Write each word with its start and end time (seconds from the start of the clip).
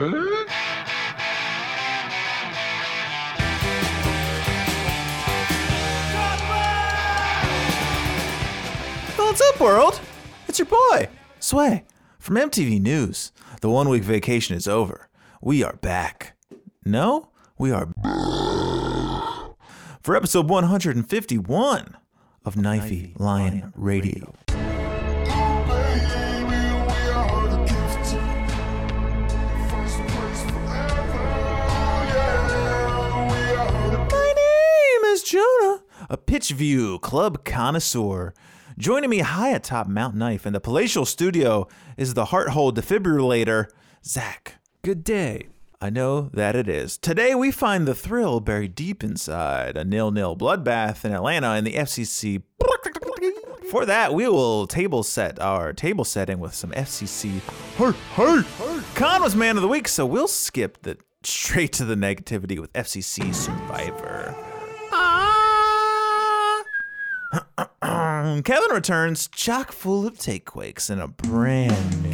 What's 0.00 0.12
up, 9.42 9.60
world? 9.60 10.00
It's 10.48 10.58
your 10.58 10.64
boy, 10.64 11.10
Sway, 11.38 11.84
from 12.18 12.36
MTV 12.36 12.80
News. 12.80 13.32
The 13.60 13.68
one 13.68 13.90
week 13.90 14.02
vacation 14.02 14.56
is 14.56 14.66
over. 14.66 15.10
We 15.42 15.62
are 15.62 15.76
back. 15.76 16.34
No, 16.82 17.28
we 17.58 17.70
are 17.70 17.92
for 20.00 20.16
episode 20.16 20.48
151 20.48 21.96
of 22.46 22.54
Knifey 22.54 23.20
Lion 23.20 23.70
Radio. 23.76 24.32
A 36.10 36.16
pitch 36.16 36.50
view 36.50 36.98
club 36.98 37.44
connoisseur. 37.44 38.34
Joining 38.76 39.08
me 39.08 39.20
high 39.20 39.50
atop 39.50 39.86
Mount 39.86 40.16
Knife 40.16 40.44
in 40.44 40.52
the 40.52 40.60
palatial 40.60 41.06
studio 41.06 41.68
is 41.96 42.14
the 42.14 42.26
heart 42.26 42.48
hole 42.50 42.72
defibrillator, 42.72 43.68
Zach. 44.04 44.56
Good 44.82 45.04
day. 45.04 45.46
I 45.80 45.88
know 45.88 46.22
that 46.34 46.56
it 46.56 46.68
is. 46.68 46.98
Today 46.98 47.34
we 47.34 47.52
find 47.52 47.86
the 47.86 47.94
thrill 47.94 48.40
buried 48.40 48.74
deep 48.74 49.04
inside 49.04 49.76
a 49.76 49.84
nil-nil 49.84 50.36
bloodbath 50.36 51.04
in 51.04 51.12
Atlanta 51.12 51.54
in 51.54 51.64
the 51.64 51.74
FCC. 51.74 52.42
For 53.70 53.86
that, 53.86 54.12
we 54.12 54.26
will 54.26 54.66
table 54.66 55.04
set 55.04 55.38
our 55.38 55.72
table 55.72 56.04
setting 56.04 56.40
with 56.40 56.54
some 56.54 56.72
FCC. 56.72 57.40
Hey, 57.76 57.92
hey, 58.16 58.80
Khan 58.96 59.22
was 59.22 59.36
man 59.36 59.56
of 59.56 59.62
the 59.62 59.68
week, 59.68 59.86
so 59.86 60.04
we'll 60.04 60.26
skip 60.26 60.82
the 60.82 60.98
straight 61.22 61.72
to 61.74 61.84
the 61.84 61.94
negativity 61.94 62.58
with 62.58 62.72
FCC 62.72 63.32
Survivor. 63.32 64.49
Kevin 68.44 68.70
returns 68.72 69.28
chock 69.28 69.72
full 69.72 70.06
of 70.06 70.14
takequakes 70.18 70.90
and 70.90 71.00
a 71.00 71.08
brand 71.08 72.02
new. 72.02 72.10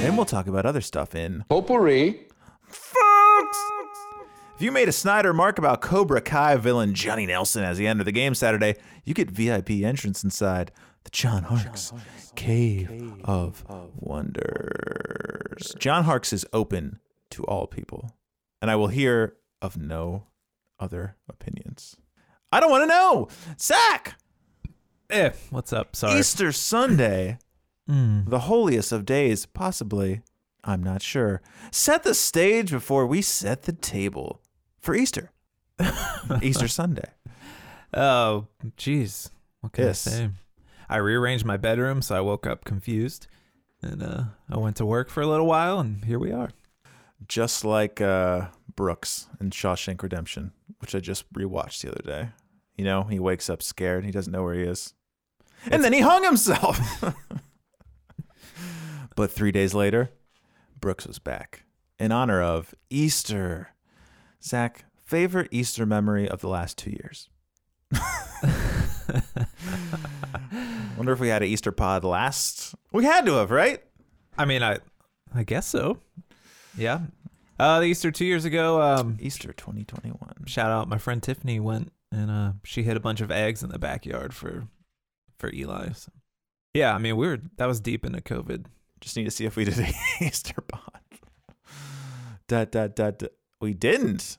Then 0.00 0.16
we'll 0.16 0.24
talk 0.24 0.46
about 0.46 0.66
other 0.66 0.80
stuff 0.80 1.14
in 1.14 1.44
Potpourri. 1.48 2.26
If 4.56 4.62
you 4.62 4.72
made 4.72 4.88
a 4.88 4.92
Snyder 4.92 5.32
mark 5.32 5.58
about 5.58 5.80
Cobra 5.80 6.20
Kai 6.20 6.56
villain 6.56 6.92
Johnny 6.94 7.26
Nelson 7.26 7.62
as 7.62 7.78
he 7.78 7.86
entered 7.86 8.04
the 8.04 8.12
game 8.12 8.34
Saturday, 8.34 8.74
you 9.04 9.14
get 9.14 9.30
VIP 9.30 9.70
entrance 9.70 10.24
inside 10.24 10.72
the 11.04 11.10
John 11.10 11.44
Harkes 11.44 11.92
Cave 12.34 13.14
of 13.24 13.64
Wonders. 13.96 15.74
John 15.78 16.04
Harkes 16.04 16.32
is 16.32 16.44
open 16.52 16.98
to 17.30 17.44
all 17.44 17.66
people, 17.68 18.12
and 18.60 18.68
I 18.70 18.74
will 18.76 18.88
hear 18.88 19.36
of 19.62 19.76
no 19.76 20.24
other 20.80 21.16
opinions. 21.28 21.67
I 22.52 22.60
don't 22.60 22.70
want 22.70 22.82
to 22.82 22.86
know. 22.86 23.28
Zach, 23.60 24.14
Eh, 25.10 25.30
what's 25.50 25.72
up? 25.72 25.96
Sorry. 25.96 26.18
Easter 26.20 26.52
Sunday, 26.52 27.38
the 27.86 28.40
holiest 28.40 28.92
of 28.92 29.06
days, 29.06 29.46
possibly. 29.46 30.20
I'm 30.64 30.82
not 30.82 31.00
sure. 31.00 31.40
Set 31.70 32.02
the 32.02 32.14
stage 32.14 32.70
before 32.70 33.06
we 33.06 33.22
set 33.22 33.62
the 33.62 33.72
table 33.72 34.42
for 34.80 34.94
Easter. 34.94 35.30
Easter 36.42 36.68
Sunday. 36.68 37.10
Oh, 37.94 38.48
jeez. 38.76 39.30
What 39.60 39.72
can 39.72 39.84
Yes. 39.86 40.06
I 40.06 40.10
say? 40.10 40.30
I 40.90 40.96
rearranged 40.98 41.44
my 41.46 41.56
bedroom, 41.56 42.02
so 42.02 42.14
I 42.16 42.20
woke 42.20 42.46
up 42.46 42.64
confused, 42.64 43.28
and 43.82 44.02
uh, 44.02 44.22
I 44.50 44.58
went 44.58 44.76
to 44.76 44.84
work 44.86 45.08
for 45.08 45.22
a 45.22 45.26
little 45.26 45.46
while, 45.46 45.78
and 45.80 46.04
here 46.04 46.18
we 46.18 46.32
are. 46.32 46.50
Just 47.28 47.64
like 47.64 48.00
uh, 48.02 48.48
Brooks 48.74 49.28
in 49.40 49.50
Shawshank 49.50 50.02
Redemption, 50.02 50.52
which 50.80 50.94
I 50.94 51.00
just 51.00 51.30
rewatched 51.32 51.80
the 51.82 51.90
other 51.92 52.02
day. 52.02 52.28
You 52.78 52.84
know, 52.84 53.02
he 53.02 53.18
wakes 53.18 53.50
up 53.50 53.60
scared. 53.60 54.04
He 54.04 54.12
doesn't 54.12 54.32
know 54.32 54.44
where 54.44 54.54
he 54.54 54.62
is. 54.62 54.94
And 55.70 55.82
then 55.82 55.92
he 55.92 56.00
hung 56.00 56.22
himself. 56.22 56.78
but 59.16 59.32
three 59.32 59.50
days 59.50 59.74
later, 59.74 60.10
Brooks 60.80 61.04
was 61.06 61.18
back 61.18 61.64
in 61.98 62.12
honor 62.12 62.40
of 62.40 62.76
Easter. 62.88 63.70
Zach, 64.42 64.84
favorite 65.04 65.48
Easter 65.50 65.84
memory 65.84 66.28
of 66.28 66.40
the 66.40 66.48
last 66.48 66.78
two 66.78 66.90
years? 66.90 67.28
Wonder 70.96 71.12
if 71.12 71.18
we 71.18 71.28
had 71.28 71.42
an 71.42 71.48
Easter 71.48 71.72
pod 71.72 72.04
last. 72.04 72.76
We 72.92 73.04
had 73.04 73.26
to 73.26 73.32
have, 73.34 73.50
right? 73.50 73.82
I 74.38 74.44
mean, 74.44 74.62
I, 74.62 74.78
I 75.34 75.42
guess 75.42 75.66
so. 75.66 75.98
Yeah. 76.76 77.00
Uh, 77.58 77.80
the 77.80 77.86
Easter 77.86 78.12
two 78.12 78.24
years 78.24 78.44
ago. 78.44 78.80
Um, 78.80 79.16
Easter 79.20 79.52
2021. 79.52 80.44
shout 80.46 80.70
out, 80.70 80.88
my 80.88 80.98
friend 80.98 81.20
Tiffany 81.20 81.58
went 81.58 81.90
and 82.12 82.30
uh, 82.30 82.52
she 82.64 82.82
hid 82.82 82.96
a 82.96 83.00
bunch 83.00 83.20
of 83.20 83.30
eggs 83.30 83.62
in 83.62 83.70
the 83.70 83.78
backyard 83.78 84.34
for, 84.34 84.68
for 85.38 85.52
Eli. 85.52 85.92
So. 85.92 86.12
Yeah, 86.74 86.94
I 86.94 86.98
mean, 86.98 87.16
we 87.16 87.26
were 87.26 87.38
that 87.56 87.66
was 87.66 87.80
deep 87.80 88.04
into 88.04 88.20
COVID. 88.20 88.66
Just 89.00 89.16
need 89.16 89.24
to 89.24 89.30
see 89.30 89.44
if 89.44 89.56
we 89.56 89.64
did 89.64 89.78
a 89.78 89.92
Easter 90.20 90.60
pod. 90.60 90.92
Da, 92.46 92.64
da, 92.64 92.88
da, 92.88 93.10
da. 93.10 93.26
We 93.60 93.74
didn't. 93.74 94.38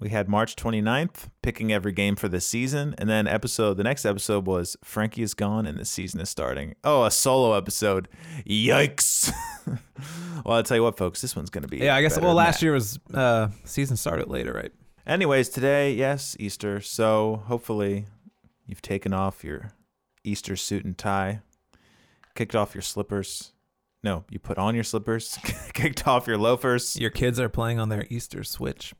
We 0.00 0.10
had 0.10 0.28
March 0.28 0.56
29th, 0.56 1.30
picking 1.42 1.72
every 1.72 1.92
game 1.92 2.16
for 2.16 2.28
the 2.28 2.40
season. 2.40 2.94
And 2.98 3.08
then 3.08 3.26
episode, 3.26 3.74
the 3.74 3.84
next 3.84 4.04
episode 4.04 4.46
was 4.46 4.76
Frankie 4.84 5.22
is 5.22 5.34
gone 5.34 5.66
and 5.66 5.78
the 5.78 5.84
season 5.84 6.20
is 6.20 6.28
starting. 6.28 6.74
Oh, 6.84 7.04
a 7.04 7.10
solo 7.10 7.54
episode. 7.54 8.08
Yikes. 8.46 9.32
well, 10.44 10.56
I'll 10.56 10.62
tell 10.62 10.76
you 10.76 10.82
what, 10.82 10.96
folks, 10.96 11.22
this 11.22 11.34
one's 11.34 11.50
going 11.50 11.62
to 11.62 11.68
be. 11.68 11.78
Yeah, 11.78 11.96
I 11.96 12.02
guess. 12.02 12.18
Well, 12.18 12.34
last 12.34 12.62
year 12.62 12.72
was 12.72 12.98
uh, 13.12 13.48
season 13.64 13.96
started 13.96 14.28
later, 14.28 14.52
right? 14.52 14.72
Anyways, 15.06 15.50
today, 15.50 15.92
yes, 15.92 16.36
Easter. 16.40 16.80
So 16.80 17.44
hopefully 17.46 18.06
you've 18.66 18.82
taken 18.82 19.12
off 19.12 19.44
your 19.44 19.70
Easter 20.24 20.56
suit 20.56 20.84
and 20.84 20.98
tie, 20.98 21.42
kicked 22.34 22.56
off 22.56 22.74
your 22.74 22.82
slippers. 22.82 23.52
No, 24.02 24.24
you 24.30 24.40
put 24.40 24.58
on 24.58 24.74
your 24.74 24.82
slippers, 24.82 25.38
kicked 25.74 26.08
off 26.08 26.26
your 26.26 26.38
loafers. 26.38 26.96
Your 26.96 27.10
kids 27.10 27.38
are 27.38 27.48
playing 27.48 27.78
on 27.78 27.88
their 27.88 28.06
Easter 28.10 28.42
Switch. 28.42 28.94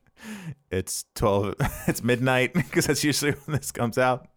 It's 0.70 1.04
12, 1.16 1.54
it's 1.88 2.04
midnight 2.04 2.52
because 2.54 2.86
that's 2.86 3.02
usually 3.02 3.32
when 3.32 3.56
this 3.56 3.72
comes 3.72 3.98
out. 3.98 4.28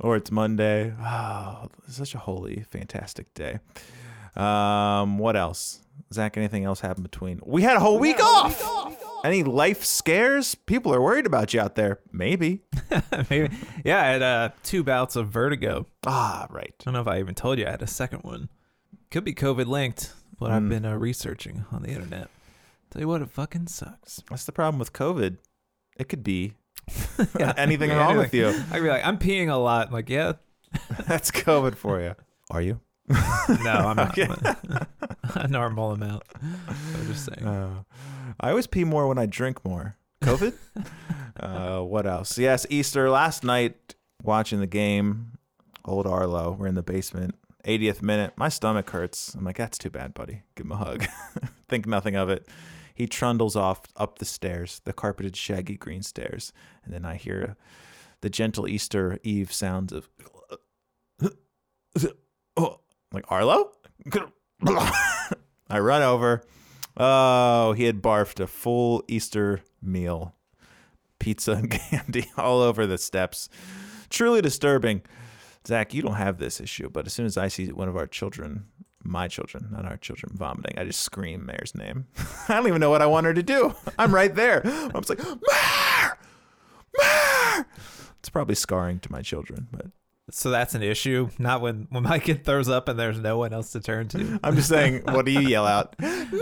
Or 0.00 0.16
it's 0.16 0.30
Monday. 0.30 0.92
Oh, 1.00 1.68
such 1.88 2.14
a 2.14 2.18
holy, 2.18 2.64
fantastic 2.70 3.32
day. 3.32 3.58
Um, 4.36 5.18
what 5.18 5.34
else? 5.34 5.80
Zach, 6.12 6.36
anything 6.36 6.64
else 6.64 6.80
happened 6.80 7.04
between? 7.04 7.40
We 7.44 7.62
had 7.62 7.76
a 7.76 7.80
whole 7.80 7.98
week 7.98 8.20
off. 8.20 8.81
Any 9.24 9.42
life 9.44 9.84
scares? 9.84 10.54
People 10.54 10.92
are 10.94 11.00
worried 11.00 11.26
about 11.26 11.54
you 11.54 11.60
out 11.60 11.74
there. 11.76 12.00
Maybe. 12.12 12.60
Maybe. 13.30 13.54
Yeah, 13.84 14.00
I 14.00 14.06
had 14.06 14.22
uh, 14.22 14.50
two 14.62 14.82
bouts 14.82 15.16
of 15.16 15.28
vertigo. 15.28 15.86
Ah, 16.06 16.46
right. 16.50 16.74
I 16.80 16.84
don't 16.84 16.94
know 16.94 17.00
if 17.00 17.08
I 17.08 17.20
even 17.20 17.34
told 17.34 17.58
you 17.58 17.66
I 17.66 17.70
had 17.70 17.82
a 17.82 17.86
second 17.86 18.20
one. 18.20 18.48
Could 19.10 19.24
be 19.24 19.34
COVID 19.34 19.66
linked, 19.66 20.12
what 20.38 20.50
I've 20.50 20.68
been 20.68 20.84
uh, 20.84 20.96
researching 20.96 21.64
on 21.70 21.82
the 21.82 21.90
internet. 21.90 22.28
Tell 22.90 23.00
you 23.00 23.08
what, 23.08 23.22
it 23.22 23.30
fucking 23.30 23.68
sucks. 23.68 24.22
That's 24.28 24.44
the 24.44 24.52
problem 24.52 24.78
with 24.78 24.92
COVID. 24.92 25.36
It 25.98 26.08
could 26.08 26.24
be 26.24 26.54
Yeah, 27.38 27.52
anything 27.56 27.90
yeah, 27.90 27.98
wrong 27.98 28.16
with 28.16 28.34
you. 28.34 28.48
I'd 28.70 28.82
be 28.82 28.88
like, 28.88 29.04
I'm 29.04 29.18
peeing 29.18 29.50
a 29.50 29.56
lot. 29.56 29.88
I'm 29.88 29.92
like, 29.92 30.08
yeah, 30.08 30.32
That's 31.06 31.30
COVID 31.30 31.74
for 31.76 32.00
you. 32.00 32.14
Are 32.50 32.62
you? 32.62 32.80
no, 33.08 33.72
I'm 33.72 33.96
not. 33.96 34.18
A 35.34 35.48
normal 35.48 35.92
amount. 35.92 36.22
I'm 36.40 37.06
just 37.06 37.26
saying. 37.26 37.46
Uh, 37.46 37.82
I 38.40 38.50
always 38.50 38.66
pee 38.66 38.84
more 38.84 39.08
when 39.08 39.18
I 39.18 39.26
drink 39.26 39.64
more. 39.64 39.96
COVID? 40.22 40.54
uh, 41.40 41.80
what 41.80 42.06
else? 42.06 42.38
Yes, 42.38 42.66
Easter 42.70 43.10
last 43.10 43.44
night 43.44 43.94
watching 44.22 44.60
the 44.60 44.66
game. 44.66 45.32
Old 45.84 46.06
Arlo. 46.06 46.52
We're 46.52 46.68
in 46.68 46.74
the 46.74 46.82
basement. 46.82 47.34
80th 47.64 48.02
minute. 48.02 48.32
My 48.36 48.48
stomach 48.48 48.90
hurts. 48.90 49.34
I'm 49.34 49.44
like, 49.44 49.56
that's 49.56 49.78
too 49.78 49.90
bad, 49.90 50.14
buddy. 50.14 50.42
Give 50.56 50.66
him 50.66 50.72
a 50.72 50.76
hug. 50.76 51.04
Think 51.68 51.86
nothing 51.86 52.16
of 52.16 52.28
it. 52.28 52.46
He 52.94 53.06
trundles 53.06 53.56
off 53.56 53.82
up 53.96 54.18
the 54.18 54.24
stairs, 54.24 54.80
the 54.84 54.92
carpeted, 54.92 55.36
shaggy 55.36 55.76
green 55.76 56.02
stairs, 56.02 56.52
and 56.84 56.92
then 56.92 57.04
I 57.04 57.16
hear 57.16 57.56
the 58.20 58.30
gentle 58.30 58.68
Easter 58.68 59.18
Eve 59.22 59.52
sounds 59.52 59.92
of 59.92 60.08
oh, 62.56 62.80
like 63.12 63.30
Arlo. 63.30 63.72
I 64.66 65.78
run 65.78 66.02
over. 66.02 66.42
Oh, 66.96 67.72
he 67.72 67.84
had 67.84 68.02
barfed 68.02 68.40
a 68.40 68.46
full 68.46 69.02
Easter 69.08 69.60
meal, 69.80 70.34
pizza 71.18 71.52
and 71.52 71.70
candy 71.90 72.30
all 72.36 72.60
over 72.60 72.86
the 72.86 72.98
steps. 72.98 73.48
Truly 74.10 74.42
disturbing. 74.42 75.02
Zach, 75.66 75.94
you 75.94 76.02
don't 76.02 76.14
have 76.14 76.38
this 76.38 76.60
issue, 76.60 76.90
but 76.90 77.06
as 77.06 77.12
soon 77.12 77.26
as 77.26 77.36
I 77.36 77.48
see 77.48 77.68
one 77.68 77.88
of 77.88 77.96
our 77.96 78.06
children, 78.06 78.66
my 79.04 79.28
children, 79.28 79.68
not 79.70 79.84
our 79.84 79.96
children, 79.96 80.32
vomiting, 80.34 80.76
I 80.76 80.84
just 80.84 81.00
scream 81.02 81.46
Mayor's 81.46 81.74
name. 81.74 82.06
I 82.48 82.56
don't 82.56 82.66
even 82.66 82.80
know 82.80 82.90
what 82.90 83.02
I 83.02 83.06
want 83.06 83.26
her 83.26 83.34
to 83.34 83.42
do. 83.42 83.74
I'm 83.98 84.14
right 84.14 84.34
there. 84.34 84.60
I'm 84.64 85.02
just 85.02 85.08
like, 85.08 85.18
Mayor! 85.20 86.18
Mayor! 86.98 87.66
It's 88.18 88.28
probably 88.28 88.54
scarring 88.54 88.98
to 89.00 89.12
my 89.12 89.22
children, 89.22 89.68
but 89.70 89.86
So 90.30 90.50
that's 90.50 90.74
an 90.74 90.82
issue. 90.82 91.28
Not 91.38 91.60
when 91.60 91.86
when 91.90 92.04
my 92.04 92.18
kid 92.18 92.44
throws 92.44 92.68
up 92.68 92.88
and 92.88 92.98
there's 92.98 93.18
no 93.18 93.38
one 93.38 93.52
else 93.52 93.72
to 93.72 93.80
turn 93.80 94.08
to. 94.08 94.38
I'm 94.44 94.54
just 94.56 94.68
saying, 94.68 95.02
what 95.04 95.26
do 95.26 95.32
you 95.32 95.40
yell 95.40 95.66
out? 95.66 95.96
No! 96.32 96.40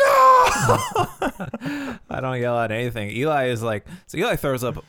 I 2.11 2.21
don't 2.21 2.41
yell 2.41 2.57
out 2.57 2.71
anything. 2.71 3.11
Eli 3.11 3.47
is 3.49 3.63
like, 3.63 3.87
so 4.07 4.19
Eli 4.19 4.37
throws 4.37 4.63
up, 4.63 4.85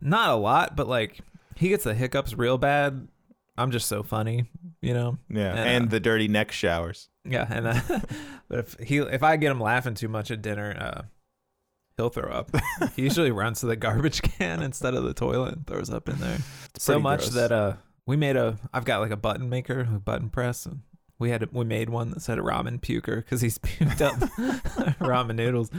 not 0.00 0.30
a 0.30 0.36
lot, 0.36 0.76
but 0.76 0.88
like 0.88 1.18
he 1.56 1.68
gets 1.68 1.84
the 1.84 1.94
hiccups 1.94 2.34
real 2.34 2.58
bad. 2.58 3.08
I'm 3.56 3.70
just 3.72 3.88
so 3.88 4.02
funny, 4.02 4.44
you 4.80 4.94
know. 4.94 5.18
Yeah, 5.28 5.50
And, 5.50 5.58
and 5.58 5.86
uh, 5.86 5.90
the 5.90 6.00
dirty 6.00 6.28
neck 6.28 6.52
showers. 6.52 7.08
Yeah, 7.24 7.46
and 7.50 7.66
uh, 7.66 7.80
but 8.48 8.58
if 8.60 8.76
he 8.78 8.98
if 8.98 9.22
I 9.22 9.36
get 9.36 9.50
him 9.50 9.60
laughing 9.60 9.94
too 9.94 10.08
much 10.08 10.30
at 10.30 10.40
dinner, 10.42 10.76
uh, 10.78 11.02
he'll 11.96 12.10
throw 12.10 12.30
up. 12.30 12.50
he 12.94 13.02
usually 13.02 13.30
runs 13.32 13.60
to 13.60 13.66
the 13.66 13.76
garbage 13.76 14.22
can 14.22 14.62
instead 14.62 14.94
of 14.94 15.02
the 15.04 15.14
toilet 15.14 15.54
and 15.54 15.66
throws 15.66 15.90
up 15.90 16.08
in 16.08 16.18
there. 16.20 16.38
so 16.78 17.00
much 17.00 17.20
gross. 17.22 17.34
that 17.34 17.52
uh, 17.52 17.72
we 18.08 18.16
made 18.16 18.36
a. 18.36 18.56
I've 18.72 18.86
got 18.86 19.00
like 19.00 19.10
a 19.10 19.16
button 19.16 19.48
maker, 19.50 19.80
a 19.80 20.00
button 20.00 20.30
press. 20.30 20.64
And 20.64 20.80
we 21.18 21.30
had 21.30 21.52
we 21.52 21.64
made 21.64 21.90
one 21.90 22.10
that 22.10 22.22
said 22.22 22.38
ramen 22.38 22.80
puker 22.80 23.16
because 23.16 23.42
he's 23.42 23.58
puked 23.58 24.00
up 24.00 24.14
ramen 24.98 25.36
noodles 25.36 25.70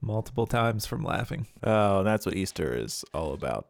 multiple 0.00 0.46
times 0.46 0.86
from 0.86 1.04
laughing. 1.04 1.46
Oh, 1.62 2.02
that's 2.02 2.24
what 2.24 2.34
Easter 2.34 2.74
is 2.74 3.04
all 3.12 3.34
about. 3.34 3.68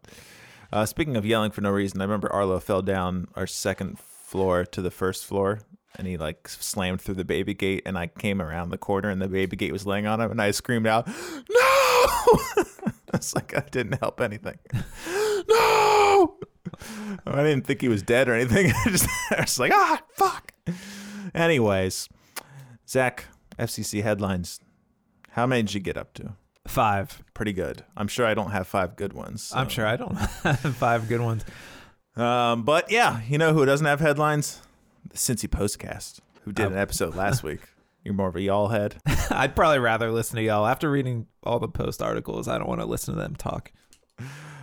Uh, 0.73 0.87
speaking 0.87 1.17
of 1.17 1.27
yelling 1.27 1.51
for 1.51 1.61
no 1.61 1.71
reason, 1.71 2.01
I 2.01 2.05
remember 2.05 2.33
Arlo 2.33 2.61
fell 2.61 2.83
down 2.83 3.27
our 3.35 3.47
second 3.47 3.99
floor 3.99 4.65
to 4.67 4.81
the 4.81 4.91
first 4.91 5.25
floor, 5.25 5.61
and 5.97 6.07
he 6.07 6.17
like 6.17 6.49
slammed 6.49 7.01
through 7.01 7.15
the 7.15 7.25
baby 7.25 7.55
gate, 7.55 7.83
and 7.85 7.99
I 7.99 8.07
came 8.07 8.41
around 8.41 8.71
the 8.71 8.79
corner, 8.79 9.11
and 9.11 9.21
the 9.21 9.29
baby 9.29 9.57
gate 9.57 9.73
was 9.73 9.87
laying 9.87 10.07
on 10.07 10.21
him, 10.21 10.31
and 10.31 10.41
I 10.41 10.53
screamed 10.53 10.87
out, 10.87 11.09
"No!" 11.09 12.07
it's 13.15 13.35
like 13.35 13.57
I 13.57 13.65
didn't 13.71 13.99
help 13.99 14.21
anything. 14.21 14.59
I 17.27 17.43
didn't 17.43 17.67
think 17.67 17.81
he 17.81 17.89
was 17.89 18.03
dead 18.03 18.29
or 18.29 18.35
anything. 18.35 18.73
I 18.87 18.91
just 18.91 19.09
I 19.31 19.41
was 19.43 19.59
like, 19.59 19.73
ah, 19.73 20.03
fuck. 20.13 20.53
Anyways, 21.35 22.09
Zach, 22.89 23.27
FCC 23.59 24.03
headlines. 24.03 24.61
How 25.31 25.47
many 25.47 25.63
did 25.63 25.75
you 25.75 25.81
get 25.81 25.97
up 25.97 26.15
to? 26.15 26.35
Five. 26.67 27.23
pretty 27.33 27.53
good. 27.55 27.85
I'm 27.97 28.09
sure 28.09 28.27
I 28.27 28.35
don't 28.35 28.51
have 28.51 28.67
five 28.67 28.97
good 28.97 29.15
ones. 29.15 29.53
I'm 29.55 29.69
sure 29.69 29.87
I 29.87 29.97
don't 29.97 30.15
have 30.43 30.77
five 30.77 31.09
good 31.09 31.21
ones. 31.21 31.45
Um, 32.17 32.65
but 32.65 32.91
yeah, 32.91 33.23
you 33.29 33.39
know 33.39 33.53
who 33.55 33.65
doesn't 33.65 33.87
have 33.87 34.01
headlines? 34.01 34.61
The 35.09 35.17
Cincy 35.17 35.49
Postcast, 35.49 36.21
who 36.43 36.53
did 36.53 36.67
an 36.67 36.77
episode 36.77 37.15
last 37.15 37.43
week. 37.43 37.61
You're 38.05 38.15
more 38.15 38.29
of 38.29 38.37
a 38.37 38.41
y'all 38.41 38.69
head. 38.69 38.97
I'd 39.31 39.55
probably 39.57 39.79
rather 39.79 40.11
listen 40.11 40.37
to 40.37 40.43
y'all 40.43 40.67
after 40.67 40.91
reading 40.91 41.27
all 41.43 41.59
the 41.59 41.69
post 41.69 42.03
articles. 42.03 42.49
I 42.49 42.59
don't 42.59 42.69
want 42.69 42.81
to 42.81 42.87
listen 42.87 43.15
to 43.15 43.21
them 43.21 43.37
talk. 43.37 43.73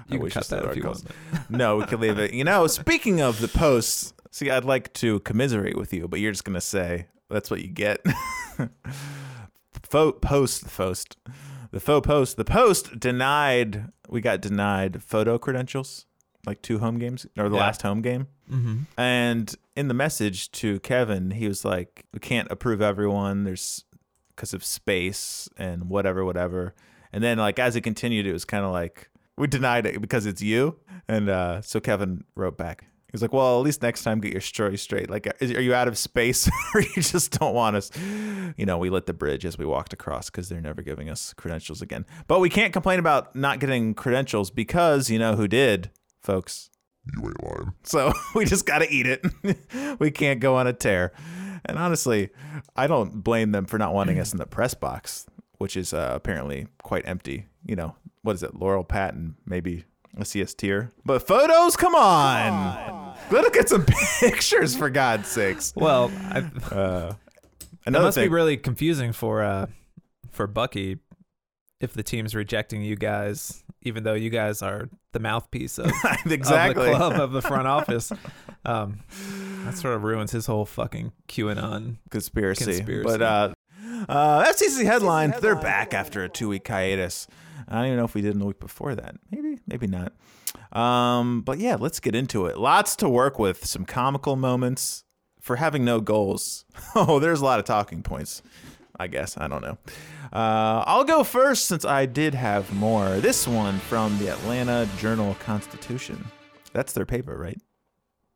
You 0.10 0.18
can 0.18 0.24
wish 0.24 0.34
cut 0.34 0.48
that 0.50 0.66
if 0.66 0.76
you 0.76 0.84
want. 0.84 1.04
No, 1.50 1.78
we 1.78 1.86
could 1.86 2.00
leave 2.00 2.20
it. 2.20 2.32
You 2.34 2.44
know, 2.44 2.68
speaking 2.68 3.22
of 3.22 3.40
the 3.42 3.48
posts, 3.48 4.14
see, 4.32 4.50
I'd 4.52 4.64
like 4.66 4.94
to 4.94 5.20
commiserate 5.22 5.78
with 5.78 5.94
you, 5.94 6.08
but 6.08 6.20
you're 6.20 6.32
just 6.32 6.44
gonna 6.46 6.62
say 6.62 7.08
that's 7.30 7.50
what 7.50 7.62
you 7.62 7.70
get. 7.70 8.02
Faux 9.84 10.18
post, 10.22 10.64
the 10.64 10.70
post, 10.70 11.18
the 11.72 11.80
faux 11.80 12.06
post, 12.06 12.38
the 12.38 12.46
post 12.46 13.00
denied. 13.00 13.92
We 14.10 14.22
got 14.22 14.42
denied 14.42 15.04
photo 15.04 15.38
credentials, 15.38 16.06
like 16.46 16.62
two 16.62 16.80
home 16.80 16.98
games 16.98 17.26
or 17.38 17.50
the 17.50 17.56
Yeah. 17.56 17.62
last 17.62 17.82
home 17.84 18.02
game. 18.02 18.28
Mm-hmm. 18.52 18.78
And 19.00 19.56
in 19.76 19.88
the 19.88 19.94
message 19.94 20.52
to 20.54 20.80
Kevin, 20.82 21.32
he 21.32 21.48
was 21.48 21.64
like, 21.66 22.06
"We 22.14 22.20
can't 22.20 22.48
approve 22.52 22.82
everyone. 22.82 23.44
There's 23.44 23.86
because 24.36 24.54
of 24.54 24.64
space 24.64 25.48
and 25.58 25.90
whatever, 25.90 26.26
whatever." 26.26 26.74
And 27.14 27.24
then, 27.24 27.38
like 27.38 27.60
as 27.60 27.76
it 27.76 27.82
continued, 27.82 28.26
it 28.26 28.34
was 28.34 28.46
kind 28.46 28.66
of 28.66 28.72
like 28.72 29.10
we 29.38 29.48
denied 29.48 29.86
it 29.86 30.00
because 30.02 30.26
it's 30.26 30.42
you. 30.42 30.78
And 31.08 31.30
uh, 31.30 31.62
so 31.62 31.80
Kevin 31.80 32.24
wrote 32.36 32.58
back. 32.58 32.86
He's 33.12 33.22
like, 33.22 33.32
"Well, 33.32 33.60
at 33.60 33.64
least 33.64 33.82
next 33.82 34.04
time, 34.04 34.20
get 34.20 34.34
your 34.34 34.42
story 34.42 34.78
straight. 34.78 35.10
Like, 35.10 35.34
is, 35.40 35.52
are 35.52 35.62
you 35.62 35.74
out 35.74 35.88
of 35.88 35.98
space, 35.98 36.50
or 36.74 36.82
you 36.82 37.02
just 37.02 37.40
don't 37.40 37.54
want 37.54 37.78
us?" 37.78 37.90
You 38.58 38.66
know, 38.66 38.78
we 38.78 38.90
lit 38.90 39.06
the 39.06 39.14
bridge 39.14 39.46
as 39.46 39.58
we 39.58 39.66
walked 39.66 39.94
across 39.94 40.30
because 40.30 40.50
they're 40.50 40.60
never 40.60 40.82
giving 40.82 41.10
us 41.10 41.34
credentials 41.34 41.82
again. 41.82 42.06
But 42.28 42.42
we 42.42 42.50
can't 42.50 42.74
complain 42.74 43.00
about 43.00 43.34
not 43.34 43.60
getting 43.60 43.94
credentials 43.94 44.52
because 44.52 45.10
you 45.10 45.18
know 45.18 45.36
who 45.36 45.48
did, 45.48 45.92
folks. 46.22 46.70
You 47.16 47.28
ain't 47.28 47.44
lying. 47.44 47.74
So 47.84 48.12
we 48.36 48.46
just 48.46 48.66
got 48.66 48.80
to 48.80 48.92
eat 48.92 49.06
it. 49.06 50.00
we 50.00 50.12
can't 50.12 50.40
go 50.40 50.56
on 50.56 50.68
a 50.68 50.74
tear. 50.74 51.14
And 51.64 51.78
honestly, 51.78 52.30
I 52.76 52.88
don't 52.88 53.24
blame 53.24 53.52
them 53.52 53.66
for 53.66 53.78
not 53.78 53.94
wanting 53.94 54.20
us 54.20 54.34
in 54.34 54.40
the 54.40 54.46
press 54.46 54.74
box, 54.74 55.26
which 55.66 55.76
is 55.76 55.96
uh, 55.96 56.12
apparently 56.14 56.68
quite 56.84 57.02
empty. 57.08 57.48
You 57.66 57.76
know, 57.76 57.96
what 58.22 58.36
is 58.36 58.44
it? 58.44 58.54
Laurel 58.54 58.84
Patton, 58.84 59.34
maybe 59.48 59.84
a 60.16 60.24
CS 60.24 60.54
tier. 60.54 60.92
But 61.04 61.26
photos, 61.26 61.76
come 61.76 61.96
on. 61.96 63.16
Look 63.32 63.52
get 63.56 63.68
some 63.68 63.84
pictures, 64.20 64.76
for 64.76 64.92
God's 64.92 65.28
sakes. 65.28 65.74
Well, 65.76 66.12
I, 66.30 66.42
Uh, 66.72 67.14
another 67.88 68.06
must 68.06 68.16
thing. 68.16 68.26
be 68.30 68.30
really 68.32 68.58
confusing 68.58 69.12
for 69.12 69.42
uh 69.44 69.66
for 70.30 70.46
Bucky 70.46 71.00
if 71.82 71.94
the 71.94 72.04
team's 72.04 72.36
rejecting 72.36 72.84
you 72.84 72.96
guys, 72.96 73.64
even 73.82 74.04
though 74.04 74.14
you 74.14 74.30
guys 74.30 74.62
are 74.62 74.88
the 75.14 75.20
mouthpiece 75.20 75.80
of, 75.80 75.92
exactly. 76.28 76.86
of 76.92 76.92
the 76.92 76.98
club 76.98 77.14
of 77.20 77.32
the 77.32 77.42
front 77.42 77.66
office. 77.78 78.12
Um, 78.66 79.00
that 79.64 79.76
sort 79.76 79.96
of 79.96 80.04
ruins 80.04 80.32
his 80.32 80.46
whole 80.46 80.66
fucking 80.66 81.12
QAnon. 81.28 81.96
conspiracy. 82.12 82.66
Conspiracy. 82.66 83.04
But 83.04 83.22
uh, 83.24 83.54
uh, 84.10 84.44
FCC 84.46 84.86
headline: 84.86 85.34
They're 85.42 85.56
back 85.56 85.94
after 85.94 86.24
a 86.24 86.30
two-week 86.30 86.68
hiatus. 86.68 87.28
I 87.68 87.76
don't 87.78 87.86
even 87.86 87.98
know 87.98 88.06
if 88.06 88.14
we 88.14 88.22
did 88.22 88.34
in 88.34 88.40
the 88.40 88.46
week 88.46 88.60
before 88.60 88.96
that. 88.96 89.16
Maybe, 89.32 89.60
maybe 89.68 89.88
not. 89.88 90.14
Um, 90.72 91.42
but 91.42 91.58
yeah, 91.58 91.76
let's 91.80 92.00
get 92.00 92.16
into 92.16 92.46
it. 92.46 92.58
Lots 92.58 92.96
to 92.98 93.10
work 93.10 93.40
with. 93.40 93.66
Some 93.66 93.86
comical 93.86 94.36
moments 94.36 95.04
for 95.42 95.56
having 95.58 95.86
no 95.86 96.00
goals. 96.02 96.66
Oh, 96.98 97.20
there's 97.20 97.42
a 97.42 97.46
lot 97.46 97.60
of 97.60 97.66
talking 97.66 98.04
points. 98.04 98.42
I 98.98 99.08
guess 99.08 99.38
I 99.38 99.48
don't 99.48 99.62
know. 99.62 99.78
Uh, 100.32 100.84
I'll 100.88 101.04
go 101.04 101.24
first 101.24 101.66
since 101.66 101.84
I 101.84 102.06
did 102.06 102.34
have 102.34 102.74
more. 102.74 103.20
This 103.20 103.48
one 103.48 103.80
from 103.80 104.18
the 104.20 104.30
Atlanta 104.30 104.88
Journal 104.98 105.36
Constitution. 105.40 106.26
That's 106.72 106.94
their 106.94 107.06
paper, 107.06 107.38
right? 107.38 107.60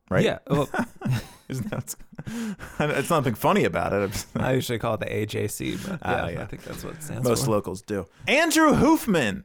Right? 0.10 0.26
Yeah. 0.26 0.40
Well, 0.48 0.70
Isn't 1.50 1.70
that? 1.72 1.96
It's 2.80 3.10
nothing 3.10 3.34
funny 3.34 3.64
about 3.66 3.92
it. 3.94 4.26
I 4.36 4.54
usually 4.60 4.78
call 4.80 4.94
it 4.96 5.00
the 5.00 5.06
AJC, 5.08 5.82
but 5.84 5.92
yeah, 5.92 5.98
Ah, 6.24 6.28
yeah. 6.30 6.42
I 6.44 6.46
think 6.46 6.64
that's 6.64 6.84
what 6.84 6.94
it 6.96 7.04
stands 7.04 7.28
Most 7.28 7.46
for. 7.46 7.52
locals 7.52 7.82
do. 7.82 8.06
Andrew 8.28 8.74
Hoofman, 8.74 9.44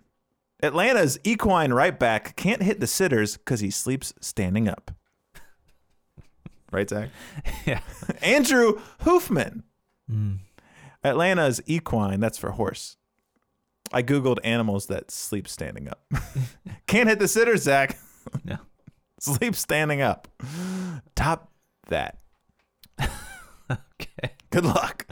Atlanta's 0.62 1.18
equine 1.24 1.72
right 1.72 1.98
back, 1.98 2.36
can't 2.36 2.62
hit 2.62 2.80
the 2.80 2.86
sitters 2.86 3.36
because 3.38 3.60
he 3.60 3.70
sleeps 3.70 4.12
standing 4.20 4.68
up. 4.68 4.90
Right, 6.70 6.88
Zach? 6.90 7.10
yeah. 7.66 7.80
Andrew 8.22 8.80
Hoofman, 9.02 9.62
Mm. 10.10 10.40
Atlanta's 11.02 11.62
equine, 11.66 12.20
that's 12.20 12.36
for 12.36 12.50
horse. 12.50 12.96
I 13.92 14.02
Googled 14.02 14.38
animals 14.44 14.86
that 14.88 15.10
sleep 15.10 15.48
standing 15.48 15.88
up. 15.88 16.02
can't 16.86 17.08
hit 17.08 17.18
the 17.18 17.28
sitters, 17.28 17.62
Zach. 17.62 17.96
No. 18.44 18.58
Sleep 19.20 19.54
standing 19.54 20.02
up. 20.02 20.28
Top 21.14 21.50
that. 21.86 22.18
Okay. 23.70 24.32
Good 24.50 24.66
luck. 24.66 25.06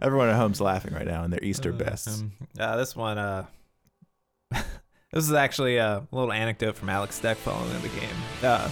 Everyone 0.00 0.28
at 0.28 0.36
home's 0.36 0.60
laughing 0.60 0.94
right 0.94 1.06
now 1.06 1.24
in 1.24 1.30
their 1.30 1.42
Easter 1.42 1.72
bests. 1.72 2.20
Um, 2.20 2.32
uh, 2.58 2.76
this 2.76 2.94
one, 2.94 3.18
uh, 3.18 3.46
this 4.52 4.64
is 5.12 5.32
actually 5.32 5.78
a 5.78 6.06
little 6.12 6.32
anecdote 6.32 6.76
from 6.76 6.88
Alex 6.88 7.16
Steck 7.16 7.36
following 7.38 7.72
the 7.82 7.88
game. 7.88 8.08
Uh, 8.42 8.70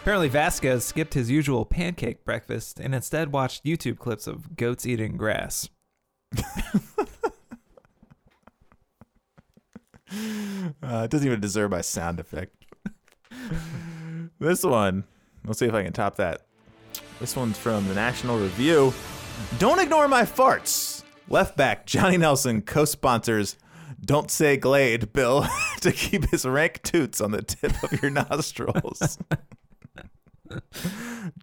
apparently, 0.00 0.30
Vazquez 0.30 0.82
skipped 0.82 1.14
his 1.14 1.30
usual 1.30 1.64
pancake 1.64 2.24
breakfast 2.24 2.80
and 2.80 2.94
instead 2.94 3.32
watched 3.32 3.64
YouTube 3.64 3.98
clips 3.98 4.26
of 4.26 4.56
goats 4.56 4.86
eating 4.86 5.16
grass. 5.16 5.68
Uh, 10.82 11.02
it 11.04 11.10
doesn't 11.10 11.26
even 11.26 11.40
deserve 11.40 11.72
my 11.72 11.80
sound 11.80 12.20
effect. 12.20 12.54
this 14.38 14.62
one, 14.62 15.02
let's 15.44 15.58
see 15.58 15.66
if 15.66 15.74
I 15.74 15.82
can 15.82 15.92
top 15.92 16.16
that. 16.16 16.42
This 17.20 17.36
one's 17.36 17.58
from 17.58 17.86
the 17.88 17.94
National 17.94 18.38
Review. 18.38 18.92
Don't 19.58 19.78
ignore 19.78 20.08
my 20.08 20.22
farts. 20.22 21.02
Left 21.28 21.56
back 21.56 21.86
Johnny 21.86 22.16
Nelson 22.16 22.62
co 22.62 22.84
sponsors 22.84 23.56
Don't 24.04 24.30
Say 24.30 24.56
Glade 24.56 25.12
Bill 25.12 25.46
to 25.80 25.92
keep 25.92 26.30
his 26.30 26.44
rank 26.44 26.82
toots 26.82 27.20
on 27.20 27.30
the 27.30 27.42
tip 27.42 27.82
of 27.82 28.02
your 28.02 28.10
nostrils. 28.10 29.18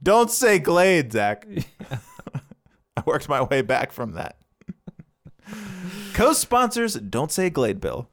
Don't 0.03 0.29
say 0.29 0.59
Glade, 0.59 1.11
Zach. 1.11 1.47
I 2.97 3.03
worked 3.05 3.29
my 3.29 3.41
way 3.41 3.61
back 3.61 3.91
from 3.91 4.13
that. 4.13 4.37
Co 6.13 6.33
sponsors 6.33 6.95
Don't 6.95 7.31
Say 7.31 7.49
Glade 7.49 7.81
Bill 7.81 8.09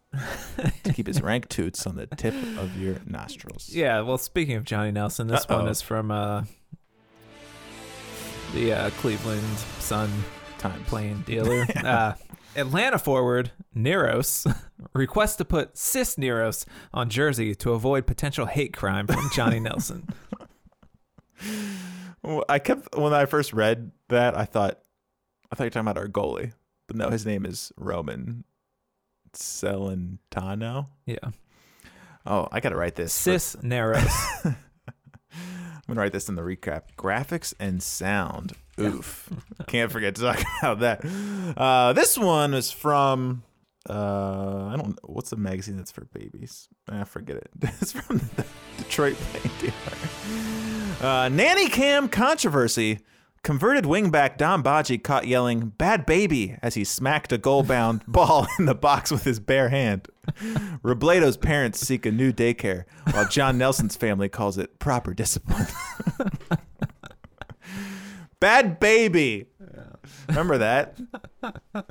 to 0.85 0.93
keep 0.93 1.07
his 1.07 1.21
rank 1.21 1.49
toots 1.49 1.87
on 1.87 1.97
the 1.97 2.07
tip 2.07 2.35
of 2.59 2.77
your 2.77 2.97
nostrils. 3.07 3.71
Yeah, 3.79 4.01
well, 4.01 4.19
speaking 4.19 4.57
of 4.57 4.65
Johnny 4.65 4.91
Nelson, 4.91 5.27
this 5.27 5.49
one 5.49 5.63
Uh-oh. 5.63 5.71
is 5.71 5.83
from 5.83 6.11
uh, 6.11 6.45
the 8.55 8.73
uh, 8.73 8.91
Cleveland 8.91 9.59
Sun 9.79 10.11
Time 10.59 10.83
plane 10.85 11.23
dealer. 11.27 11.67
uh, 11.85 12.15
Atlanta 12.57 12.99
forward 12.99 13.53
Neros 13.77 14.47
requests 14.95 15.37
to 15.37 15.45
put 15.45 15.77
cis 15.77 16.17
Neros 16.17 16.65
on 16.93 17.09
jersey 17.11 17.55
to 17.57 17.73
avoid 17.73 18.07
potential 18.07 18.47
hate 18.47 18.73
crime 18.73 19.07
from 19.07 19.29
Johnny 19.33 19.61
Nelson. 19.61 20.09
Well, 22.23 22.45
I 22.49 22.59
kept 22.59 22.97
when 22.97 23.13
I 23.13 23.27
first 23.27 23.53
read 23.53 23.93
that, 24.09 24.37
I 24.37 24.45
thought, 24.45 24.81
I 25.53 25.55
thought 25.55 25.65
you're 25.65 25.71
talking 25.71 25.89
about 25.89 25.99
our 25.99 26.09
goalie, 26.09 26.53
but 26.89 26.97
no, 26.97 27.11
his 27.11 27.25
name 27.25 27.47
is 27.47 27.71
Roman 27.77 28.45
Celentano. 29.33 30.89
Yeah. 31.07 31.19
Oh, 32.27 32.49
I 32.53 32.61
gotta 32.61 32.77
write 32.77 32.95
this. 32.95 33.13
Cisneros. 33.13 34.13
I'm 34.45 35.95
gonna 35.95 36.01
write 36.01 36.13
this 36.13 36.29
in 36.29 36.35
the 36.35 36.43
recap. 36.43 36.83
Graphics 36.99 37.55
and 37.59 37.83
sound. 37.83 38.53
Oof. 38.79 39.31
Can't 39.67 39.91
forget 39.91 40.15
to 40.17 40.21
talk 40.23 40.41
about 40.63 40.81
that. 40.81 41.55
Uh, 41.57 41.93
this 41.95 42.19
one 42.19 42.55
is 42.55 42.71
from 42.71 43.43
uh, 43.89 44.67
I 44.73 44.77
don't 44.77 44.89
know 44.89 44.95
what's 45.05 45.31
the 45.31 45.37
magazine 45.37 45.77
that's 45.79 45.91
for 45.91 46.05
babies. 46.07 46.69
I 46.89 47.05
forget 47.05 47.37
it. 47.37 47.51
It's 47.81 47.93
from 47.93 48.19
the 48.37 48.45
Detroit 48.77 49.17
Plain 49.17 49.53
Dealer. 49.61 49.75
Uh, 51.01 51.29
nanny 51.31 51.69
cam 51.69 52.09
controversy. 52.09 53.01
Converted 53.43 53.85
wingback 53.85 54.37
Don 54.37 54.63
Badji 54.63 55.03
caught 55.03 55.27
yelling 55.27 55.73
"bad 55.79 56.07
baby" 56.07 56.57
as 56.63 56.75
he 56.75 56.85
smacked 56.85 57.33
a 57.33 57.39
goal-bound 57.39 58.05
ball 58.09 58.47
in 58.59 58.67
the 58.67 58.75
box 58.75 59.11
with 59.11 59.25
his 59.25 59.41
bare 59.41 59.69
hand. 59.69 60.09
Robledo's 60.83 61.37
parents 61.37 61.81
seek 61.81 62.05
a 62.05 62.13
new 62.13 62.33
daycare, 62.33 62.85
while 63.13 63.29
John 63.29 63.57
Nelson's 63.57 63.97
family 63.97 64.29
calls 64.29 64.59
it 64.59 64.79
proper 64.79 65.15
discipline. 65.15 65.67
Bad 68.41 68.79
baby. 68.79 69.47
Remember 70.29 70.59
that? 70.59 70.99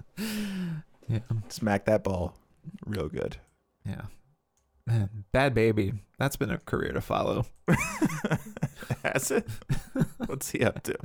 yeah. 1.07 1.19
Smack 1.49 1.85
that 1.85 2.03
ball 2.03 2.37
real 2.85 3.09
good. 3.09 3.37
Yeah. 3.85 4.03
Man, 4.87 5.25
bad 5.33 5.53
baby. 5.53 5.93
That's 6.17 6.37
been 6.37 6.49
a 6.49 6.59
career 6.59 6.93
to 6.93 7.01
follow. 7.01 7.45
Has 9.03 9.31
it? 9.31 9.45
What's 10.25 10.51
he 10.51 10.63
up 10.63 10.81
to? 10.83 10.95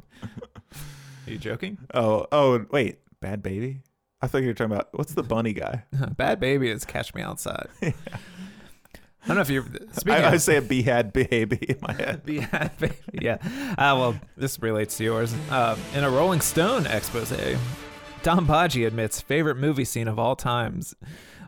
Are 1.26 1.30
you 1.30 1.36
joking? 1.36 1.78
Oh, 1.92 2.26
oh, 2.30 2.64
wait. 2.70 3.00
Bad 3.20 3.42
baby? 3.42 3.80
I 4.20 4.28
thought 4.28 4.42
you 4.42 4.46
were 4.46 4.54
talking 4.54 4.72
about 4.72 4.90
what's 4.92 5.14
the 5.14 5.24
bunny 5.24 5.52
guy? 5.52 5.82
bad 6.16 6.38
baby 6.38 6.70
is 6.70 6.84
Catch 6.84 7.12
Me 7.12 7.22
Outside. 7.22 7.66
I 7.82 7.92
don't 9.26 9.36
know 9.36 9.42
if 9.42 9.50
you're 9.50 9.66
speaking. 9.92 10.24
I, 10.24 10.32
I 10.32 10.36
say 10.36 10.56
a 10.56 10.62
bad 10.62 11.12
baby 11.12 11.58
in 11.68 11.78
my 11.80 11.92
head. 11.92 12.24
bad 12.24 12.78
baby. 12.78 12.94
Yeah. 13.20 13.38
Uh, 13.72 13.96
well, 13.98 14.20
this 14.36 14.60
relates 14.62 14.96
to 14.98 15.04
yours. 15.04 15.34
Uh, 15.50 15.76
in 15.94 16.04
a 16.04 16.10
Rolling 16.10 16.40
Stone 16.40 16.86
expose, 16.86 17.32
Don 18.22 18.46
Badji 18.46 18.86
admits 18.86 19.20
favorite 19.20 19.56
movie 19.56 19.84
scene 19.84 20.06
of 20.06 20.18
all 20.20 20.36
times, 20.36 20.94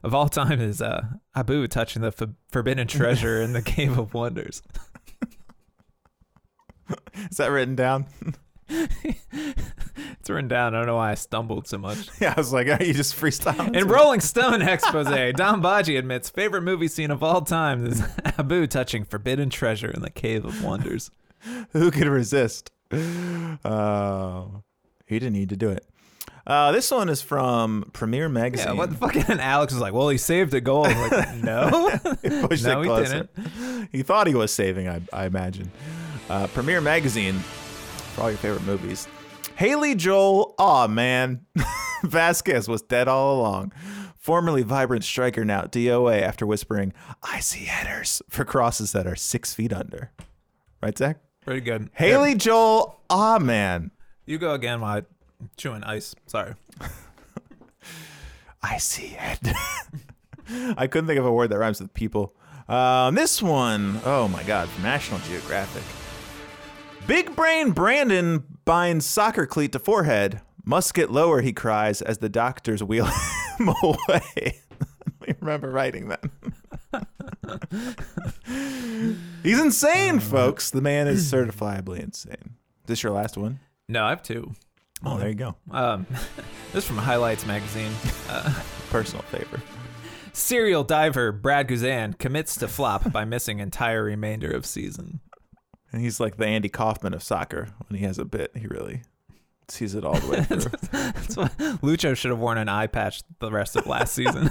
of 0.04 0.14
all 0.14 0.28
time, 0.28 0.61
is 0.61 0.80
uh, 0.80 1.02
Abu 1.34 1.66
touching 1.66 2.02
the 2.02 2.08
f- 2.08 2.28
forbidden 2.52 2.87
treasure 2.87 3.40
in 3.42 3.52
the 3.52 3.62
Cave 3.75 3.99
of 3.99 4.14
Wonders. 4.14 4.62
Is 7.30 7.38
that 7.38 7.49
written 7.50 7.75
down? 7.75 8.06
It's 10.20 10.30
written 10.30 10.49
down. 10.49 10.75
I 10.75 10.78
don't 10.78 10.87
know 10.87 10.96
why 10.96 11.11
I 11.11 11.14
stumbled 11.16 11.68
so 11.68 11.76
much. 11.76 12.08
Yeah, 12.18 12.32
I 12.34 12.40
was 12.40 12.50
like, 12.50 12.66
are 12.66 12.82
you 12.82 12.94
just 12.94 13.14
freestyling? 13.14 13.76
In 13.76 13.88
Rolling 13.88 14.20
Stone 14.20 14.62
expose, 14.62 15.04
Don 15.34 15.61
Badji 15.62 15.99
admits 15.99 16.30
favorite 16.30 16.62
movie 16.62 16.88
scene 16.88 17.11
of 17.11 17.23
all 17.23 17.42
time 17.42 17.87
is 17.87 18.02
Abu 18.38 18.66
touching 18.66 19.04
forbidden 19.04 19.50
treasure 19.50 19.90
in 19.90 20.00
the 20.00 20.08
Cave 20.08 20.46
of 20.46 20.64
Wonders. 20.64 21.11
Who 21.73 21.90
could 21.90 22.06
resist? 22.06 22.70
Uh, 22.90 24.44
he 25.06 25.18
didn't 25.18 25.34
need 25.34 25.50
to 25.50 25.56
do 25.56 25.68
it. 25.68 25.84
Uh, 26.46 26.72
this 26.72 26.90
one 26.90 27.08
is 27.08 27.22
from 27.22 27.88
Premiere 27.94 28.28
Magazine. 28.28 28.68
Yeah, 28.68 28.72
what 28.74 28.90
the 28.90 28.96
fuck? 28.96 29.16
And 29.30 29.40
Alex 29.40 29.72
was 29.72 29.80
like, 29.80 29.94
"Well, 29.94 30.08
he 30.10 30.18
saved 30.18 30.52
a 30.54 30.60
goal." 30.60 30.84
I'm 30.86 31.10
like, 31.10 31.34
no, 31.42 31.88
He 32.22 32.46
pushed 32.46 32.64
No, 32.64 32.80
it 32.80 32.82
he 32.82 32.88
closer. 32.88 33.28
He 33.90 34.02
thought 34.02 34.26
he 34.26 34.34
was 34.34 34.52
saving, 34.52 34.88
I, 34.88 35.00
I 35.12 35.24
imagine. 35.26 35.70
Uh, 36.28 36.46
Premiere 36.48 36.80
Magazine 36.82 37.34
for 38.14 38.22
all 38.22 38.30
your 38.30 38.38
favorite 38.38 38.64
movies. 38.64 39.08
Haley 39.56 39.94
Joel, 39.94 40.54
aw 40.58 40.86
man. 40.86 41.46
Vazquez 42.04 42.68
was 42.68 42.82
dead 42.82 43.08
all 43.08 43.40
along. 43.40 43.72
Formerly 44.18 44.62
vibrant 44.62 45.04
striker, 45.04 45.44
now 45.44 45.62
DOA 45.62 46.20
after 46.22 46.46
whispering, 46.46 46.92
I 47.22 47.40
see 47.40 47.64
headers 47.66 48.20
for 48.28 48.44
crosses 48.44 48.92
that 48.92 49.06
are 49.06 49.16
six 49.16 49.54
feet 49.54 49.72
under. 49.72 50.10
Right, 50.82 50.96
Zach? 50.96 51.18
pretty 51.44 51.60
good. 51.60 51.90
Haley 51.94 52.34
Joel, 52.34 53.00
ah 53.10 53.38
man. 53.38 53.90
you 54.26 54.38
go 54.38 54.54
again 54.54 54.82
I'm 54.82 55.06
chewing 55.56 55.84
ice. 55.84 56.14
Sorry. 56.26 56.54
I 58.62 58.78
see 58.78 59.16
it. 59.18 59.54
I 60.76 60.86
couldn't 60.86 61.06
think 61.06 61.18
of 61.18 61.26
a 61.26 61.32
word 61.32 61.50
that 61.50 61.58
rhymes 61.58 61.80
with 61.80 61.92
people. 61.94 62.34
Um, 62.68 63.14
this 63.14 63.42
one, 63.42 64.00
oh 64.04 64.28
my 64.28 64.42
God, 64.42 64.68
National 64.82 65.20
Geographic. 65.20 65.82
Big 67.06 67.36
brain 67.36 67.72
Brandon 67.72 68.42
binds 68.64 69.04
soccer 69.04 69.46
cleat 69.46 69.72
to 69.72 69.78
forehead. 69.78 70.40
Must 70.64 70.94
get 70.94 71.10
lower, 71.10 71.42
he 71.42 71.52
cries 71.52 72.00
as 72.00 72.18
the 72.18 72.30
doctors 72.30 72.82
wheel 72.82 73.04
him 73.58 73.68
away. 73.82 74.60
I 75.28 75.34
remember 75.40 75.70
writing 75.70 76.08
that. 76.08 76.24
He's 79.42 79.60
insane, 79.60 80.20
folks. 80.20 80.70
The 80.70 80.80
man 80.80 81.06
is 81.06 81.30
certifiably 81.30 82.00
insane. 82.00 82.56
Is 82.84 82.86
this 82.86 83.02
your 83.02 83.12
last 83.12 83.36
one? 83.36 83.60
No, 83.88 84.06
I 84.06 84.10
have 84.10 84.22
two. 84.22 84.54
Oh, 85.06 85.18
there 85.18 85.28
you 85.28 85.34
go. 85.34 85.54
Um, 85.70 86.06
this 86.73 86.84
is 86.84 86.84
from 86.84 86.96
Highlights 86.99 87.46
magazine. 87.46 87.92
Uh, 88.28 88.52
Personal 88.90 89.23
favor. 89.25 89.61
serial 90.32 90.84
diver 90.84 91.32
Brad 91.32 91.68
Guzan 91.68 92.16
commits 92.18 92.56
to 92.56 92.68
flop 92.68 93.11
by 93.12 93.25
missing 93.25 93.58
entire 93.58 94.02
remainder 94.04 94.50
of 94.50 94.64
season. 94.66 95.20
And 95.92 96.00
he's 96.00 96.20
like 96.20 96.37
the 96.37 96.46
Andy 96.46 96.68
Kaufman 96.68 97.12
of 97.14 97.23
soccer. 97.23 97.68
When 97.88 97.99
he 97.99 98.04
has 98.06 98.18
a 98.18 98.25
bit, 98.25 98.52
he 98.56 98.66
really 98.66 99.02
sees 99.68 99.94
it 99.94 100.04
all 100.04 100.14
the 100.18 100.26
way 100.28 100.42
through. 100.44 100.88
That's 100.90 101.37
why 101.37 101.49
Lucho 101.82 102.16
should 102.16 102.30
have 102.30 102.38
worn 102.40 102.58
an 102.58 102.68
eye 102.68 102.87
patch 102.87 103.23
the 103.40 103.50
rest 103.50 103.76
of 103.76 103.87
last 103.87 104.12
season. 104.14 104.49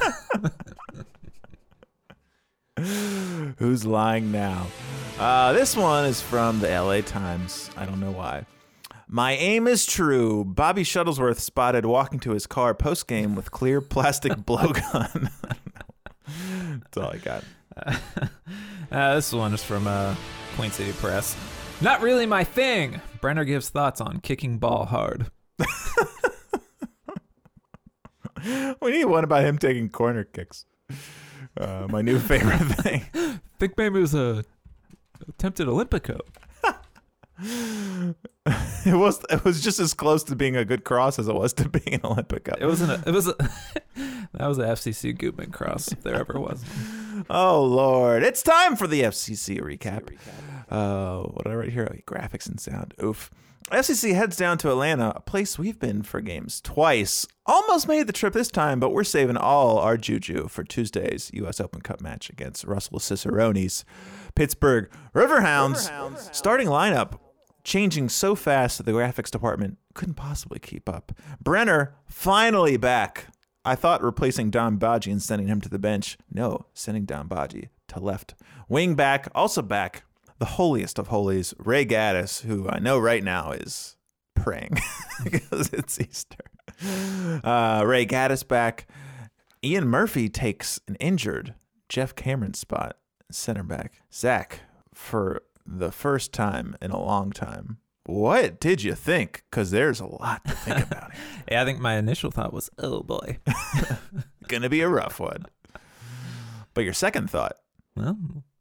Who's 3.57 3.85
lying 3.85 4.31
now? 4.31 4.67
Uh, 5.19 5.53
this 5.53 5.75
one 5.77 6.05
is 6.05 6.21
from 6.21 6.59
the 6.59 6.67
LA 6.69 7.01
Times. 7.01 7.69
I 7.77 7.85
don't 7.85 7.99
know 7.99 8.11
why. 8.11 8.45
My 9.15 9.33
aim 9.33 9.67
is 9.67 9.85
true. 9.85 10.43
Bobby 10.43 10.83
Shuttleworth 10.83 11.39
spotted 11.39 11.85
walking 11.85 12.19
to 12.21 12.31
his 12.31 12.47
car 12.47 12.73
post 12.73 13.07
game 13.07 13.35
with 13.35 13.51
clear 13.51 13.79
plastic 13.79 14.31
blowgun. 14.37 15.29
That's 16.81 16.97
all 16.97 17.11
I 17.11 17.17
got. 17.17 17.43
Uh, 18.91 19.15
this 19.15 19.33
one 19.33 19.51
is 19.55 19.63
from 19.63 19.87
uh, 19.87 20.13
Queen 20.55 20.69
City 20.69 20.91
Press. 20.91 21.35
Not 21.81 22.03
really 22.03 22.27
my 22.27 22.43
thing. 22.43 23.01
Brenner 23.21 23.43
gives 23.43 23.69
thoughts 23.69 23.99
on 23.99 24.19
kicking 24.19 24.59
ball 24.59 24.85
hard. 24.85 25.31
We 28.79 28.91
need 28.91 29.05
one 29.05 29.23
about 29.23 29.45
him 29.45 29.57
taking 29.57 29.89
corner 29.89 30.23
kicks. 30.25 30.67
Uh, 31.57 31.87
my 31.89 32.03
new 32.03 32.19
favorite 32.19 32.59
thing. 32.59 33.05
think 33.57 33.75
maybe 33.79 33.97
it 33.97 34.01
was 34.01 34.13
a 34.13 34.43
attempted 35.27 35.67
Olympico. 35.67 36.19
It 38.85 38.95
was 38.95 39.23
it 39.29 39.45
was 39.45 39.61
just 39.61 39.79
as 39.79 39.93
close 39.93 40.23
to 40.25 40.35
being 40.35 40.57
a 40.57 40.65
good 40.65 40.83
cross 40.83 41.17
as 41.17 41.27
it 41.29 41.33
was 41.33 41.53
to 41.53 41.69
being 41.69 41.95
an 41.95 42.01
Olympico. 42.01 42.53
It 42.59 42.65
wasn't. 42.65 43.07
It 43.07 43.11
was. 43.11 43.27
A, 43.29 43.35
that 44.33 44.47
was 44.47 44.57
a 44.59 44.65
FCC 44.65 45.17
Gutman 45.17 45.51
cross 45.51 45.91
if 45.91 46.03
there 46.03 46.15
ever 46.15 46.39
was. 46.39 46.63
Oh 47.29 47.63
Lord, 47.63 48.23
it's 48.23 48.43
time 48.43 48.75
for 48.75 48.87
the 48.87 49.03
FCC 49.03 49.61
recap. 49.61 50.09
Uh, 50.69 51.21
what 51.29 51.45
did 51.45 51.53
I 51.53 51.55
write 51.55 51.69
here? 51.69 51.87
Oh, 51.89 51.95
graphics 52.05 52.47
and 52.47 52.59
sound. 52.59 52.93
Oof. 53.01 53.31
FCC 53.71 54.13
heads 54.13 54.35
down 54.35 54.57
to 54.57 54.69
Atlanta, 54.69 55.13
a 55.15 55.21
place 55.21 55.57
we've 55.57 55.79
been 55.79 56.03
for 56.03 56.19
games 56.19 56.59
twice. 56.59 57.25
Almost 57.45 57.87
made 57.87 58.07
the 58.07 58.13
trip 58.13 58.33
this 58.33 58.49
time, 58.49 58.79
but 58.79 58.91
we're 58.91 59.05
saving 59.05 59.37
all 59.37 59.79
our 59.79 59.95
juju 59.95 60.49
for 60.49 60.65
Tuesday's 60.65 61.31
U.S. 61.33 61.61
Open 61.61 61.79
Cup 61.79 62.01
match 62.01 62.29
against 62.29 62.65
Russell 62.65 62.99
Cicerone's 62.99 63.85
Pittsburgh 64.35 64.91
Riverhounds. 65.15 65.89
Starting 66.35 66.67
lineup 66.67 67.19
changing 67.63 68.09
so 68.09 68.35
fast 68.35 68.77
that 68.77 68.85
the 68.85 68.91
graphics 68.91 69.31
department 69.31 69.77
couldn't 69.93 70.15
possibly 70.15 70.59
keep 70.59 70.89
up. 70.89 71.11
Brenner 71.41 71.95
finally 72.07 72.77
back. 72.77 73.27
I 73.65 73.75
thought 73.75 74.03
replacing 74.03 74.49
Don 74.51 74.77
Badji 74.77 75.11
and 75.11 75.21
sending 75.21 75.47
him 75.47 75.61
to 75.61 75.69
the 75.69 75.79
bench. 75.79 76.17
No, 76.31 76.65
sending 76.73 77.05
Don 77.05 77.29
Badji 77.29 77.69
to 77.89 77.99
left. 77.99 78.35
Wing 78.67 78.95
back, 78.95 79.29
also 79.33 79.61
back. 79.61 80.03
The 80.39 80.45
holiest 80.45 80.99
of 80.99 81.07
holies, 81.07 81.53
Ray 81.57 81.85
Gaddis, 81.85 82.41
who 82.41 82.67
I 82.67 82.79
know 82.79 82.99
right 82.99 83.23
now 83.23 83.51
is 83.51 83.95
praying 84.35 84.77
because 85.23 85.69
it's 85.71 86.01
Easter. 86.01 86.43
Uh, 87.43 87.83
Ray 87.85 88.05
Gaddis 88.05 88.45
back. 88.45 88.87
Ian 89.63 89.87
Murphy 89.87 90.27
takes 90.27 90.81
an 90.87 90.95
injured 90.95 91.53
Jeff 91.87 92.15
Cameron 92.15 92.53
spot, 92.53 92.97
center 93.31 93.63
back. 93.63 94.01
Zach, 94.11 94.61
for 94.93 95.43
the 95.65 95.91
first 95.91 96.33
time 96.33 96.75
in 96.81 96.91
a 96.91 96.99
long 97.01 97.31
time, 97.31 97.77
what 98.05 98.59
did 98.59 98.83
you 98.83 98.95
think? 98.95 99.43
Because 99.49 99.71
there's 99.71 99.99
a 99.99 100.05
lot 100.05 100.43
to 100.45 100.51
think 100.51 100.79
about. 100.91 101.11
Yeah, 101.49 101.61
I 101.61 101.65
think 101.65 101.79
my 101.79 101.95
initial 101.95 102.31
thought 102.31 102.51
was, 102.53 102.69
oh 102.79 103.01
boy. 103.03 103.39
Gonna 104.47 104.69
be 104.69 104.81
a 104.81 104.89
rough 104.89 105.19
one. 105.19 105.45
But 106.73 106.83
your 106.83 106.93
second 106.93 107.29
thought, 107.29 107.55
Well, 107.95 108.17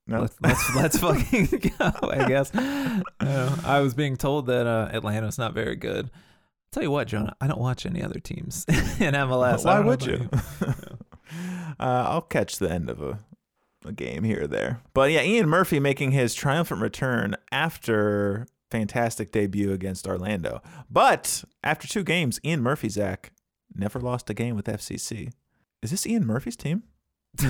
no, 0.07 0.21
let's 0.21 0.37
let's, 0.43 0.77
let's 0.77 0.99
fucking 0.99 1.47
go. 1.79 1.91
I 2.11 2.29
guess. 2.29 2.55
Uh, 2.55 3.57
I 3.65 3.81
was 3.81 3.95
being 3.95 4.17
told 4.17 4.47
that 4.47 4.67
uh, 4.67 4.91
Atlanta's 4.93 5.39
not 5.39 5.55
very 5.55 5.77
good. 5.77 6.11
tell 6.73 6.83
you 6.83 6.91
what, 6.91 7.09
Jonah, 7.09 7.35
I 7.41 7.47
don't 7.47 7.61
watch 7.61 7.87
any 7.87 8.03
other 8.03 8.21
teams 8.21 8.65
in 8.69 9.15
MLS. 9.15 9.65
I 9.65 9.65
Why 9.65 9.75
don't 9.77 9.83
know 9.85 9.89
would 9.89 10.09
about 10.09 10.67
you? 10.69 10.75
uh, 11.81 12.05
I'll 12.09 12.21
catch 12.23 12.59
the 12.59 12.71
end 12.71 12.91
of 12.91 13.01
a, 13.03 13.19
a 13.85 13.93
game 13.93 14.25
here 14.25 14.43
or 14.43 14.47
there. 14.47 14.81
But 14.95 15.11
yeah, 15.11 15.23
Ian 15.23 15.49
Murphy 15.49 15.81
making 15.81 16.13
his 16.13 16.35
triumphant 16.35 16.81
return 16.81 17.37
after 17.51 18.47
fantastic 18.71 19.33
debut 19.33 19.73
against 19.73 20.07
Orlando. 20.07 20.63
But 20.91 21.45
after 21.63 21.87
two 21.87 22.03
games, 22.05 22.41
Ian 22.45 22.63
Murphy, 22.63 22.89
Zach, 22.89 23.33
never 23.75 24.01
lost 24.01 24.31
a 24.31 24.35
game 24.35 24.57
with 24.57 24.67
FCC. 24.67 25.31
Is 25.83 25.91
this 25.91 26.07
Ian 26.07 26.27
Murphy's 26.27 26.57
team? 26.57 26.85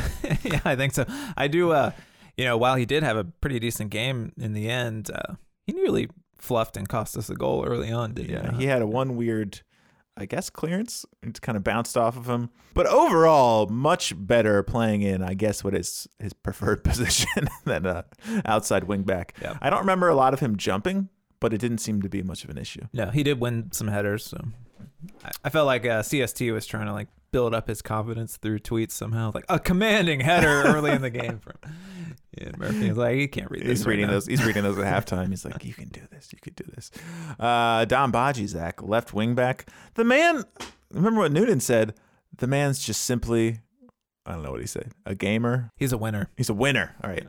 yeah, 0.43 0.61
I 0.65 0.77
think 0.77 0.93
so. 0.95 1.05
I 1.37 1.49
do. 1.49 1.73
Uh, 1.73 1.93
you 2.37 2.45
know, 2.45 2.57
while 2.57 2.77
he 2.77 2.87
did 2.87 3.03
have 3.03 3.17
a 3.17 3.25
pretty 3.25 3.59
decent 3.59 3.91
game 3.91 4.33
in 4.39 4.53
the 4.55 4.69
end, 4.71 5.11
uh, 5.11 5.35
he 5.67 5.73
nearly 5.73 6.09
fluffed 6.39 6.77
and 6.77 6.89
cost 6.89 7.17
us 7.17 7.29
a 7.29 7.35
goal 7.35 7.65
early 7.67 7.91
on. 7.93 8.15
Didn't 8.15 8.31
Yeah, 8.31 8.53
he? 8.53 8.59
he 8.63 8.67
had 8.67 8.81
a 8.83 8.87
one 8.87 9.17
weird, 9.17 9.61
I 10.17 10.27
guess, 10.27 10.51
clearance. 10.51 11.07
It's 11.23 11.41
kind 11.41 11.57
of 11.57 11.65
bounced 11.65 11.97
off 11.97 12.17
of 12.17 12.29
him. 12.29 12.51
But 12.75 12.87
overall, 12.87 13.67
much 13.69 14.13
better 14.17 14.63
playing 14.63 15.03
in, 15.03 15.23
I 15.23 15.35
guess, 15.35 15.65
what 15.65 15.75
is 15.75 16.07
his 16.19 16.33
preferred 16.33 16.85
position 16.85 17.49
than 17.65 17.87
uh, 17.87 18.03
outside 18.45 18.85
wing 18.85 19.03
back. 19.03 19.35
Yeah. 19.41 19.57
I 19.61 19.71
don't 19.71 19.81
remember 19.81 20.09
a 20.09 20.15
lot 20.15 20.35
of 20.35 20.41
him 20.41 20.57
jumping, 20.57 21.09
but 21.41 21.55
it 21.55 21.59
didn't 21.59 21.79
seem 21.79 22.03
to 22.03 22.09
be 22.09 22.23
much 22.23 22.45
of 22.45 22.51
an 22.51 22.59
issue. 22.59 22.83
No, 22.93 23.07
he 23.07 23.23
did 23.23 23.41
win 23.41 23.73
some 23.73 23.89
headers. 23.89 24.25
So 24.25 24.39
I, 25.25 25.31
I 25.45 25.51
felt 25.51 25.67
like 25.67 25.85
uh, 25.87 26.03
CST 26.03 26.53
was 26.53 26.67
trying 26.67 26.87
to 26.87 26.93
like 26.93 27.09
build 27.31 27.55
up 27.55 27.67
his 27.69 27.81
confidence 27.81 28.37
through 28.37 28.59
tweets 28.59 28.93
somehow, 28.93 29.33
like 29.35 29.47
a 29.49 29.59
commanding 29.59 30.21
header 30.21 30.63
early 30.67 30.91
in 30.91 31.01
the 31.03 31.11
game 31.11 31.39
from. 31.39 31.55
Yeah, 32.41 32.51
Murphy 32.57 32.89
was 32.89 32.97
like, 32.99 33.17
he 33.17 33.29
can't 33.29 33.51
read 33.51 33.63
this. 33.63 33.69
He's 33.69 33.81
right 33.87 33.91
reading 33.91 34.07
now." 34.07 34.13
those. 34.13 34.27
He's 34.27 34.45
reading 34.45 34.63
those 34.63 34.79
at 34.79 35.07
halftime. 35.07 35.29
He's 35.29 35.45
like, 35.45 35.65
"You 35.65 35.75
can 35.75 35.89
do 35.89 36.01
this. 36.11 36.33
You 36.33 36.39
could 36.41 36.57
do 36.57 36.65
this." 36.75 36.91
Uh, 37.39 37.85
Don 37.85 38.11
Badji, 38.11 38.47
Zach, 38.47 38.83
left 38.83 39.13
wing 39.13 39.35
back. 39.35 39.69
The 39.95 40.05
man. 40.05 40.45
Remember 40.91 41.21
what 41.21 41.33
Noonan 41.33 41.61
said? 41.61 41.95
The 42.37 42.47
man's 42.47 42.79
just 42.79 43.03
simply, 43.05 43.59
I 44.27 44.33
don't 44.33 44.43
know 44.43 44.51
what 44.51 44.61
he 44.61 44.67
said. 44.67 44.93
A 45.07 45.15
gamer. 45.15 45.71
He's 45.77 45.93
a 45.93 45.99
winner. 45.99 46.29
He's 46.37 46.49
a 46.49 46.55
winner. 46.55 46.95
All 47.03 47.11
right. 47.11 47.27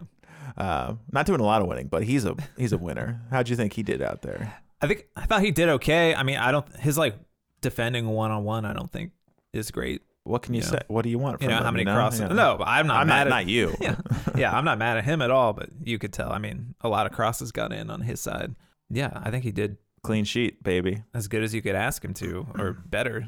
Uh, 0.57 0.95
not 1.11 1.25
doing 1.25 1.39
a 1.39 1.45
lot 1.45 1.61
of 1.61 1.67
winning, 1.67 1.87
but 1.87 2.03
he's 2.03 2.25
a 2.25 2.35
he's 2.57 2.71
a 2.73 2.77
winner. 2.77 3.21
How'd 3.31 3.49
you 3.49 3.55
think 3.55 3.73
he 3.73 3.83
did 3.83 4.01
out 4.01 4.21
there? 4.21 4.53
I 4.81 4.87
think 4.87 5.07
I 5.15 5.25
thought 5.25 5.41
he 5.41 5.51
did 5.51 5.69
okay. 5.69 6.13
I 6.13 6.23
mean, 6.23 6.37
I 6.37 6.51
don't 6.51 6.67
his 6.77 6.97
like 6.97 7.15
defending 7.61 8.07
one 8.07 8.31
on 8.31 8.43
one. 8.43 8.65
I 8.65 8.73
don't 8.73 8.91
think 8.91 9.11
is 9.53 9.71
great. 9.71 10.01
What 10.25 10.41
can 10.41 10.53
you 10.53 10.61
Yeah. 10.61 10.67
say? 10.67 10.79
What 10.87 11.01
do 11.03 11.09
you 11.09 11.19
want 11.19 11.41
You 11.41 11.45
from 11.47 11.51
know 11.51 11.57
him? 11.59 11.63
how 11.65 11.71
many 11.71 11.81
you 11.81 11.85
know? 11.85 11.95
crosses? 11.95 12.19
Yeah. 12.21 12.27
No, 12.29 12.57
I'm 12.65 12.87
not 12.87 13.01
I'm 13.01 13.07
mad 13.07 13.27
not. 13.27 13.27
at 13.27 13.29
Not 13.29 13.47
you. 13.47 13.75
yeah, 13.81 13.95
yeah, 14.37 14.57
I'm 14.57 14.63
not 14.65 14.77
mad 14.77 14.97
at 14.97 15.03
him 15.03 15.21
at 15.21 15.31
all. 15.31 15.53
But 15.53 15.69
you 15.83 15.99
could 15.99 16.13
tell. 16.13 16.31
I 16.31 16.37
mean, 16.37 16.75
a 16.81 16.89
lot 16.89 17.05
of 17.05 17.11
crosses 17.11 17.51
got 17.51 17.73
in 17.73 17.89
on 17.89 18.01
his 18.01 18.21
side. 18.21 18.55
Yeah, 18.89 19.11
I 19.15 19.31
think 19.31 19.43
he 19.43 19.51
did 19.51 19.77
Clean 20.03 20.25
sheet, 20.25 20.61
baby. 20.63 21.03
as 21.13 21.27
good 21.29 21.43
as 21.43 21.53
you 21.53 21.61
could 21.61 21.75
ask 21.75 22.03
him 22.03 22.13
to, 22.15 22.45
or 22.57 22.73
better. 22.85 23.27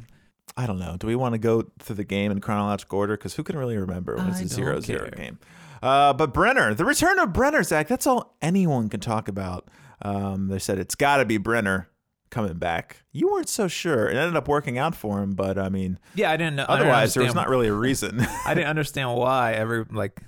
I 0.57 0.67
don't 0.67 0.77
know. 0.79 0.95
Do 0.97 1.07
we 1.07 1.15
want 1.15 1.33
to 1.33 1.39
go 1.39 1.63
through 1.79 1.95
the 1.95 2.03
game 2.03 2.31
in 2.31 2.39
chronological 2.39 2.99
order? 2.99 3.17
Because 3.17 3.33
who 3.35 3.43
can 3.43 3.57
really 3.57 3.77
remember 3.77 4.15
when 4.15 4.27
it's 4.27 4.39
I 4.39 4.43
a 4.43 4.47
zero 4.47 4.79
zero 4.79 5.09
game? 5.09 5.39
Uh, 5.83 6.13
but 6.13 6.33
Brenner, 6.33 6.73
the 6.73 6.85
return 6.85 7.19
of 7.19 7.33
Brenner, 7.33 7.63
Zach, 7.63 7.87
that's 7.87 8.07
all 8.07 8.35
anyone 8.41 8.89
can 8.89 8.99
talk 8.99 9.27
about. 9.27 9.69
Um, 10.01 10.47
they 10.47 10.59
said 10.59 10.77
it's 10.79 10.95
got 10.95 11.17
to 11.17 11.25
be 11.25 11.37
Brenner 11.37 11.89
coming 12.35 12.53
back. 12.57 12.97
You 13.13 13.31
weren't 13.31 13.47
so 13.47 13.69
sure. 13.69 14.09
It 14.09 14.17
ended 14.17 14.35
up 14.35 14.49
working 14.49 14.77
out 14.77 14.93
for 14.93 15.23
him, 15.23 15.31
but 15.35 15.57
I 15.57 15.69
mean, 15.69 15.97
Yeah, 16.15 16.31
I 16.31 16.35
didn't 16.37 16.57
know. 16.57 16.65
I 16.67 16.75
didn't 16.75 16.89
otherwise, 16.89 17.13
there 17.13 17.23
was 17.23 17.33
not 17.33 17.47
really 17.47 17.67
a 17.67 17.73
reason. 17.73 18.19
I 18.45 18.53
didn't 18.53 18.67
understand 18.67 19.15
why 19.15 19.53
every 19.53 19.85
like 19.89 20.21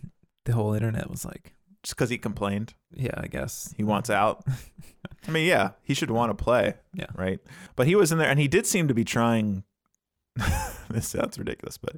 the 0.46 0.54
whole 0.54 0.74
internet 0.74 1.10
was 1.10 1.26
like, 1.26 1.54
Just 1.84 1.98
because 1.98 2.10
he 2.10 2.18
complained, 2.18 2.74
yeah, 2.94 3.12
I 3.18 3.28
guess 3.28 3.74
he 3.76 3.84
wants 3.84 4.10
out. 4.10 4.46
I 5.28 5.32
mean, 5.32 5.46
yeah, 5.48 5.72
he 5.84 5.94
should 5.94 6.10
want 6.10 6.36
to 6.36 6.42
play. 6.42 6.76
Yeah. 6.94 7.08
Right. 7.14 7.40
But 7.76 7.88
he 7.88 7.96
was 7.96 8.14
in 8.14 8.20
there, 8.20 8.30
and 8.30 8.40
he 8.40 8.48
did 8.48 8.66
seem 8.66 8.88
to 8.88 8.94
be 8.94 9.04
trying. 9.04 9.64
this 10.90 11.10
sounds 11.10 11.38
ridiculous, 11.38 11.78
but 11.78 11.98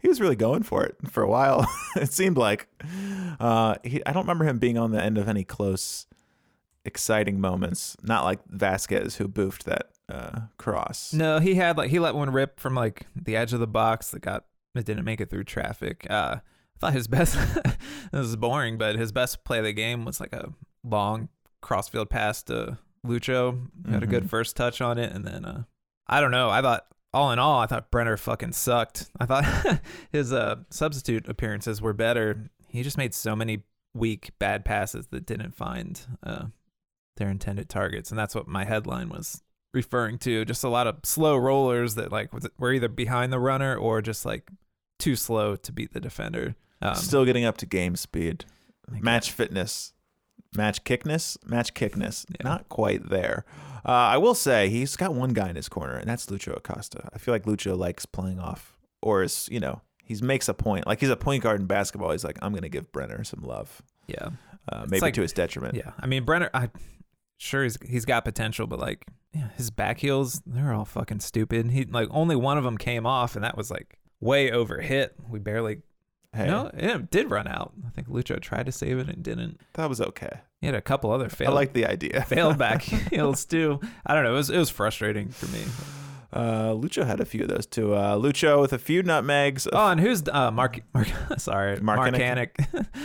he 0.00 0.08
was 0.08 0.20
really 0.20 0.36
going 0.36 0.62
for 0.62 0.84
it 0.84 0.96
for 1.08 1.22
a 1.22 1.28
while. 1.28 1.66
it 1.96 2.12
seemed 2.12 2.36
like. 2.36 2.68
Uh, 3.40 3.76
he, 3.82 4.04
I 4.04 4.12
don't 4.12 4.24
remember 4.24 4.44
him 4.44 4.58
being 4.58 4.76
on 4.76 4.90
the 4.90 5.02
end 5.02 5.16
of 5.16 5.26
any 5.26 5.44
close, 5.44 6.06
exciting 6.84 7.40
moments. 7.40 7.96
Not 8.02 8.24
like 8.24 8.46
Vazquez, 8.48 9.16
who 9.16 9.28
boofed 9.28 9.64
that 9.64 9.90
uh, 10.08 10.40
cross. 10.56 11.12
No, 11.12 11.38
he 11.38 11.54
had 11.54 11.76
like 11.76 11.90
he 11.90 11.98
let 11.98 12.14
one 12.14 12.30
rip 12.30 12.60
from 12.60 12.74
like 12.74 13.06
the 13.14 13.36
edge 13.36 13.52
of 13.52 13.60
the 13.60 13.66
box 13.66 14.10
that 14.10 14.20
got 14.20 14.44
it 14.74 14.84
didn't 14.84 15.04
make 15.04 15.20
it 15.20 15.30
through 15.30 15.44
traffic. 15.44 16.06
Uh, 16.08 16.36
I 16.40 16.78
thought 16.78 16.92
his 16.92 17.08
best. 17.08 17.36
this 18.12 18.26
is 18.26 18.36
boring, 18.36 18.78
but 18.78 18.96
his 18.96 19.12
best 19.12 19.44
play 19.44 19.58
of 19.58 19.64
the 19.64 19.72
game 19.72 20.04
was 20.04 20.20
like 20.20 20.32
a 20.32 20.52
long 20.84 21.28
crossfield 21.60 22.10
pass 22.10 22.42
to 22.44 22.78
Lucho. 23.04 23.68
Had 23.90 24.02
a 24.02 24.06
good 24.06 24.30
first 24.30 24.56
touch 24.56 24.80
on 24.80 24.98
it, 24.98 25.12
and 25.12 25.24
then 25.24 25.44
uh, 25.44 25.64
I 26.06 26.20
don't 26.20 26.30
know. 26.30 26.50
I 26.50 26.62
thought 26.62 26.86
all 27.12 27.32
in 27.32 27.38
all, 27.38 27.60
I 27.60 27.66
thought 27.66 27.90
Brenner 27.90 28.16
fucking 28.16 28.52
sucked. 28.52 29.10
I 29.18 29.26
thought 29.26 29.80
his 30.12 30.32
uh 30.32 30.56
substitute 30.70 31.28
appearances 31.28 31.82
were 31.82 31.92
better. 31.92 32.50
He 32.68 32.82
just 32.82 32.98
made 32.98 33.14
so 33.14 33.34
many 33.34 33.64
weak 33.94 34.30
bad 34.38 34.64
passes 34.64 35.06
that 35.08 35.26
didn't 35.26 35.54
find 35.54 36.00
uh 36.22 36.46
their 37.18 37.28
intended 37.30 37.68
targets, 37.68 38.10
and 38.10 38.18
that's 38.18 38.34
what 38.34 38.48
my 38.48 38.64
headline 38.64 39.08
was 39.10 39.42
referring 39.74 40.18
to. 40.20 40.44
Just 40.44 40.64
a 40.64 40.68
lot 40.68 40.86
of 40.86 40.96
slow 41.04 41.36
rollers 41.36 41.94
that 41.96 42.10
like 42.10 42.30
were 42.58 42.72
either 42.72 42.88
behind 42.88 43.32
the 43.32 43.38
runner 43.38 43.76
or 43.76 44.00
just 44.02 44.24
like 44.24 44.48
too 44.98 45.14
slow 45.14 45.54
to 45.56 45.72
beat 45.72 45.92
the 45.92 46.00
defender. 46.00 46.54
Um, 46.80 46.94
Still 46.94 47.24
getting 47.24 47.44
up 47.44 47.56
to 47.58 47.66
game 47.66 47.94
speed. 47.96 48.44
Match 48.88 49.32
fitness, 49.32 49.92
match 50.56 50.82
kickness, 50.84 51.36
match 51.44 51.74
kickness. 51.74 52.24
Yeah. 52.30 52.48
Not 52.48 52.68
quite 52.70 53.10
there. 53.10 53.44
Uh, 53.84 53.90
I 53.92 54.16
will 54.16 54.34
say 54.34 54.68
he's 54.70 54.96
got 54.96 55.14
one 55.14 55.32
guy 55.34 55.50
in 55.50 55.56
his 55.56 55.68
corner, 55.68 55.94
and 55.96 56.08
that's 56.08 56.26
Lucho 56.26 56.56
Acosta. 56.56 57.08
I 57.12 57.18
feel 57.18 57.34
like 57.34 57.44
Lucho 57.44 57.76
likes 57.76 58.06
playing 58.06 58.38
off, 58.38 58.76
or 59.02 59.22
is 59.22 59.48
you 59.52 59.60
know 59.60 59.82
he 60.02 60.14
makes 60.22 60.48
a 60.48 60.54
point. 60.54 60.86
Like 60.86 61.00
he's 61.00 61.10
a 61.10 61.16
point 61.16 61.42
guard 61.42 61.60
in 61.60 61.66
basketball. 61.66 62.12
He's 62.12 62.24
like, 62.24 62.38
I'm 62.42 62.54
gonna 62.54 62.68
give 62.70 62.90
Brenner 62.92 63.22
some 63.24 63.42
love, 63.42 63.82
yeah, 64.06 64.30
uh, 64.72 64.86
maybe 64.88 65.00
like- 65.02 65.14
to 65.14 65.22
his 65.22 65.32
detriment. 65.32 65.74
yeah. 65.74 65.92
I 66.00 66.06
mean, 66.06 66.24
Brenner, 66.24 66.48
I 66.54 66.70
sure 67.38 67.62
he's 67.62 67.78
he's 67.86 68.04
got 68.04 68.24
potential, 68.24 68.66
but 68.66 68.78
like, 68.78 69.06
yeah, 69.32 69.48
his 69.56 69.70
back 69.70 70.00
heels 70.00 70.42
they're 70.44 70.72
all 70.74 70.84
fucking 70.84 71.20
stupid. 71.20 71.70
He 71.70 71.84
like 71.84 72.08
only 72.10 72.36
one 72.36 72.58
of 72.58 72.64
them 72.64 72.76
came 72.76 73.06
off, 73.06 73.34
and 73.34 73.44
that 73.44 73.56
was 73.56 73.70
like 73.70 73.98
way 74.20 74.50
over 74.52 74.80
hit. 74.80 75.14
We 75.28 75.38
barely. 75.38 75.78
Hey, 76.34 76.46
No, 76.46 76.70
it 76.74 77.10
did 77.10 77.30
run 77.30 77.48
out. 77.48 77.72
I 77.86 77.88
think 77.88 78.08
Lucho 78.08 78.38
tried 78.38 78.66
to 78.66 78.72
save 78.72 78.98
it 78.98 79.08
and 79.08 79.22
didn't. 79.22 79.62
that 79.72 79.88
was 79.88 79.98
okay. 79.98 80.40
He 80.60 80.66
had 80.66 80.74
a 80.74 80.82
couple 80.82 81.10
other 81.10 81.30
I 81.40 81.48
like 81.50 81.72
the 81.72 81.86
idea. 81.86 82.22
failed 82.28 82.58
back 82.66 82.82
heels 82.82 83.46
too. 83.46 83.80
I 84.04 84.14
don't 84.14 84.24
know. 84.24 84.32
It 84.32 84.36
was 84.36 84.50
it 84.50 84.58
was 84.58 84.68
frustrating 84.68 85.30
for 85.30 85.46
me. 85.46 85.64
Uh, 86.30 86.72
Lucho 86.74 87.06
had 87.06 87.20
a 87.20 87.24
few 87.24 87.42
of 87.42 87.48
those 87.48 87.64
too. 87.64 87.94
Uh, 87.94 88.16
Lucho 88.16 88.60
with 88.60 88.74
a 88.74 88.78
few 88.78 89.02
nutmegs. 89.02 89.66
Oh, 89.72 89.88
and 89.88 89.98
who's 90.00 90.22
uh, 90.30 90.50
Mark? 90.50 90.80
Mark 90.92 91.08
sorry, 91.38 91.80
Mark? 91.80 92.00
Hannick. 92.14 92.50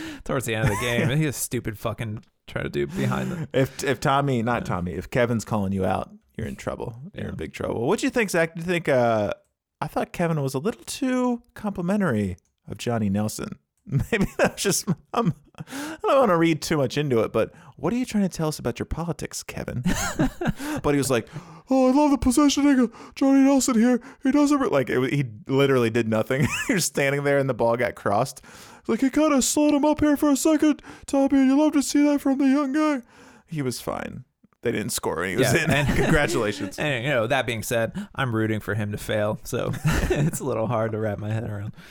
Towards 0.24 0.44
the 0.44 0.54
end 0.54 0.68
of 0.68 0.70
the 0.78 0.80
game, 0.82 1.16
he 1.16 1.24
was 1.24 1.36
stupid 1.36 1.78
fucking 1.78 2.22
trying 2.46 2.64
to 2.64 2.70
do 2.70 2.86
behind 2.86 3.30
them. 3.30 3.48
If 3.52 3.82
if 3.84 4.00
Tommy, 4.00 4.42
not 4.42 4.66
Tommy, 4.66 4.92
if 4.92 5.10
Kevin's 5.10 5.44
calling 5.44 5.72
you 5.72 5.84
out, 5.84 6.10
you're 6.36 6.46
in 6.46 6.56
trouble. 6.56 7.00
You're 7.14 7.28
in 7.28 7.36
big 7.36 7.52
trouble. 7.52 7.86
What 7.86 8.00
do 8.00 8.06
you 8.06 8.10
think, 8.10 8.30
Zach? 8.30 8.54
Do 8.54 8.60
you 8.60 8.66
think? 8.66 8.88
Uh, 8.88 9.32
I 9.80 9.86
thought 9.86 10.12
Kevin 10.12 10.42
was 10.42 10.54
a 10.54 10.58
little 10.58 10.84
too 10.84 11.42
complimentary 11.54 12.36
of 12.68 12.78
Johnny 12.78 13.08
Nelson. 13.08 13.58
Maybe 13.86 14.26
that's 14.38 14.62
just 14.62 14.88
I'm, 15.12 15.34
I 15.58 15.96
don't 16.02 16.18
want 16.18 16.30
to 16.30 16.36
read 16.38 16.62
too 16.62 16.78
much 16.78 16.96
into 16.96 17.20
it, 17.20 17.32
but 17.32 17.52
what 17.76 17.92
are 17.92 17.96
you 17.96 18.06
trying 18.06 18.22
to 18.22 18.34
tell 18.34 18.48
us 18.48 18.58
about 18.58 18.78
your 18.78 18.86
politics, 18.86 19.42
Kevin? 19.42 19.82
but 20.82 20.94
he 20.94 20.98
was 20.98 21.10
like, 21.10 21.28
"Oh, 21.68 21.88
I 21.88 21.92
love 21.92 22.10
the 22.10 22.18
possessioning 22.18 22.82
of 22.82 23.14
Johnny 23.14 23.40
Nelson 23.40 23.74
here. 23.74 24.00
He 24.22 24.32
doesn't 24.32 24.58
re-" 24.58 24.68
like 24.68 24.88
it, 24.88 25.12
he 25.12 25.24
literally 25.46 25.90
did 25.90 26.08
nothing. 26.08 26.46
he 26.66 26.74
was 26.74 26.86
standing 26.86 27.24
there, 27.24 27.38
and 27.38 27.48
the 27.48 27.54
ball 27.54 27.76
got 27.76 27.94
crossed. 27.94 28.42
Like 28.86 29.00
he 29.00 29.10
kind 29.10 29.32
of 29.32 29.44
slowed 29.44 29.74
him 29.74 29.84
up 29.84 30.00
here 30.00 30.16
for 30.16 30.30
a 30.30 30.36
second, 30.36 30.82
Tommy. 31.06 31.38
And 31.38 31.48
you 31.48 31.58
love 31.60 31.72
to 31.74 31.82
see 31.82 32.02
that 32.04 32.20
from 32.20 32.38
the 32.38 32.46
young 32.46 32.72
guy. 32.72 33.02
He 33.46 33.62
was 33.62 33.80
fine. 33.80 34.24
They 34.62 34.72
didn't 34.72 34.90
score 34.92 35.16
when 35.16 35.30
he 35.30 35.36
was 35.36 35.52
Yeah, 35.52 35.64
in. 35.64 35.70
and- 35.70 35.88
Congratulations. 35.96 36.78
And 36.78 37.04
you 37.04 37.10
know, 37.10 37.26
that 37.26 37.46
being 37.46 37.62
said, 37.62 37.92
I'm 38.14 38.34
rooting 38.34 38.60
for 38.60 38.74
him 38.74 38.92
to 38.92 38.98
fail, 38.98 39.38
so 39.44 39.72
it's 39.84 40.40
a 40.40 40.44
little 40.44 40.66
hard 40.66 40.92
to 40.92 40.98
wrap 40.98 41.18
my 41.18 41.30
head 41.30 41.48
around. 41.50 41.74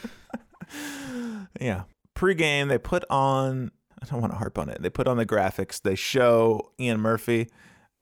Yeah. 1.60 1.84
Pre-game, 2.16 2.68
they 2.68 2.78
put 2.78 3.04
on. 3.10 3.72
I 4.02 4.06
don't 4.06 4.22
want 4.22 4.34
to 4.34 4.38
harp 4.38 4.58
on 4.58 4.70
it. 4.70 4.82
They 4.82 4.90
put 4.90 5.08
on 5.08 5.18
the 5.18 5.26
graphics. 5.26 5.82
They 5.82 5.96
show 5.96 6.72
Ian 6.80 7.00
Murphy, 7.00 7.50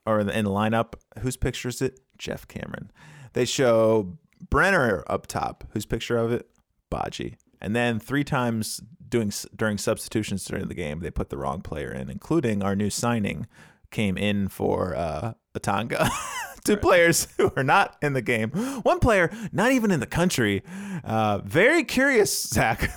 or 0.06 0.19
in 0.19 0.27
the, 0.27 0.38
in 0.38 0.45
the 0.45 0.51
lineup. 0.51 0.93
Whose 1.19 1.38
picture 1.38 1.69
is 1.69 1.82
it? 1.82 1.99
Jeff 2.17 2.47
Cameron. 2.47 2.91
They 3.34 3.45
show 3.45 4.17
Brenner 4.49 5.04
up 5.08 5.27
top. 5.27 5.63
Whose 5.71 5.86
picture 5.86 6.17
of 6.17 6.32
it? 6.32 6.49
Badji. 6.91 7.36
And 7.62 7.76
then 7.76 8.00
three 8.00 8.24
times 8.24 8.82
doing 9.08 9.32
during 9.56 9.78
substitutions 9.78 10.45
during 10.45 10.67
the 10.67 10.74
game, 10.74 11.00
they 11.00 11.12
put 11.12 11.30
the 11.30 11.38
wrong 11.38 11.62
player 11.62 11.91
in, 11.91 12.10
including 12.10 12.63
our 12.63 12.76
new 12.76 12.89
signing, 12.89 13.47
came 13.91 14.17
in 14.17 14.47
for 14.47 14.95
uh, 14.95 15.34
Batanga. 15.54 16.10
Two 16.63 16.78
players 16.78 17.28
who 17.38 17.52
are 17.58 17.63
not 17.63 17.97
in 18.04 18.13
the 18.13 18.21
game. 18.21 18.52
One 18.84 19.00
player 19.00 19.32
not 19.52 19.71
even 19.71 19.89
in 19.89 20.00
the 20.00 20.06
country. 20.06 20.62
Uh, 21.04 21.39
very 21.39 21.84
curious, 21.84 22.43
Zach. 22.50 22.91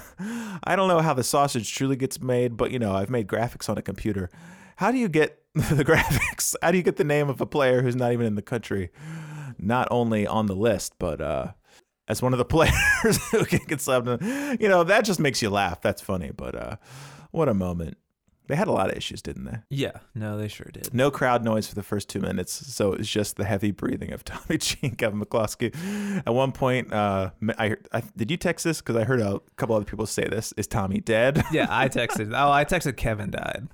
I 0.64 0.76
don't 0.76 0.88
know 0.88 1.00
how 1.00 1.14
the 1.14 1.24
sausage 1.24 1.74
truly 1.74 1.96
gets 1.96 2.20
made, 2.20 2.56
but 2.58 2.70
you 2.70 2.78
know, 2.78 2.94
I've 2.94 3.10
made 3.10 3.26
graphics 3.26 3.68
on 3.68 3.78
a 3.78 3.82
computer. 3.82 4.30
How 4.76 4.90
do 4.90 4.98
you 4.98 5.08
get 5.08 5.42
the 5.54 5.84
graphics? 5.84 6.54
How 6.62 6.72
do 6.72 6.76
you 6.76 6.82
get 6.82 6.96
the 6.96 7.04
name 7.04 7.30
of 7.30 7.40
a 7.40 7.46
player 7.46 7.82
who's 7.82 7.96
not 7.96 8.12
even 8.12 8.26
in 8.26 8.34
the 8.34 8.42
country? 8.42 8.90
Not 9.58 9.88
only 9.90 10.26
on 10.26 10.46
the 10.46 10.56
list, 10.56 10.94
but 10.98 11.20
uh, 11.20 11.52
as 12.08 12.20
one 12.22 12.32
of 12.32 12.38
the 12.38 12.44
players 12.56 13.18
who 13.30 13.44
can 13.44 13.60
get 13.66 13.78
subbed. 13.78 14.20
in. 14.20 14.58
You 14.60 14.68
know, 14.68 14.84
that 14.84 15.04
just 15.04 15.20
makes 15.20 15.40
you 15.42 15.50
laugh. 15.50 15.80
That's 15.80 16.00
funny, 16.02 16.30
but 16.36 16.54
uh, 16.54 16.76
what 17.30 17.48
a 17.48 17.54
moment. 17.54 17.96
They 18.46 18.56
had 18.56 18.68
a 18.68 18.72
lot 18.72 18.90
of 18.90 18.96
issues, 18.98 19.22
didn't 19.22 19.44
they? 19.46 19.56
Yeah, 19.70 19.92
no, 20.14 20.36
they 20.36 20.48
sure 20.48 20.68
did. 20.70 20.92
No 20.92 21.10
crowd 21.10 21.42
noise 21.42 21.66
for 21.66 21.74
the 21.74 21.82
first 21.82 22.10
two 22.10 22.20
minutes, 22.20 22.52
so 22.52 22.92
it 22.92 22.98
was 22.98 23.08
just 23.08 23.36
the 23.36 23.44
heavy 23.46 23.70
breathing 23.70 24.12
of 24.12 24.22
Tommy 24.24 24.58
G 24.58 24.76
and 24.82 24.98
Kevin 24.98 25.18
McCloskey. 25.18 25.74
At 26.26 26.34
one 26.34 26.52
point, 26.52 26.92
uh, 26.92 27.30
I, 27.58 27.76
I 27.90 28.02
did 28.14 28.30
you 28.30 28.36
text 28.36 28.64
this 28.66 28.82
because 28.82 28.96
I 28.96 29.04
heard 29.04 29.20
a 29.22 29.40
couple 29.56 29.74
other 29.74 29.86
people 29.86 30.04
say 30.04 30.28
this. 30.28 30.52
Is 30.58 30.66
Tommy 30.66 31.00
dead? 31.00 31.42
Yeah, 31.52 31.68
I 31.70 31.88
texted. 31.88 32.32
Oh, 32.36 32.50
I 32.52 32.66
texted 32.66 32.98
Kevin 32.98 33.30
died. 33.30 33.68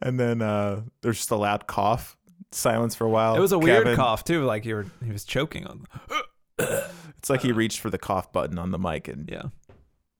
and 0.00 0.18
then 0.18 0.40
uh, 0.40 0.82
there's 1.02 1.18
just 1.18 1.30
a 1.30 1.36
loud 1.36 1.66
cough, 1.66 2.16
silence 2.50 2.94
for 2.94 3.04
a 3.04 3.10
while. 3.10 3.36
It 3.36 3.40
was 3.40 3.52
a 3.52 3.58
weird 3.58 3.94
cough 3.96 4.24
too, 4.24 4.44
like 4.44 4.64
you 4.64 4.74
were 4.76 4.86
he 5.04 5.12
was 5.12 5.24
choking 5.24 5.66
on. 5.66 5.84
It's 7.18 7.28
like 7.28 7.42
he 7.42 7.52
reached 7.52 7.80
for 7.80 7.90
the 7.90 7.98
cough 7.98 8.32
button 8.32 8.58
on 8.58 8.70
the 8.70 8.78
mic 8.78 9.06
and 9.06 9.28
Yeah. 9.30 9.42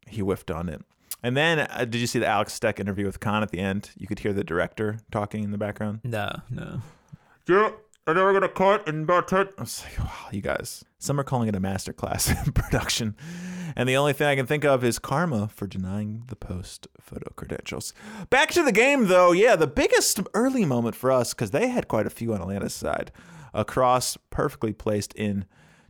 he 0.07 0.21
whiffed 0.21 0.51
on 0.51 0.69
it. 0.69 0.83
And 1.23 1.35
then, 1.35 1.61
uh, 1.61 1.87
did 1.87 1.97
you 1.97 2.07
see 2.07 2.19
the 2.19 2.27
Alex 2.27 2.53
Steck 2.53 2.79
interview 2.79 3.07
with 3.07 3.21
Khan 3.21 3.43
at 3.43 3.51
the 3.51 3.59
end? 3.59 3.91
You 3.97 4.07
could 4.07 4.19
hear 4.19 4.35
the 4.35 4.45
director 4.45 4.99
talking 5.11 5.43
in 5.43 5.51
the 5.51 5.57
background. 5.59 6.01
No, 6.05 6.29
no. 6.51 6.83
Yeah, 7.49 7.71
and 8.07 8.17
then 8.19 8.25
we're 8.25 8.35
gonna 8.35 8.49
cut 8.51 8.87
and 8.87 9.05
about 9.05 9.33
it. 9.33 9.49
I 9.57 9.63
was 9.63 9.83
like, 9.83 9.99
wow, 9.99 10.29
you 10.31 10.43
guys. 10.43 10.85
Some 10.99 11.19
are 11.19 11.25
calling 11.25 11.49
it 11.49 11.57
a 11.57 11.61
masterclass 11.61 12.29
in 12.47 12.53
production, 12.53 13.17
and 13.77 13.89
the 13.89 13.97
only 13.97 14.13
thing 14.13 14.27
I 14.27 14.37
can 14.37 14.47
think 14.47 14.65
of 14.67 14.85
is 14.85 14.99
karma 14.99 15.49
for 15.49 15.67
denying 15.67 16.25
the 16.29 16.37
post 16.37 16.87
photo 17.01 17.31
credentials. 17.35 17.95
Back 18.29 18.51
to 18.51 18.63
the 18.63 18.73
game, 18.73 19.07
though. 19.09 19.33
Yeah, 19.33 19.57
the 19.57 19.67
biggest 19.67 20.21
early 20.35 20.65
moment 20.67 20.97
for 20.97 21.11
us 21.11 21.33
because 21.33 21.51
they 21.51 21.69
had 21.69 21.89
quite 21.89 22.07
a 22.07 22.11
few 22.11 22.35
on 22.35 22.43
Atlanta's 22.43 22.75
side. 22.75 23.11
A 23.55 23.65
cross 23.65 24.19
perfectly 24.31 24.73
placed 24.75 25.13
in 25.15 25.45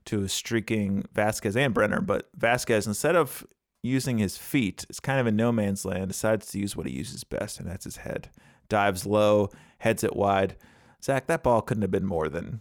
to 0.06 0.28
streaking 0.28 1.04
Vazquez 1.14 1.56
and 1.56 1.74
Brenner, 1.74 2.00
but 2.00 2.28
Vazquez 2.38 2.86
instead 2.86 3.16
of 3.16 3.46
using 3.82 4.18
his 4.18 4.36
feet, 4.36 4.84
it's 4.88 5.00
kind 5.00 5.20
of 5.20 5.26
in 5.26 5.36
no 5.36 5.52
man's 5.52 5.84
land. 5.84 6.08
Decides 6.08 6.46
to 6.48 6.58
use 6.58 6.76
what 6.76 6.86
he 6.86 6.92
uses 6.92 7.24
best, 7.24 7.58
and 7.58 7.68
that's 7.68 7.84
his 7.84 7.98
head. 7.98 8.30
Dives 8.68 9.06
low, 9.06 9.50
heads 9.78 10.04
it 10.04 10.14
wide. 10.16 10.56
Zach, 11.02 11.26
that 11.26 11.42
ball 11.42 11.62
couldn't 11.62 11.82
have 11.82 11.90
been 11.90 12.06
more 12.06 12.28
than 12.28 12.60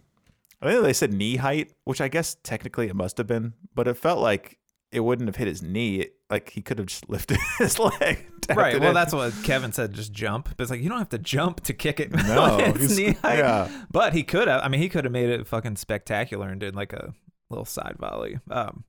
I 0.61 0.71
think 0.71 0.83
they 0.83 0.93
said 0.93 1.13
knee 1.13 1.37
height, 1.37 1.71
which 1.85 2.01
I 2.01 2.07
guess 2.07 2.35
technically 2.43 2.87
it 2.87 2.95
must 2.95 3.17
have 3.17 3.27
been, 3.27 3.53
but 3.75 3.87
it 3.87 3.95
felt 3.95 4.19
like 4.19 4.57
it 4.91 5.01
wouldn't 5.01 5.29
have 5.29 5.35
hit 5.37 5.47
his 5.47 5.61
knee. 5.61 6.07
Like 6.29 6.49
he 6.49 6.61
could 6.61 6.77
have 6.79 6.87
just 6.87 7.09
lifted 7.09 7.37
his 7.57 7.79
leg. 7.79 8.25
Right. 8.49 8.79
Well, 8.79 8.89
in. 8.89 8.93
that's 8.93 9.13
what 9.13 9.33
Kevin 9.43 9.71
said. 9.71 9.93
Just 9.93 10.11
jump. 10.11 10.49
But 10.57 10.63
it's 10.63 10.71
like 10.71 10.81
you 10.81 10.89
don't 10.89 10.97
have 10.97 11.09
to 11.09 11.17
jump 11.19 11.61
to 11.61 11.73
kick 11.73 11.99
it. 11.99 12.11
No, 12.27 12.57
it's 12.59 12.97
knee 12.97 13.13
height. 13.21 13.39
yeah. 13.39 13.69
But 13.91 14.13
he 14.13 14.23
could 14.23 14.47
have. 14.47 14.61
I 14.63 14.67
mean, 14.67 14.81
he 14.81 14.89
could 14.89 15.05
have 15.05 15.13
made 15.13 15.29
it 15.29 15.47
fucking 15.47 15.77
spectacular 15.77 16.49
and 16.49 16.59
did 16.59 16.75
like 16.75 16.93
a 16.93 17.13
little 17.49 17.65
side 17.65 17.95
volley. 17.99 18.39
Um, 18.49 18.83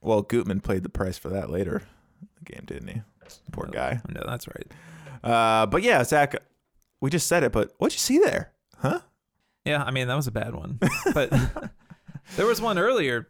well, 0.00 0.22
Gutman 0.22 0.60
paid 0.60 0.82
the 0.82 0.88
price 0.88 1.18
for 1.18 1.28
that 1.30 1.50
later. 1.50 1.82
The 2.38 2.52
game, 2.52 2.64
didn't 2.66 2.88
he? 2.88 3.02
Poor 3.52 3.66
guy. 3.66 4.00
no, 4.08 4.22
that's 4.26 4.46
right. 4.48 4.72
Uh, 5.24 5.66
but 5.66 5.82
yeah, 5.82 6.02
Zach, 6.04 6.34
we 7.00 7.10
just 7.10 7.26
said 7.26 7.42
it, 7.42 7.52
but 7.52 7.72
what'd 7.78 7.94
you 7.94 7.98
see 8.00 8.18
there? 8.18 8.52
Huh? 8.78 9.00
Yeah, 9.64 9.82
I 9.82 9.90
mean 9.90 10.06
that 10.08 10.14
was 10.14 10.26
a 10.28 10.32
bad 10.32 10.54
one. 10.54 10.78
But 11.12 11.30
there 12.36 12.46
was 12.46 12.60
one 12.60 12.78
earlier. 12.78 13.28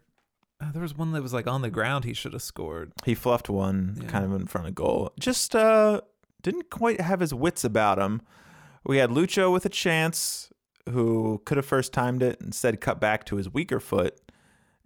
uh, 0.60 0.70
There 0.72 0.82
was 0.82 0.94
one 0.94 1.12
that 1.12 1.22
was 1.22 1.32
like 1.32 1.46
on 1.46 1.62
the 1.62 1.70
ground. 1.70 2.04
He 2.04 2.12
should 2.12 2.34
have 2.34 2.42
scored. 2.42 2.92
He 3.04 3.14
fluffed 3.14 3.48
one 3.48 3.98
Yeah. 4.02 4.08
kind 4.08 4.24
of 4.24 4.32
in 4.34 4.46
front 4.46 4.66
of 4.68 4.74
goal. 4.74 5.12
Just 5.18 5.56
uh, 5.56 6.02
didn't 6.42 6.68
quite 6.68 7.00
have 7.00 7.20
his 7.20 7.32
wits 7.32 7.64
about 7.64 7.98
him. 7.98 8.20
We 8.84 8.98
had 8.98 9.08
Lucho 9.10 9.50
with 9.50 9.64
a 9.64 9.70
chance, 9.70 10.52
who 10.90 11.40
could 11.46 11.56
have 11.56 11.66
first 11.66 11.92
timed 11.94 12.22
it, 12.22 12.38
instead 12.42 12.80
cut 12.82 13.00
back 13.00 13.24
to 13.26 13.36
his 13.36 13.52
weaker 13.52 13.80
foot, 13.80 14.20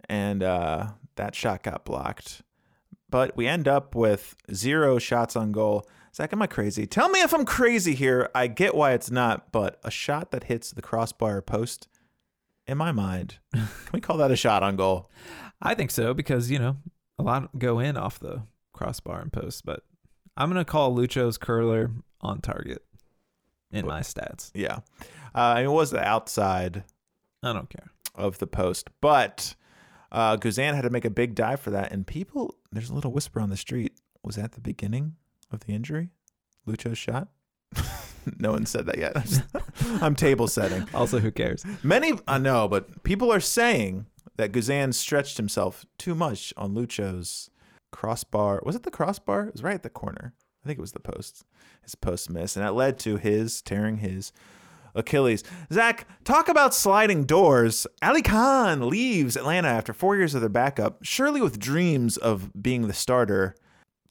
and 0.09 0.43
uh, 0.43 0.87
that 1.15 1.35
shot 1.35 1.63
got 1.63 1.85
blocked. 1.85 2.41
But 3.09 3.35
we 3.35 3.47
end 3.47 3.67
up 3.67 3.93
with 3.95 4.35
zero 4.53 4.97
shots 4.97 5.35
on 5.35 5.51
goal. 5.51 5.85
Zach, 6.15 6.33
am 6.33 6.41
I 6.41 6.47
crazy? 6.47 6.85
Tell 6.85 7.09
me 7.09 7.21
if 7.21 7.33
I'm 7.33 7.45
crazy 7.45 7.93
here. 7.93 8.29
I 8.35 8.47
get 8.47 8.75
why 8.75 8.93
it's 8.93 9.11
not, 9.11 9.51
but 9.51 9.79
a 9.83 9.91
shot 9.91 10.31
that 10.31 10.45
hits 10.45 10.71
the 10.71 10.81
crossbar 10.81 11.41
post, 11.41 11.87
in 12.67 12.77
my 12.77 12.91
mind, 12.91 13.37
can 13.53 13.67
we 13.93 13.99
call 13.99 14.17
that 14.17 14.31
a 14.31 14.35
shot 14.35 14.63
on 14.63 14.75
goal? 14.75 15.09
I 15.61 15.75
think 15.75 15.91
so 15.91 16.13
because 16.13 16.49
you 16.49 16.59
know 16.59 16.77
a 17.19 17.23
lot 17.23 17.57
go 17.59 17.79
in 17.79 17.97
off 17.97 18.19
the 18.19 18.43
crossbar 18.73 19.21
and 19.21 19.31
post. 19.31 19.65
But 19.65 19.83
I'm 20.37 20.49
gonna 20.49 20.65
call 20.65 20.93
Lucho's 20.93 21.37
curler 21.37 21.91
on 22.21 22.41
target 22.41 22.83
in 23.71 23.85
my 23.85 24.01
stats. 24.01 24.51
Yeah. 24.53 24.79
Uh, 25.33 25.61
it 25.63 25.67
was 25.67 25.91
the 25.91 26.01
outside 26.03 26.83
I 27.43 27.53
don't 27.53 27.69
care. 27.69 27.91
of 28.15 28.39
the 28.39 28.47
post. 28.47 28.89
But 29.01 29.55
uh, 30.11 30.37
Guzan 30.37 30.75
had 30.75 30.81
to 30.81 30.89
make 30.89 31.05
a 31.05 31.09
big 31.09 31.35
dive 31.35 31.59
for 31.59 31.71
that. 31.71 31.91
And 31.91 32.05
people, 32.05 32.55
there's 32.71 32.89
a 32.89 32.93
little 32.93 33.11
whisper 33.11 33.39
on 33.39 33.49
the 33.49 33.57
street. 33.57 33.93
Was 34.23 34.35
that 34.35 34.53
the 34.53 34.61
beginning 34.61 35.15
of 35.51 35.61
the 35.61 35.73
injury? 35.73 36.09
Lucho's 36.65 36.97
shot? 36.97 37.29
no 38.39 38.51
one 38.51 38.65
said 38.65 38.85
that 38.87 38.97
yet. 38.97 39.13
I'm, 39.15 39.23
just- 39.23 40.03
I'm 40.03 40.15
table 40.15 40.47
setting. 40.47 40.87
Also, 40.93 41.19
who 41.19 41.31
cares? 41.31 41.65
Many, 41.83 42.13
I 42.27 42.37
know, 42.37 42.67
but 42.67 43.03
people 43.03 43.31
are 43.31 43.39
saying 43.39 44.05
that 44.37 44.51
Guzan 44.51 44.93
stretched 44.93 45.37
himself 45.37 45.85
too 45.97 46.13
much 46.15 46.53
on 46.57 46.73
Lucho's 46.73 47.49
crossbar. 47.91 48.61
Was 48.65 48.75
it 48.75 48.83
the 48.83 48.91
crossbar? 48.91 49.47
It 49.47 49.53
was 49.53 49.63
right 49.63 49.75
at 49.75 49.83
the 49.83 49.89
corner. 49.89 50.33
I 50.63 50.67
think 50.67 50.77
it 50.77 50.81
was 50.81 50.91
the 50.91 50.99
post. 50.99 51.43
His 51.81 51.95
post 51.95 52.29
miss. 52.29 52.55
And 52.55 52.63
that 52.65 52.75
led 52.75 52.99
to 52.99 53.17
his 53.17 53.61
tearing 53.61 53.97
his 53.97 54.31
Achilles. 54.95 55.43
Zach, 55.71 56.07
talk 56.23 56.49
about 56.49 56.73
sliding 56.73 57.23
doors. 57.23 57.87
Ali 58.01 58.21
Khan 58.21 58.89
leaves 58.89 59.35
Atlanta 59.35 59.67
after 59.67 59.93
four 59.93 60.15
years 60.15 60.35
of 60.35 60.41
their 60.41 60.49
backup, 60.49 60.99
surely 61.03 61.41
with 61.41 61.59
dreams 61.59 62.17
of 62.17 62.51
being 62.61 62.87
the 62.87 62.93
starter. 62.93 63.55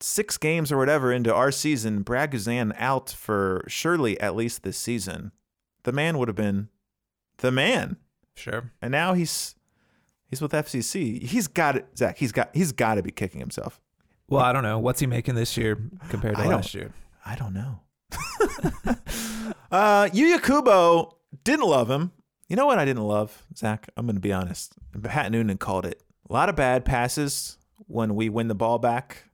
Six 0.02 0.38
games 0.38 0.72
or 0.72 0.78
whatever 0.78 1.12
into 1.12 1.34
our 1.34 1.50
season, 1.50 2.02
Brad 2.02 2.32
Guzan 2.32 2.74
out 2.78 3.10
for 3.10 3.64
surely 3.68 4.18
at 4.18 4.34
least 4.34 4.62
this 4.62 4.78
season. 4.78 5.32
The 5.82 5.92
man 5.92 6.16
would 6.18 6.28
have 6.28 6.36
been 6.36 6.68
the 7.38 7.50
man. 7.50 7.96
Sure. 8.34 8.72
And 8.80 8.92
now 8.92 9.12
he's 9.12 9.54
he's 10.26 10.40
with 10.40 10.52
FCC. 10.52 11.22
He's 11.22 11.48
got 11.48 11.76
it, 11.76 11.86
Zach. 11.98 12.16
He's 12.16 12.32
got 12.32 12.48
he's 12.54 12.72
got 12.72 12.94
to 12.94 13.02
be 13.02 13.10
kicking 13.10 13.40
himself. 13.40 13.78
Well, 14.28 14.42
I 14.42 14.52
don't 14.52 14.62
know. 14.62 14.78
What's 14.78 15.00
he 15.00 15.06
making 15.06 15.34
this 15.34 15.56
year 15.56 15.76
compared 16.08 16.36
to 16.36 16.42
I 16.42 16.46
last 16.46 16.72
year? 16.72 16.92
I 17.26 17.34
don't 17.34 17.52
know. 17.52 17.80
uh, 19.70 20.06
Yuya 20.06 20.42
Kubo 20.42 21.16
didn't 21.44 21.66
love 21.66 21.90
him. 21.90 22.12
You 22.48 22.56
know 22.56 22.66
what 22.66 22.78
I 22.78 22.84
didn't 22.84 23.04
love, 23.04 23.44
Zach? 23.56 23.88
I'm 23.96 24.06
going 24.06 24.16
to 24.16 24.20
be 24.20 24.32
honest. 24.32 24.74
Pat 25.02 25.30
Noonan 25.30 25.58
called 25.58 25.86
it. 25.86 26.02
A 26.28 26.32
lot 26.32 26.48
of 26.48 26.56
bad 26.56 26.84
passes 26.84 27.58
when 27.86 28.14
we 28.14 28.28
win 28.28 28.48
the 28.48 28.54
ball 28.54 28.78
back. 28.78 29.24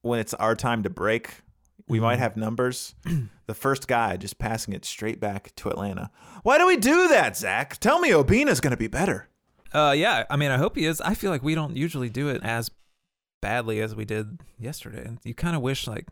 When 0.00 0.18
it's 0.18 0.34
our 0.34 0.56
time 0.56 0.82
to 0.82 0.90
break, 0.90 1.42
we 1.86 2.00
might 2.00 2.18
have 2.18 2.36
numbers. 2.36 2.94
the 3.46 3.54
first 3.54 3.86
guy 3.86 4.16
just 4.16 4.38
passing 4.38 4.74
it 4.74 4.84
straight 4.84 5.20
back 5.20 5.54
to 5.56 5.68
Atlanta. 5.68 6.10
Why 6.42 6.58
do 6.58 6.66
we 6.66 6.76
do 6.76 7.08
that, 7.08 7.36
Zach? 7.36 7.78
Tell 7.78 8.00
me 8.00 8.12
Obinna's 8.12 8.60
going 8.60 8.72
to 8.72 8.76
be 8.76 8.88
better. 8.88 9.28
Uh, 9.72 9.94
yeah. 9.96 10.24
I 10.30 10.36
mean, 10.36 10.50
I 10.50 10.56
hope 10.56 10.76
he 10.76 10.86
is. 10.86 11.00
I 11.02 11.14
feel 11.14 11.30
like 11.30 11.42
we 11.42 11.54
don't 11.54 11.76
usually 11.76 12.08
do 12.08 12.28
it 12.28 12.42
as 12.42 12.70
badly 13.40 13.80
as 13.80 13.94
we 13.94 14.04
did 14.04 14.40
yesterday. 14.58 15.04
And 15.04 15.18
you 15.24 15.34
kind 15.34 15.54
of 15.54 15.62
wish 15.62 15.86
like 15.86 16.08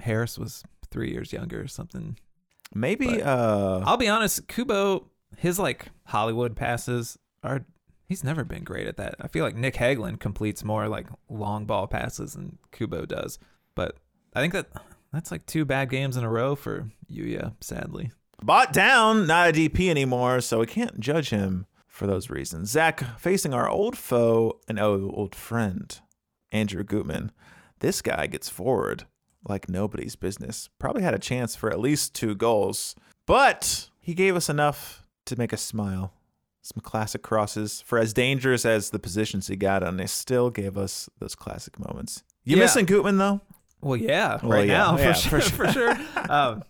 Harris 0.00 0.38
was 0.38 0.62
three 0.90 1.10
years 1.10 1.32
younger 1.32 1.62
or 1.62 1.68
something. 1.68 2.18
Maybe 2.74 3.06
But- 3.06 3.22
uh 3.26 3.82
I'll 3.86 3.96
be 3.96 4.08
honest, 4.08 4.48
Kubo, 4.48 5.06
his 5.36 5.58
like 5.58 5.86
Hollywood 6.04 6.56
passes 6.56 7.18
are 7.42 7.64
he's 8.08 8.24
never 8.24 8.44
been 8.44 8.64
great 8.64 8.86
at 8.86 8.96
that. 8.98 9.16
I 9.20 9.28
feel 9.28 9.44
like 9.44 9.56
Nick 9.56 9.74
Hagglund 9.74 10.20
completes 10.20 10.64
more 10.64 10.88
like 10.88 11.06
long 11.28 11.64
ball 11.66 11.86
passes 11.86 12.34
than 12.34 12.58
Kubo 12.72 13.06
does. 13.06 13.38
But 13.74 13.96
I 14.34 14.40
think 14.40 14.52
that 14.52 14.68
that's 15.12 15.30
like 15.30 15.46
two 15.46 15.64
bad 15.64 15.90
games 15.90 16.16
in 16.16 16.24
a 16.24 16.30
row 16.30 16.54
for 16.56 16.88
Yuya, 17.10 17.54
sadly. 17.60 18.10
bought 18.42 18.72
down, 18.72 19.26
not 19.26 19.48
a 19.50 19.52
DP 19.52 19.88
anymore, 19.88 20.40
so 20.40 20.60
we 20.60 20.66
can't 20.66 21.00
judge 21.00 21.30
him 21.30 21.66
for 21.88 22.06
those 22.06 22.28
reasons. 22.30 22.70
Zach 22.70 23.18
facing 23.18 23.54
our 23.54 23.68
old 23.68 23.96
foe 23.96 24.60
and 24.68 24.78
oh, 24.78 25.10
old 25.14 25.34
friend, 25.34 25.98
Andrew 26.52 26.84
Gutman. 26.84 27.32
This 27.80 28.02
guy 28.02 28.26
gets 28.26 28.48
forward 28.48 29.04
like 29.48 29.68
nobody's 29.68 30.16
business. 30.16 30.68
Probably 30.78 31.02
had 31.02 31.14
a 31.14 31.18
chance 31.18 31.54
for 31.56 31.70
at 31.70 31.80
least 31.80 32.14
two 32.14 32.34
goals, 32.34 32.94
but 33.26 33.88
he 34.00 34.14
gave 34.14 34.36
us 34.36 34.48
enough 34.48 35.02
to 35.26 35.36
make 35.36 35.52
us 35.52 35.62
smile. 35.62 36.12
Some 36.62 36.80
classic 36.82 37.22
crosses 37.22 37.80
for 37.80 37.98
as 37.98 38.12
dangerous 38.12 38.64
as 38.66 38.90
the 38.90 38.98
positions 38.98 39.46
he 39.46 39.54
got 39.56 39.82
on. 39.84 39.96
They 39.98 40.06
still 40.06 40.50
gave 40.50 40.76
us 40.76 41.08
those 41.20 41.34
classic 41.36 41.78
moments. 41.78 42.24
You 42.44 42.56
Yeah. 42.56 42.64
missing 42.64 42.86
Gutman 42.86 43.18
though? 43.18 43.40
Well, 43.80 43.96
yeah, 43.96 44.38
Well, 44.42 44.52
right 44.52 44.66
yeah, 44.66 44.78
now 44.78 44.98
yeah, 44.98 45.12
for, 45.14 45.40
sure, 45.40 45.66
for 45.66 45.72
sure. 45.72 45.96
Um, 46.28 46.64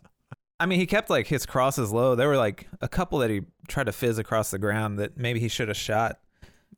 I 0.60 0.66
mean, 0.66 0.78
he 0.80 0.86
kept 0.86 1.08
like 1.08 1.26
his 1.28 1.46
crosses 1.46 1.92
low. 1.92 2.14
There 2.14 2.28
were 2.28 2.36
like 2.36 2.66
a 2.82 2.88
couple 2.88 3.18
that 3.20 3.30
he 3.30 3.42
tried 3.68 3.84
to 3.86 3.92
fizz 3.92 4.18
across 4.18 4.50
the 4.50 4.58
ground 4.58 4.98
that 4.98 5.16
maybe 5.16 5.40
he 5.40 5.48
should 5.48 5.68
have 5.68 5.76
shot. 5.76 6.18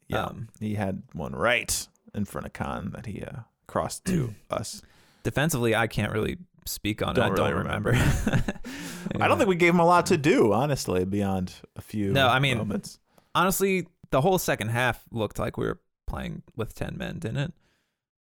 Yeah, 0.06 0.24
Um, 0.24 0.48
he 0.60 0.74
had 0.74 1.02
one 1.12 1.32
right 1.34 1.86
in 2.14 2.24
front 2.24 2.46
of 2.46 2.52
Khan 2.52 2.90
that 2.94 3.06
he 3.06 3.22
uh, 3.22 3.40
crossed 3.66 4.04
to 4.06 4.34
us. 4.50 4.80
Defensively, 5.28 5.74
I 5.74 5.86
can't 5.86 6.12
really 6.12 6.38
speak 6.64 7.02
on 7.02 7.14
Don't 7.14 7.32
it. 7.32 7.40
I 7.40 7.48
really 7.50 7.50
don't 7.50 7.58
remember. 7.66 7.92
I 9.20 9.28
don't 9.28 9.36
think 9.38 9.48
we 9.48 9.56
gave 9.56 9.74
him 9.74 9.80
a 9.80 9.86
lot 9.86 10.06
to 10.06 10.16
do, 10.16 10.52
honestly, 10.52 11.04
beyond 11.04 11.52
a 11.76 11.80
few. 11.82 12.12
No, 12.12 12.28
I 12.28 12.38
mean- 12.38 12.58
moments. 12.58 12.98
honestly, 13.34 13.86
the 14.10 14.20
whole 14.20 14.38
second 14.38 14.68
half 14.68 15.04
looked 15.10 15.38
like 15.38 15.56
we 15.56 15.66
were 15.66 15.80
playing 16.06 16.42
with 16.56 16.74
10 16.74 16.96
men, 16.96 17.18
didn't 17.18 17.36
it? 17.38 17.52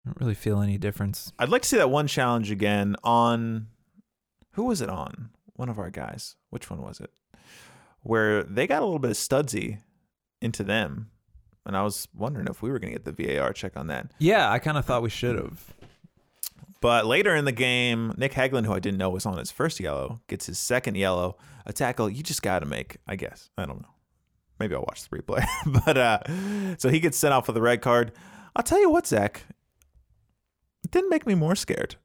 I 0.05 0.09
don't 0.11 0.21
really 0.21 0.35
feel 0.35 0.61
any 0.61 0.77
difference. 0.79 1.33
I'd 1.39 1.49
like 1.49 1.63
to 1.63 1.69
see 1.69 1.77
that 1.79 1.91
one 1.91 2.07
challenge 2.07 2.51
again 2.51 2.97
on. 3.05 3.69
Who 4.55 4.65
was 4.65 4.81
it 4.81 4.89
on? 4.89 5.31
One 5.55 5.69
of 5.69 5.79
our 5.79 5.91
guys. 5.91 6.37
Which 6.51 6.69
one 6.71 6.83
was 6.83 7.01
it? 7.01 7.11
Where 8.03 8.43
they 8.43 8.67
got 8.67 8.81
a 8.83 8.85
little 8.85 8.99
bit 8.99 9.11
of 9.11 9.17
studsy 9.17 9.79
into 10.41 10.65
them, 10.65 11.11
and 11.67 11.77
I 11.77 11.83
was 11.83 12.09
wondering 12.15 12.47
if 12.49 12.63
we 12.63 12.71
were 12.71 12.79
going 12.79 12.95
to 12.95 12.99
get 12.99 13.17
the 13.17 13.37
VAR 13.37 13.53
check 13.53 13.77
on 13.77 13.89
that. 13.89 14.11
Yeah, 14.19 14.51
I 14.51 14.59
kind 14.59 14.79
of 14.79 14.87
thought 14.87 15.03
we 15.03 15.11
should 15.11 15.37
have. 15.37 15.75
But 16.81 17.05
later 17.07 17.35
in 17.35 17.45
the 17.45 17.53
game, 17.53 18.15
Nick 18.17 18.33
Hagglund, 18.33 18.65
who 18.65 18.73
I 18.73 18.79
didn't 18.79 18.99
know 18.99 19.11
was 19.11 19.27
on 19.27 19.37
his 19.37 19.51
first 19.51 19.81
yellow, 19.81 20.21
gets 20.29 20.47
his 20.47 20.59
second 20.59 20.97
yellow. 20.97 21.37
A 21.67 21.73
tackle 21.75 22.09
you 22.09 22.23
just 22.23 22.43
got 22.43 22.61
to 22.61 22.67
make, 22.67 22.97
I 23.07 23.17
guess. 23.17 23.51
I 23.59 23.67
don't 23.67 23.83
know. 23.83 23.89
Maybe 24.59 24.75
I'll 24.75 24.81
watch 24.83 25.09
the 25.09 25.17
replay. 25.19 25.45
but 25.85 25.97
uh, 25.99 26.77
so 26.79 26.89
he 26.89 26.99
gets 27.01 27.19
sent 27.19 27.35
off 27.35 27.47
with 27.49 27.57
a 27.57 27.61
red 27.61 27.83
card. 27.83 28.13
I'll 28.57 28.63
tell 28.63 28.81
you 28.81 28.89
what, 28.91 29.07
Zach, 29.07 29.45
it 30.85 30.91
didn't 30.91 31.11
make 31.11 31.27
me 31.27 31.35
more 31.35 31.55
scared. 31.55 31.97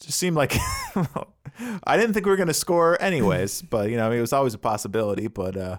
It 0.00 0.06
just 0.06 0.18
seemed 0.18 0.36
like 0.36 0.56
I 1.84 1.96
didn't 1.98 2.14
think 2.14 2.24
we 2.26 2.30
were 2.30 2.36
going 2.36 2.48
to 2.48 2.54
score 2.54 3.00
anyways. 3.00 3.60
but 3.70 3.90
you 3.90 3.96
know, 3.96 4.06
I 4.06 4.08
mean, 4.10 4.18
it 4.18 4.22
was 4.22 4.32
always 4.32 4.54
a 4.54 4.58
possibility. 4.58 5.28
But 5.28 5.56
uh, 5.56 5.78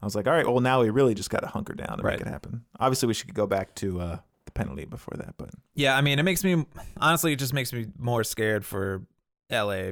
I 0.00 0.04
was 0.04 0.14
like, 0.16 0.26
all 0.26 0.32
right, 0.34 0.46
well, 0.46 0.60
now 0.60 0.80
we 0.82 0.90
really 0.90 1.14
just 1.14 1.30
got 1.30 1.40
to 1.40 1.46
hunker 1.48 1.74
down 1.74 1.92
and 1.94 2.04
Right. 2.04 2.18
make 2.18 2.26
it 2.26 2.30
happen. 2.30 2.64
Obviously, 2.80 3.06
we 3.06 3.14
should 3.14 3.32
go 3.34 3.46
back 3.46 3.74
to 3.76 4.00
uh, 4.00 4.18
penalty 4.54 4.84
before 4.84 5.16
that, 5.18 5.34
but 5.38 5.50
Yeah, 5.74 5.96
I 5.96 6.00
mean, 6.00 6.18
it 6.18 6.22
makes 6.22 6.42
me 6.44 6.64
honestly, 6.98 7.32
it 7.32 7.38
just 7.38 7.52
makes 7.52 7.72
me 7.72 7.86
more 7.98 8.24
scared 8.24 8.64
for 8.64 9.02
LA 9.50 9.90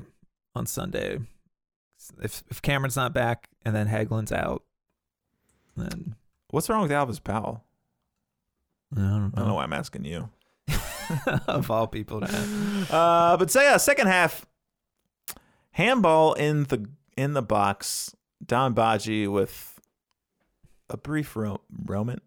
on 0.54 0.66
Sunday. 0.66 1.18
If 2.22 2.42
if 2.50 2.62
Cameron's 2.62 2.96
not 2.96 3.12
back 3.12 3.48
and 3.64 3.74
then 3.74 3.86
Hagglund's 3.88 4.32
out, 4.32 4.62
then 5.76 6.14
what's 6.50 6.68
wrong 6.68 6.82
with 6.82 6.90
Alvas 6.90 7.22
Powell? 7.22 7.64
I 8.92 9.00
don't 9.00 9.06
I 9.06 9.10
don't 9.10 9.36
know 9.36 9.44
know. 9.46 9.54
why 9.54 9.64
I'm 9.64 9.72
asking 9.72 10.04
you. 10.04 10.30
of 11.48 11.70
all 11.70 11.86
people 11.86 12.20
to 12.20 12.26
have. 12.26 12.90
Uh, 12.90 13.36
but 13.36 13.50
say 13.50 13.68
uh, 13.68 13.78
second 13.78 14.06
half, 14.06 14.46
handball 15.72 16.32
in 16.34 16.64
the 16.64 16.88
in 17.16 17.34
the 17.34 17.42
box. 17.42 18.14
Don 18.44 18.74
Badji 18.74 19.30
with 19.30 19.78
a 20.88 20.96
brief 20.96 21.36
ro- 21.36 21.60
Roman, 21.84 22.20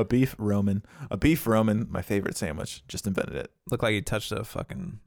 a 0.00 0.04
beef 0.04 0.34
Roman, 0.38 0.84
a 1.10 1.16
beef 1.16 1.46
Roman. 1.46 1.86
My 1.90 2.02
favorite 2.02 2.36
sandwich. 2.36 2.82
Just 2.88 3.06
invented 3.06 3.36
it. 3.36 3.50
Looked 3.70 3.82
like 3.82 3.92
he 3.94 4.02
touched 4.02 4.32
a 4.32 4.44
fucking 4.44 5.00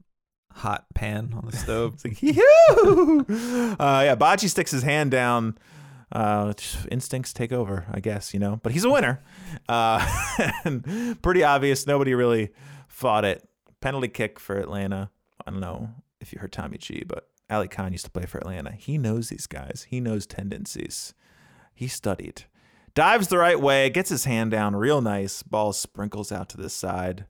hot 0.52 0.86
pan 0.94 1.32
on 1.36 1.46
the 1.50 1.56
stove. 1.56 1.94
It's 2.04 2.04
like 2.04 2.22
Uh, 3.80 4.02
yeah, 4.04 4.16
Badji 4.16 4.48
sticks 4.48 4.70
his 4.70 4.82
hand 4.82 5.10
down. 5.10 5.58
Uh, 6.10 6.52
instincts 6.90 7.32
take 7.32 7.52
over, 7.52 7.86
I 7.90 8.00
guess 8.00 8.34
you 8.34 8.40
know. 8.40 8.60
But 8.62 8.72
he's 8.72 8.84
a 8.84 8.90
winner. 8.90 9.22
Uh, 9.68 10.06
pretty 11.22 11.42
obvious. 11.42 11.86
Nobody 11.86 12.14
really 12.14 12.50
fought 12.86 13.24
it. 13.24 13.48
Penalty 13.80 14.08
kick 14.08 14.38
for 14.38 14.56
Atlanta. 14.58 15.10
I 15.46 15.50
don't 15.50 15.60
know 15.60 15.90
if 16.20 16.32
you 16.32 16.38
heard 16.38 16.52
Tommy 16.52 16.78
G, 16.78 17.02
but 17.06 17.28
Ali 17.50 17.66
Khan 17.68 17.92
used 17.92 18.04
to 18.04 18.10
play 18.10 18.26
for 18.26 18.38
Atlanta. 18.38 18.72
He 18.72 18.98
knows 18.98 19.28
these 19.28 19.46
guys. 19.46 19.86
He 19.88 20.00
knows 20.00 20.26
tendencies. 20.26 21.14
He 21.74 21.88
studied. 21.88 22.44
Dives 22.94 23.28
the 23.28 23.38
right 23.38 23.58
way, 23.58 23.88
gets 23.90 24.10
his 24.10 24.24
hand 24.24 24.50
down 24.50 24.76
real 24.76 25.00
nice. 25.00 25.42
Ball 25.42 25.72
sprinkles 25.72 26.30
out 26.30 26.48
to 26.50 26.56
the 26.56 26.68
side. 26.68 27.26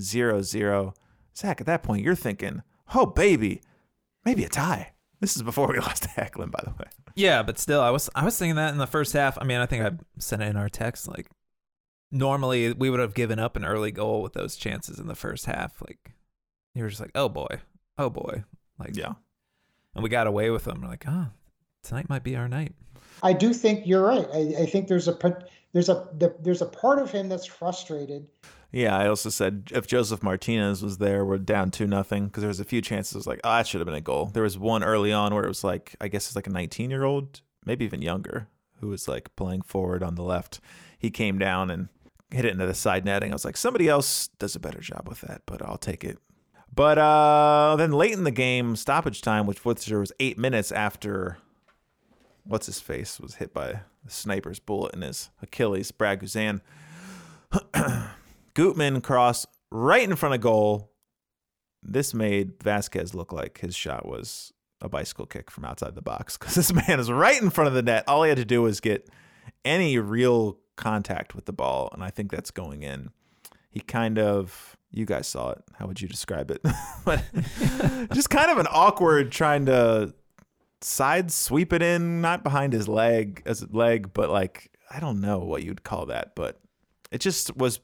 Zero 0.00 0.40
zero. 0.42 0.94
Zach, 1.36 1.60
at 1.60 1.66
that 1.66 1.82
point, 1.82 2.02
you're 2.02 2.14
thinking, 2.14 2.62
oh, 2.94 3.04
baby, 3.06 3.60
maybe 4.24 4.42
a 4.44 4.48
tie. 4.48 4.92
This 5.20 5.36
is 5.36 5.42
before 5.42 5.68
we 5.68 5.78
lost 5.80 6.04
to 6.04 6.08
Hecklin, 6.10 6.50
by 6.50 6.60
the 6.64 6.70
way. 6.70 6.88
Yeah, 7.14 7.42
but 7.42 7.58
still, 7.58 7.80
I 7.80 7.90
was 7.90 8.08
I 8.14 8.24
was 8.24 8.38
thinking 8.38 8.56
that 8.56 8.72
in 8.72 8.78
the 8.78 8.86
first 8.86 9.12
half. 9.12 9.36
I 9.40 9.44
mean, 9.44 9.58
I 9.58 9.66
think 9.66 9.84
I 9.84 9.92
sent 10.18 10.42
it 10.42 10.48
in 10.48 10.56
our 10.56 10.68
text. 10.68 11.08
Like, 11.08 11.28
normally 12.10 12.72
we 12.72 12.90
would 12.90 13.00
have 13.00 13.14
given 13.14 13.38
up 13.38 13.56
an 13.56 13.64
early 13.64 13.90
goal 13.90 14.22
with 14.22 14.32
those 14.34 14.56
chances 14.56 14.98
in 14.98 15.06
the 15.06 15.14
first 15.14 15.46
half. 15.46 15.80
Like, 15.86 16.12
you 16.74 16.82
were 16.82 16.88
just 16.88 17.00
like, 17.00 17.12
oh 17.14 17.28
boy, 17.28 17.60
oh 17.98 18.10
boy, 18.10 18.44
like, 18.78 18.96
Yeah. 18.96 19.14
and 19.94 20.02
we 20.02 20.10
got 20.10 20.26
away 20.26 20.50
with 20.50 20.64
them. 20.64 20.80
We're 20.82 20.88
like, 20.88 21.04
oh, 21.08 21.28
tonight 21.82 22.08
might 22.08 22.22
be 22.24 22.36
our 22.36 22.48
night. 22.48 22.72
I 23.22 23.32
do 23.32 23.52
think 23.52 23.86
you're 23.86 24.04
right. 24.04 24.26
I, 24.32 24.62
I 24.62 24.66
think 24.66 24.88
there's 24.88 25.08
a 25.08 25.18
there's 25.72 25.88
a 25.88 26.08
the, 26.16 26.34
there's 26.40 26.62
a 26.62 26.66
part 26.66 26.98
of 26.98 27.10
him 27.10 27.28
that's 27.28 27.46
frustrated. 27.46 28.28
Yeah, 28.72 28.96
I 28.96 29.08
also 29.08 29.30
said 29.30 29.70
if 29.72 29.86
Josef 29.86 30.22
Martinez 30.22 30.82
was 30.82 30.98
there, 30.98 31.24
we're 31.24 31.38
down 31.38 31.70
two 31.70 31.86
nothing 31.86 32.26
because 32.26 32.42
there 32.42 32.48
was 32.48 32.60
a 32.60 32.64
few 32.64 32.82
chances. 32.82 33.26
Like, 33.26 33.40
oh, 33.44 33.50
that 33.50 33.66
should 33.66 33.80
have 33.80 33.86
been 33.86 33.94
a 33.94 34.00
goal. 34.00 34.26
There 34.26 34.42
was 34.42 34.58
one 34.58 34.82
early 34.82 35.12
on 35.12 35.34
where 35.34 35.44
it 35.44 35.48
was 35.48 35.64
like, 35.64 35.94
I 36.00 36.08
guess 36.08 36.26
it's 36.26 36.36
like 36.36 36.46
a 36.46 36.50
19 36.50 36.90
year 36.90 37.04
old, 37.04 37.40
maybe 37.64 37.84
even 37.84 38.02
younger, 38.02 38.48
who 38.80 38.88
was 38.88 39.08
like 39.08 39.34
playing 39.36 39.62
forward 39.62 40.02
on 40.02 40.14
the 40.14 40.22
left. 40.22 40.60
He 40.98 41.10
came 41.10 41.38
down 41.38 41.70
and 41.70 41.88
hit 42.30 42.44
it 42.44 42.52
into 42.52 42.66
the 42.66 42.74
side 42.74 43.04
netting. 43.04 43.30
I 43.30 43.34
was 43.34 43.44
like, 43.44 43.56
somebody 43.56 43.88
else 43.88 44.28
does 44.38 44.56
a 44.56 44.60
better 44.60 44.80
job 44.80 45.08
with 45.08 45.20
that, 45.22 45.42
but 45.46 45.62
I'll 45.62 45.78
take 45.78 46.04
it. 46.04 46.18
But 46.74 46.98
uh, 46.98 47.76
then 47.78 47.92
late 47.92 48.12
in 48.12 48.24
the 48.24 48.30
game, 48.30 48.76
stoppage 48.76 49.22
time, 49.22 49.46
which 49.46 49.64
was 49.64 50.12
eight 50.20 50.36
minutes 50.36 50.70
after 50.70 51.38
what's 52.46 52.66
his 52.66 52.80
face 52.80 53.20
was 53.20 53.36
hit 53.36 53.52
by 53.52 53.68
a 53.68 53.80
sniper's 54.08 54.58
bullet 54.58 54.94
in 54.94 55.02
his 55.02 55.30
Achilles, 55.42 55.90
Brad 55.90 56.20
Guzan. 56.20 56.60
Gutman 58.54 59.00
cross 59.00 59.46
right 59.70 60.02
in 60.02 60.16
front 60.16 60.34
of 60.34 60.40
goal. 60.40 60.92
This 61.82 62.14
made 62.14 62.58
Vazquez 62.58 63.14
look 63.14 63.32
like 63.32 63.58
his 63.58 63.74
shot 63.74 64.06
was 64.06 64.52
a 64.80 64.88
bicycle 64.88 65.26
kick 65.26 65.50
from 65.50 65.64
outside 65.64 65.94
the 65.94 66.02
box 66.02 66.36
because 66.36 66.54
this 66.54 66.72
man 66.72 67.00
is 67.00 67.10
right 67.10 67.40
in 67.40 67.50
front 67.50 67.68
of 67.68 67.74
the 67.74 67.82
net. 67.82 68.04
All 68.08 68.22
he 68.22 68.28
had 68.28 68.38
to 68.38 68.44
do 68.44 68.62
was 68.62 68.80
get 68.80 69.08
any 69.64 69.98
real 69.98 70.58
contact 70.76 71.34
with 71.34 71.46
the 71.46 71.52
ball, 71.52 71.90
and 71.92 72.02
I 72.02 72.10
think 72.10 72.30
that's 72.30 72.50
going 72.50 72.82
in. 72.82 73.10
He 73.70 73.80
kind 73.80 74.18
of, 74.18 74.76
you 74.90 75.04
guys 75.04 75.26
saw 75.26 75.50
it. 75.50 75.62
How 75.74 75.86
would 75.86 76.00
you 76.00 76.08
describe 76.08 76.50
it? 76.50 76.62
just 78.12 78.30
kind 78.30 78.50
of 78.50 78.58
an 78.58 78.66
awkward 78.70 79.32
trying 79.32 79.66
to 79.66 80.14
side 80.80 81.30
sweep 81.32 81.72
it 81.72 81.82
in, 81.82 82.20
not 82.20 82.42
behind 82.42 82.72
his 82.72 82.88
leg 82.88 83.42
as 83.46 83.68
leg, 83.72 84.12
but 84.12 84.30
like 84.30 84.70
I 84.90 85.00
don't 85.00 85.20
know 85.20 85.38
what 85.38 85.62
you'd 85.62 85.82
call 85.82 86.06
that, 86.06 86.34
but 86.34 86.60
it 87.10 87.20
just 87.20 87.56
was 87.56 87.78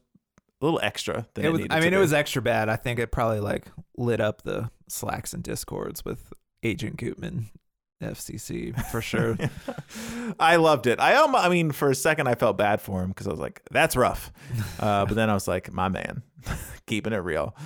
a 0.60 0.64
little 0.64 0.80
extra 0.82 1.26
than 1.34 1.44
it, 1.44 1.48
It 1.48 1.52
was, 1.52 1.66
I 1.70 1.80
mean, 1.80 1.92
it 1.92 1.98
was 1.98 2.12
extra 2.12 2.42
bad. 2.42 2.68
I 2.68 2.76
think 2.76 2.98
it 2.98 3.10
probably 3.10 3.40
like 3.40 3.66
lit 3.96 4.20
up 4.20 4.42
the 4.42 4.70
slacks 4.88 5.32
and 5.32 5.42
discords 5.42 6.04
with 6.04 6.32
Agent 6.62 6.96
Gutman, 6.96 7.50
FCC 8.00 8.78
for 8.90 9.00
sure. 9.00 9.36
I 10.38 10.56
loved 10.56 10.86
it. 10.86 11.00
I 11.00 11.14
almo- 11.14 11.38
I 11.38 11.48
mean, 11.48 11.72
for 11.72 11.90
a 11.90 11.94
second, 11.94 12.28
I 12.28 12.34
felt 12.34 12.56
bad 12.56 12.80
for 12.80 13.02
him 13.02 13.08
because 13.08 13.26
I 13.26 13.30
was 13.30 13.40
like, 13.40 13.62
"That's 13.70 13.96
rough," 13.96 14.32
uh, 14.80 15.06
but 15.06 15.14
then 15.14 15.30
I 15.30 15.34
was 15.34 15.48
like, 15.48 15.72
"My 15.72 15.88
man, 15.88 16.22
keeping 16.86 17.12
it 17.12 17.16
real." 17.16 17.56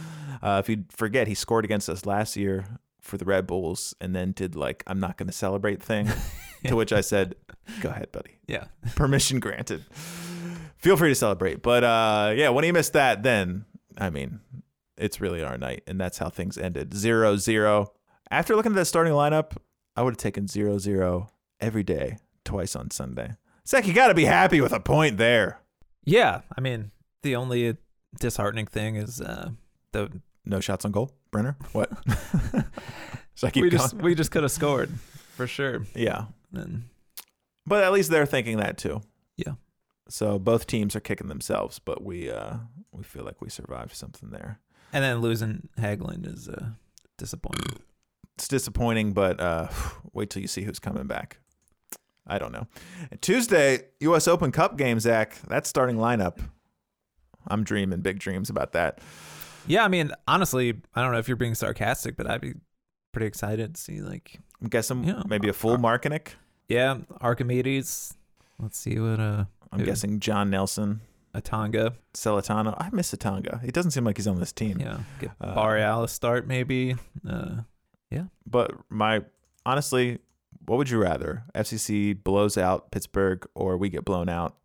Uh, 0.43 0.63
if 0.63 0.69
you 0.69 0.85
forget, 0.91 1.27
he 1.27 1.35
scored 1.35 1.65
against 1.65 1.89
us 1.89 2.07
last 2.07 2.37
year 2.37 2.67
for 3.07 3.17
the 3.17 3.25
Red 3.25 3.47
Bulls, 3.47 3.95
and 4.01 4.15
then 4.15 4.33
did 4.33 4.55
like, 4.55 4.83
"I'm 4.87 5.01
not 5.01 5.17
going 5.17 5.27
to 5.29 5.33
celebrate" 5.33 5.83
thing. 5.83 6.09
To 6.65 6.75
which 6.75 6.93
I 6.93 7.01
said, 7.01 7.37
"Go 7.81 7.91
ahead, 7.91 8.11
buddy. 8.11 8.39
yeah. 8.49 8.65
Permission 8.97 9.39
granted. 9.39 9.85
Feel 10.79 10.97
free 10.97 11.11
to 11.11 11.15
celebrate." 11.15 11.63
But 11.63 11.85
uh, 11.85 12.33
yeah, 12.35 12.49
when 12.49 12.65
he 12.65 12.73
missed 12.73 12.95
that, 12.95 13.23
then 13.23 13.67
I 13.99 14.11
mean, 14.11 14.41
it's 14.97 15.21
really 15.21 15.45
our 15.45 15.57
night, 15.59 15.85
and 15.87 16.01
that's 16.01 16.19
how 16.19 16.29
things 16.29 16.59
ended. 16.59 16.93
Zero 16.95 17.37
zero. 17.37 17.93
After 18.31 18.57
looking 18.57 18.73
at 18.73 18.77
that 18.77 18.87
starting 18.87 19.13
lineup, 19.13 19.53
I 19.97 20.03
would 20.03 20.15
have 20.15 20.19
taken 20.19 20.49
zero 20.49 20.79
zero 20.79 21.29
every 21.61 21.85
day, 21.85 22.19
twice 22.45 22.75
on 22.75 22.91
Sunday. 22.91 23.33
Zach, 23.69 23.87
you 23.87 23.93
got 23.93 24.09
to 24.09 24.15
be 24.15 24.25
happy 24.25 24.61
with 24.61 24.73
a 24.73 24.81
point 24.81 25.19
there. 25.19 25.61
Yeah. 26.05 26.41
I 26.57 26.61
mean, 26.61 26.91
the 27.23 27.37
only 27.37 27.77
disheartening 28.19 28.67
thing 28.67 28.97
is 28.97 29.21
uh, 29.21 29.51
the 29.93 30.11
No 30.47 30.61
shots 30.61 30.85
on 30.85 30.93
goal, 30.93 31.11
Brenner. 31.33 31.57
What? 31.73 31.91
Should 33.35 33.49
I 33.49 33.51
keep 33.51 33.63
we 33.65 33.71
going? 33.71 33.81
just 33.83 33.95
we 33.95 34.15
just 34.15 34.31
could 34.31 34.43
have 34.45 34.53
scored 34.53 34.91
for 35.35 35.47
sure. 35.47 35.83
yeah, 35.95 36.27
And 36.55 36.85
but 37.67 37.83
at 37.85 37.93
least 37.93 38.11
they're 38.11 38.27
thinking 38.27 38.57
that 38.59 38.79
too. 38.79 39.03
Yeah. 39.37 39.55
So 40.09 40.39
both 40.39 40.67
teams 40.67 40.95
are 40.97 41.01
kicking 41.01 41.27
themselves, 41.29 41.79
but 41.79 42.03
we 42.03 42.31
uh 42.31 42.55
we 42.93 43.03
feel 43.03 43.25
like 43.25 43.43
we 43.43 43.51
survived 43.51 43.95
something 43.95 44.31
there. 44.31 44.61
and 44.93 45.03
then 45.05 45.21
losing 45.21 45.69
Hagglund 45.79 46.33
is 46.33 46.49
uh, 46.49 46.71
disappointing. 47.19 47.81
It's 48.37 48.49
disappointing, 48.49 49.13
but 49.13 49.41
uh 49.41 49.69
wait 50.13 50.31
till 50.31 50.41
you 50.43 50.49
see 50.49 50.63
who's 50.63 50.79
coming 50.79 51.07
back. 51.07 51.39
I 52.29 52.39
don't 52.39 52.53
know. 52.53 52.67
Tuesday, 53.21 53.81
U.S. 54.01 54.27
Open 54.27 54.51
Cup 54.53 54.77
game, 54.77 54.99
Zach. 54.99 55.37
That 55.49 55.67
starting 55.67 55.97
lineup. 55.97 56.39
I'm 57.47 57.63
dreaming 57.63 58.01
big 58.01 58.19
dreams 58.19 58.51
about 58.51 58.73
that. 58.73 58.99
Yeah, 59.67 59.85
I 59.85 59.89
mean, 59.89 60.13
honestly, 60.29 60.75
I 60.95 61.03
don't 61.03 61.13
know 61.13 61.19
if 61.19 61.29
you're 61.29 61.37
being 61.37 61.55
sarcastic, 61.55 62.17
but 62.17 62.29
I'd 62.31 62.41
be 62.41 62.55
pretty 63.13 63.27
excited 63.27 63.75
to 63.75 63.81
see 63.81 64.01
like 64.01 64.39
I'm 64.61 64.69
guessing 64.69 65.05
Yeah. 65.05 65.23
maybe 65.27 65.49
a 65.49 65.53
full 65.53 65.77
Markinick. 65.79 66.29
yeah 66.69 66.99
Archimedes. 67.21 68.15
Let's 68.59 68.79
see 68.79 68.99
what 68.99 69.21
uh 69.21 69.45
I'm 69.73 69.85
guessing 69.85 70.21
John 70.21 70.49
Nelson, 70.51 71.01
Atanga. 71.35 71.95
Celentano. 72.15 72.75
I 72.79 72.89
miss 72.93 73.13
Atanga. 73.13 73.63
He 73.63 73.71
doesn't 73.71 73.91
seem 73.91 74.05
like 74.05 74.17
he's 74.17 74.27
on 74.27 74.39
this 74.41 74.53
team. 74.53 74.79
Yeah, 74.81 75.01
get 75.21 75.33
Uh, 75.41 76.07
start 76.07 76.47
maybe. 76.47 76.95
Uh, 77.29 77.63
yeah. 78.11 78.25
But 78.47 78.73
my 78.89 79.23
honestly, 79.67 80.19
what 80.65 80.77
would 80.79 80.89
you 80.89 80.99
rather? 80.99 81.45
FCC 81.55 82.15
blows 82.23 82.57
out 82.57 82.91
Pittsburgh 82.91 83.47
or 83.55 83.77
we 83.77 83.89
get 83.91 84.05
blown 84.05 84.29
out 84.29 84.57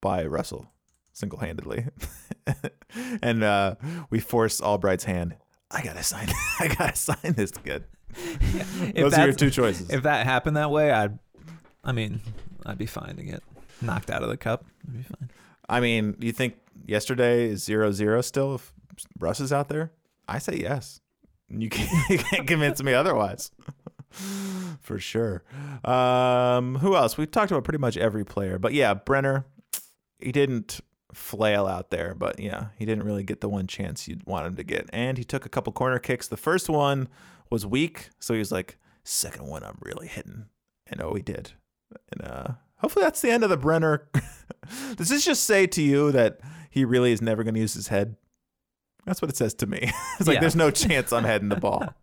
by 0.00 0.24
Russell 0.24 0.68
single 1.20 1.38
handedly, 1.38 1.86
and 3.22 3.44
uh, 3.44 3.76
we 4.08 4.18
force 4.18 4.60
Albright's 4.60 5.04
hand. 5.04 5.36
I 5.70 5.82
gotta 5.82 6.02
sign. 6.02 6.28
I 6.60 6.68
gotta 6.68 6.96
sign 6.96 7.34
this 7.36 7.52
kid. 7.52 7.84
if 8.14 8.94
Those 8.94 9.14
are 9.14 9.26
your 9.26 9.34
two 9.34 9.50
choices. 9.50 9.90
If 9.90 10.02
that 10.02 10.26
happened 10.26 10.56
that 10.56 10.70
way, 10.70 10.90
I'd, 10.90 11.18
I 11.84 11.92
mean, 11.92 12.20
I'd 12.66 12.78
be 12.78 12.86
fine 12.86 13.16
to 13.16 13.22
get 13.22 13.42
knocked 13.80 14.10
out 14.10 14.22
of 14.22 14.28
the 14.28 14.36
cup. 14.36 14.64
I'd 14.88 14.96
be 14.96 15.02
fine. 15.02 15.30
I 15.68 15.78
mean, 15.78 16.16
you 16.18 16.32
think 16.32 16.56
yesterday 16.86 17.48
is 17.48 17.62
zero 17.62 17.92
zero 17.92 18.20
still 18.22 18.56
if 18.56 18.72
Russ 19.20 19.38
is 19.38 19.52
out 19.52 19.68
there? 19.68 19.92
I 20.26 20.38
say 20.38 20.56
yes. 20.56 21.00
You 21.48 21.68
can't, 21.68 22.10
you 22.10 22.18
can't 22.18 22.46
convince 22.46 22.82
me 22.82 22.94
otherwise. 22.94 23.50
For 24.80 24.98
sure. 24.98 25.44
Um, 25.84 26.76
who 26.76 26.96
else? 26.96 27.16
We've 27.16 27.30
talked 27.30 27.52
about 27.52 27.64
pretty 27.64 27.78
much 27.78 27.96
every 27.96 28.24
player, 28.24 28.58
but 28.58 28.72
yeah, 28.72 28.94
Brenner, 28.94 29.46
he 30.18 30.32
didn't 30.32 30.80
flail 31.12 31.66
out 31.66 31.90
there, 31.90 32.14
but 32.14 32.38
yeah, 32.40 32.66
he 32.76 32.84
didn't 32.84 33.04
really 33.04 33.22
get 33.24 33.40
the 33.40 33.48
one 33.48 33.66
chance 33.66 34.06
you'd 34.08 34.26
want 34.26 34.46
him 34.46 34.56
to 34.56 34.62
get. 34.64 34.88
And 34.92 35.18
he 35.18 35.24
took 35.24 35.44
a 35.44 35.48
couple 35.48 35.72
corner 35.72 35.98
kicks. 35.98 36.28
The 36.28 36.36
first 36.36 36.68
one 36.68 37.08
was 37.50 37.66
weak, 37.66 38.10
so 38.20 38.32
he 38.34 38.38
was 38.38 38.52
like, 38.52 38.78
second 39.04 39.46
one 39.46 39.64
I'm 39.64 39.78
really 39.80 40.06
hitting. 40.08 40.46
And 40.86 41.00
oh, 41.02 41.14
he 41.14 41.22
did. 41.22 41.52
And 42.12 42.22
uh, 42.30 42.48
hopefully 42.76 43.04
that's 43.04 43.20
the 43.20 43.30
end 43.30 43.42
of 43.44 43.50
the 43.50 43.56
Brenner. 43.56 44.08
Does 44.96 45.08
this 45.08 45.24
just 45.24 45.44
say 45.44 45.66
to 45.68 45.82
you 45.82 46.12
that 46.12 46.40
he 46.70 46.84
really 46.84 47.12
is 47.12 47.20
never 47.22 47.42
going 47.42 47.54
to 47.54 47.60
use 47.60 47.74
his 47.74 47.88
head? 47.88 48.16
That's 49.06 49.20
what 49.22 49.30
it 49.30 49.36
says 49.36 49.54
to 49.54 49.66
me. 49.66 49.78
it's 50.18 50.28
like 50.28 50.34
Yeah. 50.34 50.40
there's 50.40 50.54
no 50.56 50.70
chance 50.70 51.12
I'm 51.12 51.24
heading 51.24 51.48
the 51.48 51.56
ball. 51.60 51.94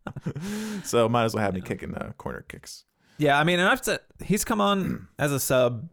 so 0.83 1.07
might 1.07 1.25
as 1.25 1.33
well 1.33 1.43
have 1.43 1.53
me 1.53 1.61
kicking 1.61 1.93
uh, 1.95 2.11
corner 2.17 2.43
kicks. 2.47 2.83
Yeah, 3.19 3.39
I 3.39 3.43
mean, 3.43 3.59
and 3.59 3.67
I've 3.69 3.83
said 3.83 3.99
he's 4.23 4.43
come 4.45 4.59
on 4.61 5.07
as 5.17 5.31
a 5.31 5.39
sub. 5.39 5.87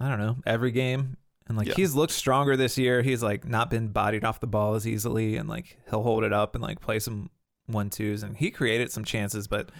I 0.00 0.08
don't 0.08 0.18
know 0.18 0.36
every 0.46 0.70
game, 0.70 1.16
and 1.46 1.56
like 1.58 1.68
Yeah. 1.68 1.74
he's 1.76 1.94
looked 1.94 2.12
stronger 2.12 2.56
this 2.56 2.78
year. 2.78 3.02
He's 3.02 3.22
like 3.22 3.46
not 3.46 3.70
been 3.70 3.88
bodied 3.88 4.24
off 4.24 4.40
the 4.40 4.46
ball 4.46 4.74
as 4.74 4.86
easily, 4.86 5.36
and 5.36 5.48
like 5.48 5.78
he'll 5.90 6.02
hold 6.02 6.24
it 6.24 6.32
up 6.32 6.54
and 6.54 6.62
like 6.62 6.80
play 6.80 6.98
some 6.98 7.30
one 7.66 7.90
twos, 7.90 8.22
and 8.22 8.36
he 8.36 8.50
created 8.50 8.90
some 8.92 9.04
chances. 9.04 9.46
But 9.48 9.70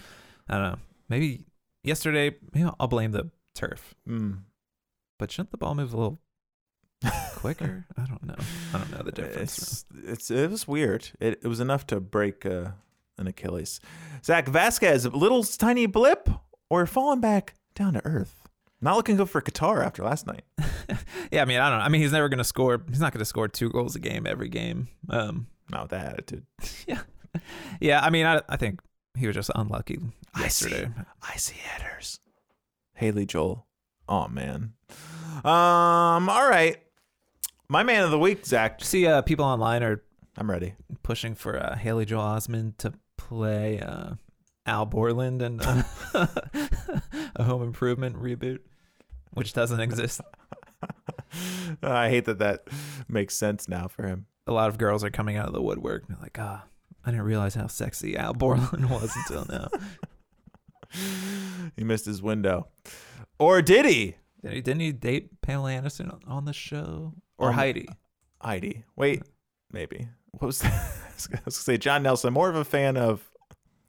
I 0.48 0.55
don't 0.55 0.62
know, 0.72 0.79
maybe 1.09 1.44
yesterday, 1.83 2.37
maybe 2.53 2.70
I'll 2.79 2.87
blame 2.88 3.12
the 3.12 3.31
turf. 3.55 3.94
Mm. 4.09 4.40
But 5.18 5.31
shouldn't 5.31 5.50
the 5.53 5.59
ball 5.59 5.74
move 5.74 5.92
a 5.92 5.96
little 5.96 6.20
quicker? 7.37 7.87
I 7.96 8.05
don't 8.07 8.24
know. 8.24 8.35
I 8.72 8.79
don't 8.79 8.90
know 8.90 9.03
the 9.03 9.12
difference. 9.12 9.59
It's, 9.59 9.85
it's 10.29 10.31
it 10.31 10.50
was 10.50 10.66
weird. 10.68 11.11
It, 11.20 11.40
it 11.42 11.48
was 11.48 11.61
enough 11.61 11.87
to 11.88 12.00
break 12.00 12.44
uh, 12.46 12.70
an 13.18 13.27
Achilles. 13.27 13.81
Zach 14.24 14.46
Vazquez, 14.46 15.07
a 15.11 15.16
little 15.16 15.44
tiny 15.44 15.87
blip 15.87 16.29
or 16.70 16.87
falling 16.87 17.20
back 17.20 17.55
down 17.74 17.94
to 17.94 18.05
earth. 18.05 18.43
Not 18.85 18.97
looking 18.97 19.16
good 19.16 19.31
for 19.31 19.40
Qatar 19.40 19.83
after 19.83 20.05
last 20.05 20.27
night. 20.27 20.42
yeah, 21.33 21.40
I 21.40 21.47
mean, 21.47 21.59
I 21.59 21.70
don't 21.70 21.79
know. 21.79 21.85
I 21.87 21.88
mean, 21.88 22.03
he's 22.03 22.12
never 22.12 22.29
going 22.29 22.38
to 22.38 22.44
score. 22.44 22.83
He's 22.87 23.01
not 23.01 23.14
going 23.14 23.20
to 23.20 23.25
score 23.25 23.49
two 23.49 23.70
goals 23.70 23.97
a 23.97 23.99
game 23.99 24.27
every 24.27 24.51
game. 24.51 24.88
Um, 25.09 25.47
Not 25.70 25.85
with 25.85 25.90
that 25.92 26.12
attitude. 26.12 26.44
yeah, 26.87 27.01
yeah. 27.81 28.01
I 28.05 28.11
mean, 28.11 28.27
I, 28.27 28.42
I 28.47 28.59
think 28.59 28.81
he 29.16 29.27
was 29.27 29.35
just 29.35 29.51
unlucky 29.55 30.01
I 30.35 30.49
see. 30.49 30.68
yesterday. 30.68 30.92
I 31.23 31.37
see 31.37 31.57
headers. 31.57 32.20
Haley 32.92 33.25
Joel. 33.25 33.66
Oh 34.07 34.29
man. 34.29 34.75
Um. 35.44 36.29
All 36.29 36.49
right. 36.49 36.77
My 37.70 37.85
man 37.85 38.05
of 38.05 38.11
the 38.11 38.18
week, 38.18 38.44
Zach. 38.44 38.85
See, 38.85 39.07
uh, 39.07 39.23
people 39.23 39.47
online 39.47 39.83
are 39.83 40.03
I'm 40.37 40.51
ready. 40.51 40.75
pushing 41.03 41.35
for 41.35 41.57
uh, 41.59 41.75
Haley 41.77 42.05
Joel 42.05 42.23
Osment 42.23 42.77
to 42.79 42.92
play 43.16 43.81
uh, 43.81 44.16
Al 44.66 44.85
Borland 44.85 45.40
and 45.40 45.62
uh, 45.62 45.83
a 47.37 47.44
Home 47.44 47.62
Improvement 47.62 48.16
reboot, 48.16 48.59
which 49.35 49.53
doesn't 49.53 49.81
exist. 49.81 50.20
I 51.83 52.09
hate 52.09 52.25
that 52.27 52.38
that 52.38 52.68
makes 53.09 53.35
sense 53.37 53.68
now 53.68 53.88
for 53.88 54.07
him. 54.07 54.27
A 54.47 54.53
lot 54.53 54.68
of 54.68 54.79
girls 54.79 55.03
are 55.05 55.11
coming 55.11 55.37
out 55.37 55.47
of 55.47 55.53
the 55.55 55.62
woodwork. 55.62 56.07
They're 56.09 56.18
like, 56.20 56.38
ah, 56.38 56.64
I 57.05 57.11
didn't 57.11 57.25
realize 57.27 57.55
how 57.55 57.66
sexy 57.66 58.16
Al 58.16 58.35
Borland 58.35 58.88
was 58.90 59.14
until 59.16 59.47
now. 59.49 59.68
He 61.77 61.85
missed 61.85 62.07
his 62.07 62.23
window. 62.23 62.68
Or 63.38 63.62
did 63.62 63.85
he? 63.87 64.16
Did 64.42 64.53
he, 64.53 64.61
didn't 64.61 64.81
he 64.81 64.92
date 64.92 65.40
Pamela 65.40 65.73
Anderson 65.73 66.12
on- 66.27 66.44
the 66.44 66.53
show? 66.53 67.14
Or 67.38 67.49
Um, 67.49 67.55
Heidi? 67.55 67.88
Heidi. 68.40 68.85
Wait, 68.94 69.23
maybe. 69.73 70.09
What 70.33 70.47
was 70.49 70.61
that? 70.61 70.73
I 70.73 71.14
was 71.16 71.27
gonna 71.27 71.51
say 71.51 71.79
John 71.79 72.03
Nelson. 72.03 72.33
More 72.33 72.49
of 72.51 72.57
a 72.57 72.64
fan 72.64 72.97
of 72.97 73.29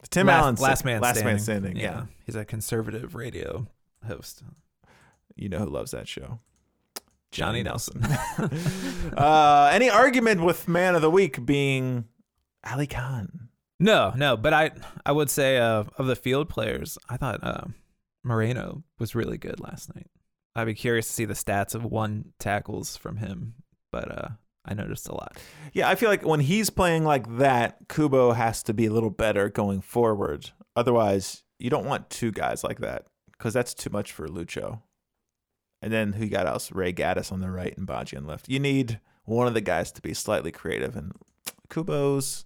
Tim 0.10 0.28
last, 0.28 0.42
Allen. 0.42 0.56
Last 0.56 0.86
Man 0.86 1.02
Last 1.02 1.16
Standing. 1.18 1.34
Man 1.34 1.40
Standing. 1.40 1.76
Yeah. 1.78 2.04
He's 2.26 2.36
a 2.36 2.46
conservative 2.46 3.14
radio 3.16 3.68
host. 4.08 4.44
You 5.36 5.50
know 5.50 5.60
who 5.60 5.70
loves 5.70 5.92
that 5.92 6.08
show? 6.08 6.40
Johnny 7.32 7.64
Nelson. 7.64 8.02
uh, 9.18 9.70
any 9.74 9.90
argument 9.90 10.42
with 10.42 10.68
Man 10.68 10.96
of 10.96 11.02
the 11.02 11.12
Week 11.12 11.46
being 11.46 12.06
Alec 12.64 12.92
Kann? 12.92 13.50
No, 13.80 14.14
no, 14.16 14.38
but 14.38 14.54
I 14.54 14.72
I 15.06 15.12
would 15.12 15.30
say 15.30 15.58
uh, 15.58 15.84
of 15.98 16.08
the 16.08 16.16
field 16.16 16.48
players, 16.48 16.98
I 17.10 17.18
thought 17.18 17.44
uh, 17.44 17.66
Moreno 18.24 18.84
was 19.00 19.16
really 19.16 19.38
good 19.38 19.60
last 19.60 19.94
night. 19.94 20.08
I'd 20.56 20.66
be 20.66 20.74
curious 20.74 21.08
to 21.08 21.14
see 21.14 21.26
the 21.26 21.34
stats 21.34 21.76
of 21.76 21.84
one 21.84 22.32
tackles 22.40 22.96
from 22.96 23.18
him, 23.18 23.56
but 23.92 24.10
uh, 24.10 24.30
I 24.64 24.74
noticed 24.74 25.10
a 25.10 25.14
lot. 25.14 25.38
Yeah, 25.74 25.90
I 25.90 25.96
feel 25.96 26.10
like 26.10 26.26
when 26.26 26.40
he's 26.40 26.70
playing 26.70 27.04
like 27.04 27.38
that, 27.38 27.78
Kubo 27.90 28.32
has 28.32 28.64
to 28.64 28.74
be 28.74 28.86
a 28.86 28.94
little 28.94 29.10
better 29.10 29.50
going 29.50 29.82
forward. 29.82 30.52
Otherwise, 30.78 31.44
you 31.60 31.70
don't 31.70 31.86
want 31.86 32.10
two 32.10 32.32
guys 32.32 32.64
like 32.64 32.80
that 32.80 33.08
because 33.34 33.54
that's 33.54 33.74
too 33.74 33.90
much 33.90 34.14
for 34.14 34.28
Lucho. 34.30 34.82
And 35.86 35.94
then 35.94 36.14
who 36.14 36.24
you 36.24 36.32
got 36.32 36.48
else? 36.48 36.72
Ray 36.72 36.92
Gaddis 36.92 37.32
on 37.32 37.42
the 37.42 37.52
right 37.52 37.78
and 37.78 37.88
Badji 37.88 38.18
on 38.18 38.26
left. 38.26 38.50
You 38.50 38.60
need 38.60 39.00
one 39.26 39.46
of 39.46 39.54
the 39.54 39.62
guys 39.62 39.92
to 39.92 40.02
be 40.02 40.16
slightly 40.16 40.52
creative. 40.52 40.96
And 40.96 41.12
Kubo's, 41.70 42.44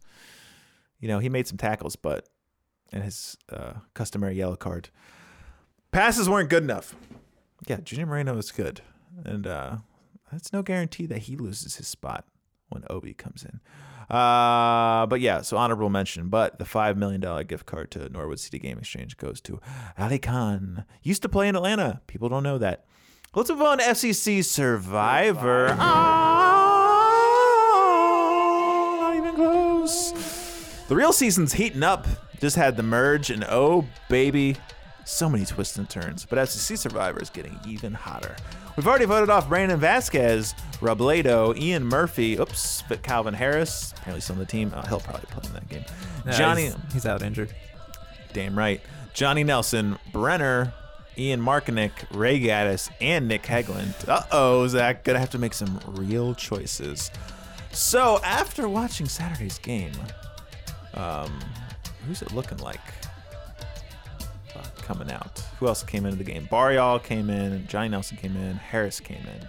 you 0.99 1.07
know, 1.07 1.19
he 1.19 1.29
made 1.29 1.47
some 1.47 1.57
tackles, 1.57 1.95
but 1.95 2.27
and 2.91 3.01
his 3.01 3.37
uh, 3.49 3.75
customary 3.93 4.35
yellow 4.35 4.57
card 4.57 4.89
passes 5.93 6.27
weren't 6.27 6.49
good 6.49 6.63
enough. 6.63 6.93
Yeah, 7.65 7.77
Junior 7.77 8.07
Moreno 8.07 8.37
is 8.37 8.51
good, 8.51 8.81
and 9.23 9.47
uh, 9.47 9.77
that's 10.33 10.51
no 10.51 10.61
guarantee 10.61 11.05
that 11.05 11.19
he 11.19 11.37
loses 11.37 11.77
his 11.77 11.87
spot 11.87 12.25
when 12.67 12.83
Obi 12.89 13.13
comes 13.13 13.45
in. 13.45 13.61
Uh, 14.13 15.05
but 15.05 15.21
yeah, 15.21 15.39
so 15.43 15.55
honorable 15.55 15.89
mention. 15.89 16.27
But 16.27 16.59
the 16.59 16.65
five 16.65 16.97
million 16.97 17.21
dollar 17.21 17.45
gift 17.45 17.65
card 17.65 17.89
to 17.91 18.09
Norwood 18.09 18.41
City 18.41 18.59
Game 18.59 18.79
Exchange 18.79 19.15
goes 19.15 19.39
to 19.41 19.61
Alec 19.97 20.23
Kann. 20.23 20.83
Used 21.03 21.21
to 21.21 21.29
play 21.29 21.47
in 21.47 21.55
Atlanta. 21.55 22.01
People 22.07 22.27
don't 22.27 22.43
know 22.43 22.57
that. 22.57 22.83
Let's 23.35 23.51
move 23.51 23.61
on 23.61 23.77
to 23.77 23.83
FCC 23.83 24.43
Survivor. 24.43 25.67
Oh, 25.69 25.75
ah, 25.79 27.07
not 29.01 29.15
even 29.17 29.35
close. 29.35 30.11
The 30.87 30.95
real 30.95 31.13
season's 31.13 31.53
heating 31.53 31.83
up. 31.83 32.07
Just 32.41 32.55
had 32.55 32.75
the 32.75 32.81
merge, 32.81 33.29
and 33.29 33.45
oh 33.47 33.85
baby, 34.09 34.55
so 35.05 35.29
many 35.29 35.45
twists 35.45 35.77
and 35.77 35.87
turns. 35.87 36.25
But 36.25 36.39
FCC 36.39 36.75
Survivor 36.75 37.21
is 37.21 37.29
getting 37.29 37.59
even 37.67 37.93
hotter. 37.93 38.35
We've 38.75 38.87
already 38.87 39.05
voted 39.05 39.29
off 39.29 39.47
Brandon 39.47 39.79
Vazquez, 39.79 40.55
Robledo, 40.79 41.55
Ian 41.55 41.85
Murphy, 41.85 42.39
oops, 42.39 42.81
but 42.89 43.03
Calvin 43.03 43.35
Harris. 43.35 43.93
Apparently 43.97 44.21
still 44.21 44.37
on 44.37 44.39
the 44.39 44.45
team. 44.47 44.73
Oh, 44.75 44.81
he'll 44.87 45.01
probably 45.01 45.27
play 45.29 45.43
in 45.45 45.53
that 45.53 45.69
game. 45.69 45.85
Johnny, 46.31 46.63
he's, 46.63 46.75
he's 46.93 47.05
out 47.05 47.21
injured. 47.21 47.53
damn 48.33 48.57
right. 48.57 48.81
Johnny 49.13 49.43
Nelson, 49.43 49.99
Brenner, 50.11 50.73
Ian 51.17 51.41
Markinick, 51.41 51.91
Ray 52.13 52.39
Gaddis, 52.39 52.89
and 53.01 53.27
Nick 53.27 53.43
Hagglund. 53.43 54.07
Uh 54.07 54.23
oh, 54.31 54.67
Zach, 54.67 55.03
gonna 55.03 55.19
have 55.19 55.31
to 55.31 55.39
make 55.39 55.53
some 55.53 55.79
real 55.87 56.33
choices. 56.35 57.11
So 57.71 58.19
after 58.23 58.67
watching 58.67 59.07
Saturday's 59.07 59.59
game, 59.59 59.91
um, 60.93 61.31
who's 62.07 62.21
it 62.21 62.33
looking 62.33 62.57
like 62.59 62.79
uh, 64.55 64.63
coming 64.81 65.11
out? 65.11 65.43
Who 65.59 65.67
else 65.67 65.83
came 65.83 66.05
into 66.05 66.17
the 66.17 66.23
game? 66.23 66.47
Barreal 66.49 66.99
came 66.99 67.29
in, 67.29 67.67
Johnny 67.67 67.89
Nelson 67.89 68.17
came 68.17 68.35
in, 68.35 68.55
Harris 68.55 68.99
came 68.99 69.21
in, 69.21 69.47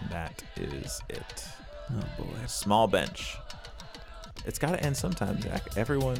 and 0.00 0.10
that 0.10 0.42
is 0.56 1.00
it. 1.08 1.46
Oh 1.92 2.22
boy. 2.22 2.34
Small 2.46 2.88
bench. 2.88 3.36
It's 4.44 4.58
got 4.58 4.72
to 4.72 4.82
end 4.82 4.96
sometime, 4.96 5.40
Zach. 5.40 5.76
Everyone, 5.76 6.18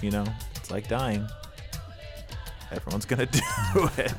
you 0.00 0.10
know, 0.10 0.24
it's 0.56 0.70
like 0.70 0.88
dying. 0.88 1.26
Everyone's 2.70 3.04
gonna 3.06 3.26
do 3.74 3.88
it. 3.96 4.12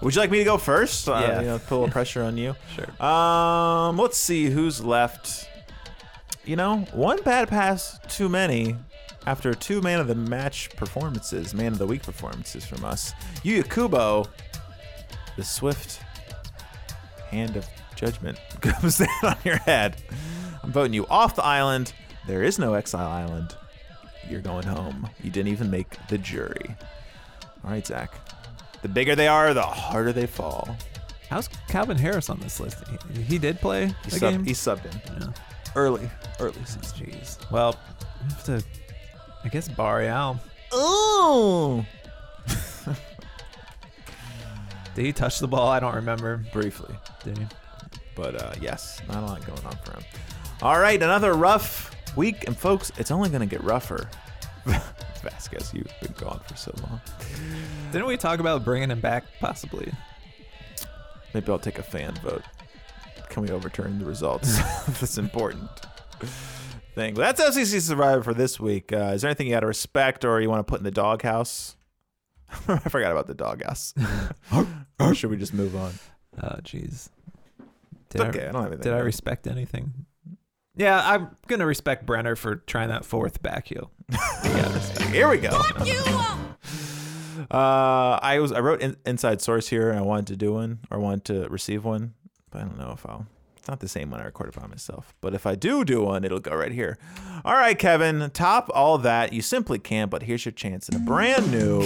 Would 0.00 0.14
you 0.14 0.20
like 0.20 0.30
me 0.30 0.38
to 0.38 0.44
go 0.44 0.58
first? 0.58 1.08
Uh, 1.08 1.12
Yeah. 1.26 1.40
you 1.40 1.46
know, 1.46 1.58
put 1.58 1.70
a 1.70 1.78
little 1.78 1.92
pressure 1.92 2.22
on 2.22 2.36
you. 2.36 2.56
Sure. 2.74 3.04
Um, 3.06 3.98
let's 3.98 4.16
see 4.16 4.46
who's 4.50 4.82
left. 4.82 5.48
You 6.44 6.56
know, 6.56 6.78
one 6.92 7.22
bad 7.22 7.48
pass 7.48 8.00
too 8.08 8.28
many 8.28 8.74
after 9.26 9.54
two 9.54 9.80
man 9.80 10.00
of 10.00 10.08
the 10.08 10.14
match 10.16 10.70
performances, 10.76 11.54
man 11.54 11.68
of 11.72 11.78
the 11.78 11.86
week 11.86 12.02
performances 12.02 12.64
from 12.66 12.84
us, 12.84 13.12
Yuya 13.44 13.68
Kubo, 13.70 14.26
the 15.36 15.44
swift 15.44 16.00
hand 17.30 17.56
of 17.56 17.64
judgment 17.94 18.40
comes 18.60 18.98
down 18.98 19.08
on 19.22 19.36
your 19.44 19.58
head. 19.58 19.96
I'm 20.64 20.72
voting 20.72 20.94
you 20.94 21.06
off 21.06 21.36
the 21.36 21.44
island. 21.44 21.92
There 22.26 22.42
is 22.42 22.58
no 22.58 22.74
Exile 22.74 23.08
Island. 23.08 23.56
You're 24.28 24.40
going 24.40 24.64
home. 24.64 25.08
You 25.22 25.30
didn't 25.30 25.52
even 25.52 25.70
make 25.70 25.96
the 26.08 26.18
jury. 26.18 26.76
All 27.64 27.70
right, 27.70 27.86
Zach. 27.86 28.12
The 28.82 28.88
bigger 28.88 29.14
they 29.14 29.28
are, 29.28 29.54
the 29.54 29.62
harder 29.62 30.12
they 30.12 30.26
fall. 30.26 30.76
How's 31.30 31.48
Calvin 31.68 31.96
Harris 31.96 32.28
on 32.30 32.40
this 32.40 32.58
list? 32.60 32.82
He, 33.14 33.22
he 33.22 33.38
did 33.38 33.60
play 33.60 33.86
He, 33.86 33.92
a 34.08 34.10
sub- 34.10 34.20
game. 34.32 34.44
he 34.44 34.52
subbed 34.52 34.84
in 34.84 35.20
yeah. 35.22 35.28
early, 35.76 36.10
early. 36.40 36.58
Jeez. 36.60 37.38
Well, 37.50 37.76
I 38.20 38.24
have 38.32 38.44
to. 38.44 38.64
I 39.44 39.48
guess 39.48 39.68
Barreal. 39.68 40.38
Oh, 40.72 41.84
Did 44.94 45.06
he 45.06 45.12
touch 45.12 45.38
the 45.38 45.48
ball? 45.48 45.68
I 45.68 45.80
don't 45.80 45.94
remember. 45.94 46.44
briefly, 46.52 46.94
Did 47.24 47.38
he? 47.38 47.46
but 48.14 48.40
uh, 48.40 48.52
yes, 48.60 49.00
not 49.08 49.22
a 49.22 49.26
lot 49.26 49.46
going 49.46 49.64
on 49.64 49.76
for 49.84 49.92
him. 49.96 50.04
All 50.60 50.78
right, 50.78 51.02
another 51.02 51.32
rough 51.32 51.91
week, 52.16 52.46
and 52.46 52.56
folks, 52.56 52.92
it's 52.96 53.10
only 53.10 53.28
going 53.28 53.40
to 53.40 53.46
get 53.46 53.62
rougher. 53.64 54.08
Vazquez, 54.66 55.72
you've 55.74 55.92
been 56.00 56.12
gone 56.18 56.40
for 56.46 56.56
so 56.56 56.72
long. 56.82 57.00
Didn't 57.92 58.06
we 58.06 58.16
talk 58.16 58.40
about 58.40 58.64
bringing 58.64 58.90
him 58.90 59.00
back? 59.00 59.24
Possibly. 59.40 59.92
Maybe 61.34 61.50
I'll 61.50 61.58
take 61.58 61.78
a 61.78 61.82
fan 61.82 62.14
vote. 62.22 62.42
Can 63.28 63.42
we 63.42 63.50
overturn 63.50 63.98
the 63.98 64.04
results? 64.04 64.58
That's 64.86 65.16
important 65.18 65.70
thing. 66.94 67.14
But 67.14 67.36
that's 67.36 67.56
FCC 67.56 67.80
Survivor 67.80 68.22
for 68.22 68.34
this 68.34 68.60
week. 68.60 68.92
Uh, 68.92 69.12
is 69.14 69.22
there 69.22 69.30
anything 69.30 69.46
you 69.46 69.54
got 69.54 69.60
to 69.60 69.66
respect 69.66 70.24
or 70.26 70.40
you 70.40 70.50
want 70.50 70.60
to 70.60 70.70
put 70.70 70.78
in 70.78 70.84
the 70.84 70.90
doghouse? 70.90 71.76
I 72.68 72.78
forgot 72.90 73.12
about 73.12 73.26
the 73.26 73.34
doghouse. 73.34 73.94
or 75.00 75.14
should 75.14 75.30
we 75.30 75.38
just 75.38 75.54
move 75.54 75.74
on? 75.74 75.92
Oh, 76.42 76.56
jeez. 76.62 77.08
Okay. 78.14 78.46
I 78.46 78.52
don't 78.52 78.62
have 78.62 78.72
anything. 78.72 78.82
Did 78.82 78.92
I 78.92 78.98
respect 78.98 79.46
anything? 79.46 80.04
Yeah, 80.76 81.02
I'm 81.04 81.36
gonna 81.48 81.66
respect 81.66 82.06
Brenner 82.06 82.34
for 82.36 82.56
trying 82.56 82.88
that 82.88 83.04
fourth 83.04 83.42
back 83.42 83.68
heel. 83.68 83.90
yeah, 84.10 84.78
Here 85.10 85.28
we 85.28 85.38
go. 85.38 85.50
Uh, 87.50 88.18
I 88.22 88.38
was 88.40 88.52
I 88.52 88.60
wrote 88.60 88.80
in, 88.80 88.96
inside 89.04 89.42
source 89.42 89.68
here, 89.68 89.90
and 89.90 89.98
I 89.98 90.02
wanted 90.02 90.28
to 90.28 90.36
do 90.36 90.54
one 90.54 90.80
or 90.90 90.98
wanted 90.98 91.24
to 91.26 91.48
receive 91.48 91.84
one, 91.84 92.14
but 92.50 92.62
I 92.62 92.64
don't 92.64 92.78
know 92.78 92.92
if 92.92 93.04
I'll. 93.06 93.26
It's 93.56 93.68
not 93.68 93.78
the 93.78 93.88
same 93.88 94.10
one 94.10 94.18
I 94.20 94.24
recorded 94.24 94.60
by 94.60 94.66
myself, 94.66 95.14
but 95.20 95.34
if 95.34 95.46
I 95.46 95.54
do 95.54 95.84
do 95.84 96.02
one, 96.02 96.24
it'll 96.24 96.40
go 96.40 96.56
right 96.56 96.72
here. 96.72 96.98
All 97.44 97.54
right, 97.54 97.78
Kevin, 97.78 98.28
top 98.30 98.68
all 98.74 98.98
that 98.98 99.32
you 99.32 99.40
simply 99.40 99.78
can't. 99.78 100.10
But 100.10 100.24
here's 100.24 100.44
your 100.44 100.50
chance 100.52 100.88
in 100.88 100.96
a 100.96 100.98
brand 100.98 101.52
new. 101.52 101.82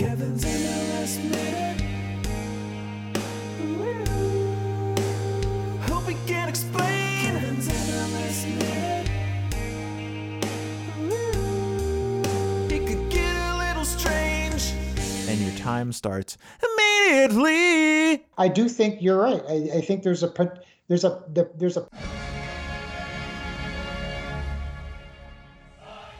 Time 15.76 15.92
starts 15.92 16.38
immediately. 16.62 18.24
I 18.38 18.48
do 18.48 18.68
think 18.68 19.02
you're 19.02 19.18
right. 19.18 19.42
I, 19.48 19.78
I 19.78 19.80
think 19.82 20.02
there's 20.02 20.22
a 20.22 20.32
there's 20.88 21.04
a 21.04 21.22
there's 21.56 21.76
a 21.76 21.86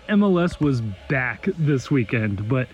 MLS 0.08 0.60
was 0.60 0.82
back 1.08 1.48
this 1.58 1.90
weekend, 1.90 2.48
but 2.48 2.68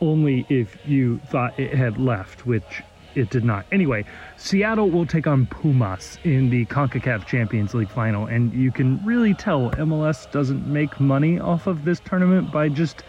only 0.00 0.46
if 0.48 0.78
you 0.86 1.18
thought 1.26 1.58
it 1.58 1.74
had 1.74 1.98
left, 1.98 2.46
which 2.46 2.82
it 3.14 3.30
did 3.30 3.44
not. 3.44 3.66
Anyway, 3.72 4.04
Seattle 4.36 4.90
will 4.90 5.04
take 5.04 5.26
on 5.26 5.46
Pumas 5.46 6.18
in 6.24 6.50
the 6.50 6.64
CONCACAF 6.66 7.26
Champions 7.26 7.74
League 7.74 7.90
final, 7.90 8.26
and 8.26 8.52
you 8.54 8.70
can 8.70 9.04
really 9.04 9.34
tell 9.34 9.70
MLS 9.72 10.30
doesn't 10.30 10.66
make 10.66 11.00
money 11.00 11.38
off 11.38 11.66
of 11.66 11.84
this 11.84 12.00
tournament 12.00 12.52
by 12.52 12.68
just 12.68 13.02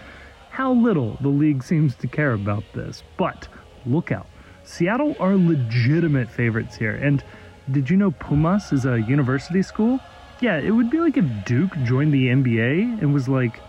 how 0.59 0.73
little 0.73 1.17
the 1.21 1.29
league 1.29 1.63
seems 1.63 1.95
to 1.95 2.05
care 2.05 2.33
about 2.33 2.65
this. 2.73 3.01
But 3.15 3.47
look 3.85 4.11
out. 4.11 4.27
Seattle 4.65 5.15
are 5.17 5.37
legitimate 5.37 6.29
favorites 6.29 6.75
here. 6.75 6.95
And 6.95 7.23
did 7.71 7.89
you 7.89 7.95
know 7.95 8.11
Pumas 8.11 8.73
is 8.73 8.85
a 8.85 8.99
university 8.99 9.61
school? 9.61 10.01
Yeah, 10.41 10.57
it 10.57 10.71
would 10.71 10.89
be 10.89 10.99
like 10.99 11.15
if 11.15 11.23
Duke 11.45 11.71
joined 11.85 12.13
the 12.13 12.27
NBA 12.27 13.01
and 13.01 13.13
was 13.13 13.29
like 13.29 13.61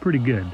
pretty 0.00 0.20
good. 0.20 0.46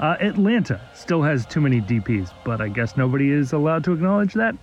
Uh, 0.00 0.16
Atlanta 0.20 0.80
still 0.94 1.22
has 1.22 1.46
too 1.46 1.60
many 1.60 1.80
DPs, 1.80 2.32
but 2.44 2.60
I 2.60 2.66
guess 2.66 2.96
nobody 2.96 3.30
is 3.30 3.52
allowed 3.52 3.84
to 3.84 3.92
acknowledge 3.92 4.34
that. 4.34 4.56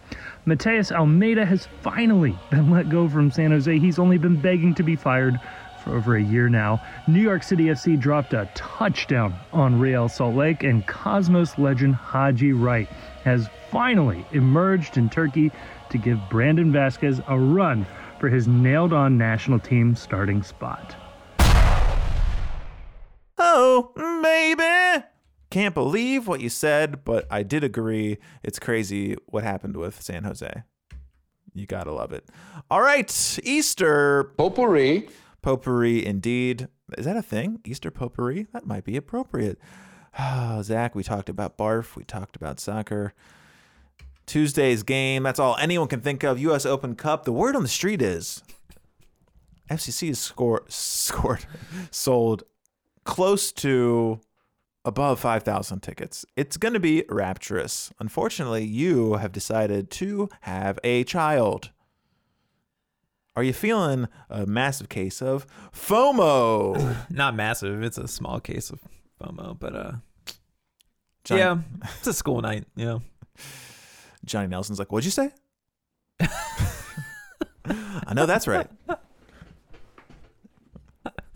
Matías 0.46 0.92
Almeyda 0.92 1.46
has 1.46 1.66
finally 1.82 2.38
been 2.52 2.70
let 2.70 2.90
go 2.90 3.08
from 3.08 3.32
San 3.32 3.52
Jose. 3.52 3.80
He's 3.80 4.00
only 4.00 4.18
been 4.18 4.40
begging 4.40 4.76
to 4.76 4.84
be 4.84 4.98
fired 4.98 5.40
for 5.84 5.96
over 5.96 6.16
a 6.16 6.22
year 6.24 6.50
now. 6.50 6.82
New 7.08 7.22
York 7.22 7.44
City 7.44 7.66
FC 7.66 8.00
dropped 8.00 8.34
a 8.34 8.50
touchdown 8.56 9.36
on 9.52 9.80
Real 9.80 10.08
Salt 10.08 10.36
Lake, 10.36 10.64
and 10.64 10.86
Cosmos 10.88 11.58
legend 11.58 11.96
Haji 11.96 12.54
Wright 12.54 12.88
has 13.24 13.50
finally 13.70 14.26
emerged 14.32 14.98
in 14.98 15.10
Turkey 15.10 15.52
to 15.90 15.98
give 15.98 16.20
Brandon 16.30 16.72
Vazquez 16.72 17.24
a 17.28 17.38
run 17.38 17.86
for 18.20 18.30
his 18.30 18.48
nailed 18.48 18.94
on 18.94 19.18
national 19.18 19.60
team 19.60 19.96
starting 19.96 20.42
spot. 20.42 20.96
Oh, 23.38 23.92
baby. 24.24 25.06
Can't 25.50 25.76
believe 25.76 26.28
what 26.28 26.42
you 26.42 26.50
said, 26.50 27.04
but 27.04 27.28
I 27.30 27.44
did 27.44 27.64
agree. 27.64 28.18
It's 28.42 28.58
crazy 28.58 29.16
what 29.26 29.44
happened 29.44 29.78
with 29.78 30.02
San 30.02 30.24
Jose. 30.24 30.64
You 31.54 31.68
gotta 31.68 31.92
love 31.92 32.12
it. 32.12 32.28
All 32.72 32.82
right, 32.82 33.40
Easter 33.44 34.32
Potpourri. 34.38 35.08
Potpourri 35.44 36.04
indeed. 36.04 36.68
Is 36.98 37.06
that 37.06 37.18
a 37.18 37.22
thing? 37.22 37.60
Easter 37.66 37.92
potpourri? 37.92 38.48
That 38.54 38.66
might 38.66 38.84
be 38.84 38.98
appropriate. 38.98 39.60
Oh, 40.20 40.62
Zach, 40.62 40.94
we 40.94 41.02
talked 41.02 41.28
about 41.28 41.58
barf. 41.58 41.96
We 41.96 42.04
talked 42.04 42.36
about 42.36 42.60
soccer. 42.60 43.16
Tuesday's 44.28 44.84
game. 44.84 45.24
That's 45.24 45.40
all 45.40 45.58
anyone 45.60 45.88
can 45.88 46.02
think 46.02 46.22
of. 46.22 46.38
U.S. 46.38 46.68
Open 46.68 46.96
Cup. 46.96 47.26
The 47.26 47.32
word 47.32 47.56
on 47.56 47.64
the 47.64 47.68
street 47.68 48.00
is 48.00 48.44
FCC 49.72 50.10
has 50.10 50.20
score, 50.20 50.66
scored, 50.68 51.48
sold 51.92 52.44
close 53.06 53.52
to 53.54 54.22
above 54.86 55.20
5,000 55.20 55.80
tickets. 55.82 56.26
It's 56.36 56.58
going 56.58 56.74
to 56.74 56.80
be 56.80 57.06
rapturous. 57.10 57.92
Unfortunately, 58.00 58.64
you 58.66 59.14
have 59.14 59.32
decided 59.32 59.90
to 59.92 60.30
have 60.42 60.78
a 60.84 61.04
child. 61.06 61.72
Are 63.36 63.44
you 63.44 63.54
feeling 63.54 64.08
a 64.30 64.46
massive 64.46 64.90
case 64.90 65.22
of 65.22 65.48
FOMO? 65.72 66.96
Not 67.10 67.36
massive. 67.36 67.82
It's 67.82 67.98
a 67.98 68.08
small 68.08 68.40
case 68.40 68.70
of 68.70 68.80
FOMO, 69.22 69.58
but 69.60 69.76
uh, 69.76 69.92
Johnny, 71.24 71.42
yeah, 71.42 71.58
it's 71.98 72.08
a 72.08 72.14
school 72.14 72.42
night. 72.42 72.66
You 72.76 72.86
know, 72.86 73.02
Johnny 74.26 74.48
Nelson's 74.48 74.78
like, 74.78 74.92
what'd 74.92 75.06
you 75.06 75.12
say? 75.12 75.32
I 78.06 78.14
know 78.14 78.26
that's 78.26 78.48
right. 78.48 78.68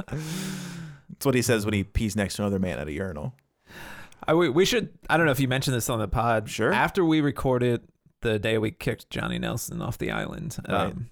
That's 0.07 1.25
what 1.25 1.35
he 1.35 1.41
says 1.41 1.65
when 1.65 1.73
he 1.73 1.83
pees 1.83 2.15
next 2.15 2.35
to 2.35 2.43
another 2.43 2.59
man 2.59 2.79
at 2.79 2.87
a 2.87 2.91
urinal. 2.91 3.33
I, 4.27 4.33
we, 4.33 4.49
we 4.49 4.65
should. 4.65 4.89
I 5.09 5.17
don't 5.17 5.25
know 5.25 5.31
if 5.31 5.39
you 5.39 5.47
mentioned 5.47 5.75
this 5.75 5.89
on 5.89 5.99
the 5.99 6.07
pod. 6.07 6.49
Sure. 6.49 6.71
After 6.71 7.03
we 7.03 7.21
recorded 7.21 7.81
the 8.21 8.37
day 8.39 8.57
we 8.57 8.71
kicked 8.71 9.09
Johnny 9.09 9.39
Nelson 9.39 9.81
off 9.81 9.97
the 9.97 10.11
island, 10.11 10.57
um, 10.65 11.09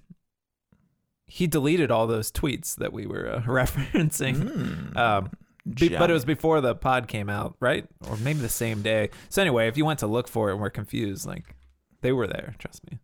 he 1.28 1.48
deleted 1.48 1.92
all 1.92 2.08
those 2.08 2.32
tweets 2.32 2.76
that 2.76 2.94
we 2.94 3.06
were 3.06 3.28
uh, 3.30 3.42
referencing. 3.46 4.50
Hmm. 4.92 4.98
Um, 4.98 5.30
be- 5.74 5.90
but 5.90 6.10
it 6.10 6.14
was 6.14 6.26
before 6.26 6.62
the 6.62 6.76
pod 6.76 7.08
came 7.08 7.30
out, 7.30 7.56
right? 7.60 7.86
Or 8.10 8.18
maybe 8.18 8.40
the 8.40 8.50
same 8.50 8.82
day. 8.82 9.10
So 9.30 9.42
anyway, 9.42 9.68
if 9.68 9.78
you 9.78 9.86
went 9.86 10.00
to 10.00 10.08
look 10.08 10.28
for 10.28 10.50
it 10.50 10.54
and 10.54 10.62
were 10.62 10.70
confused, 10.70 11.26
like 11.26 11.56
they 12.02 12.12
were 12.12 12.28
there. 12.28 12.56
Trust 12.60 12.90
me. 12.90 13.00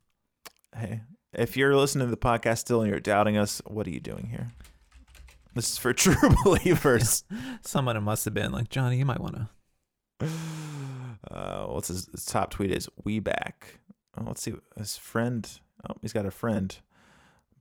Hey, 0.75 1.01
if 1.33 1.57
you're 1.57 1.75
listening 1.75 2.07
to 2.07 2.11
the 2.11 2.17
podcast 2.17 2.59
still 2.59 2.81
and 2.81 2.89
you're 2.89 2.99
doubting 2.99 3.37
us, 3.37 3.61
what 3.65 3.87
are 3.87 3.91
you 3.91 3.99
doing 3.99 4.27
here? 4.27 4.51
This 5.55 5.71
is 5.71 5.77
for 5.77 5.93
true 5.93 6.15
believers. 6.43 7.23
Someone 7.61 8.01
must 8.03 8.25
have 8.25 8.33
been 8.33 8.51
like 8.51 8.69
Johnny. 8.69 8.97
You 8.97 9.05
might 9.05 9.21
want 9.21 9.35
to. 10.19 10.27
Uh, 11.29 11.65
what's 11.67 11.87
his, 11.87 12.07
his 12.11 12.25
top 12.25 12.49
tweet 12.49 12.71
is 12.71 12.89
we 13.03 13.19
back. 13.19 13.79
Oh, 14.17 14.23
let's 14.25 14.41
see 14.41 14.53
his 14.75 14.97
friend. 14.97 15.47
Oh, 15.87 15.93
he's 16.01 16.13
got 16.13 16.25
a 16.25 16.31
friend, 16.31 16.75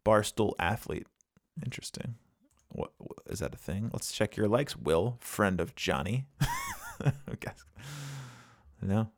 barstool 0.05 0.53
athlete. 0.59 1.07
Interesting. 1.64 2.14
What, 2.68 2.92
what 2.98 3.18
is 3.28 3.40
that 3.40 3.55
a 3.55 3.59
thing? 3.59 3.90
Let's 3.92 4.12
check 4.12 4.36
your 4.36 4.48
likes. 4.48 4.76
Will 4.76 5.16
friend 5.20 5.61
of 5.61 5.74
Johnny. 5.74 6.26
I 7.05 7.12
guess. 7.40 7.64
No, 8.82 9.11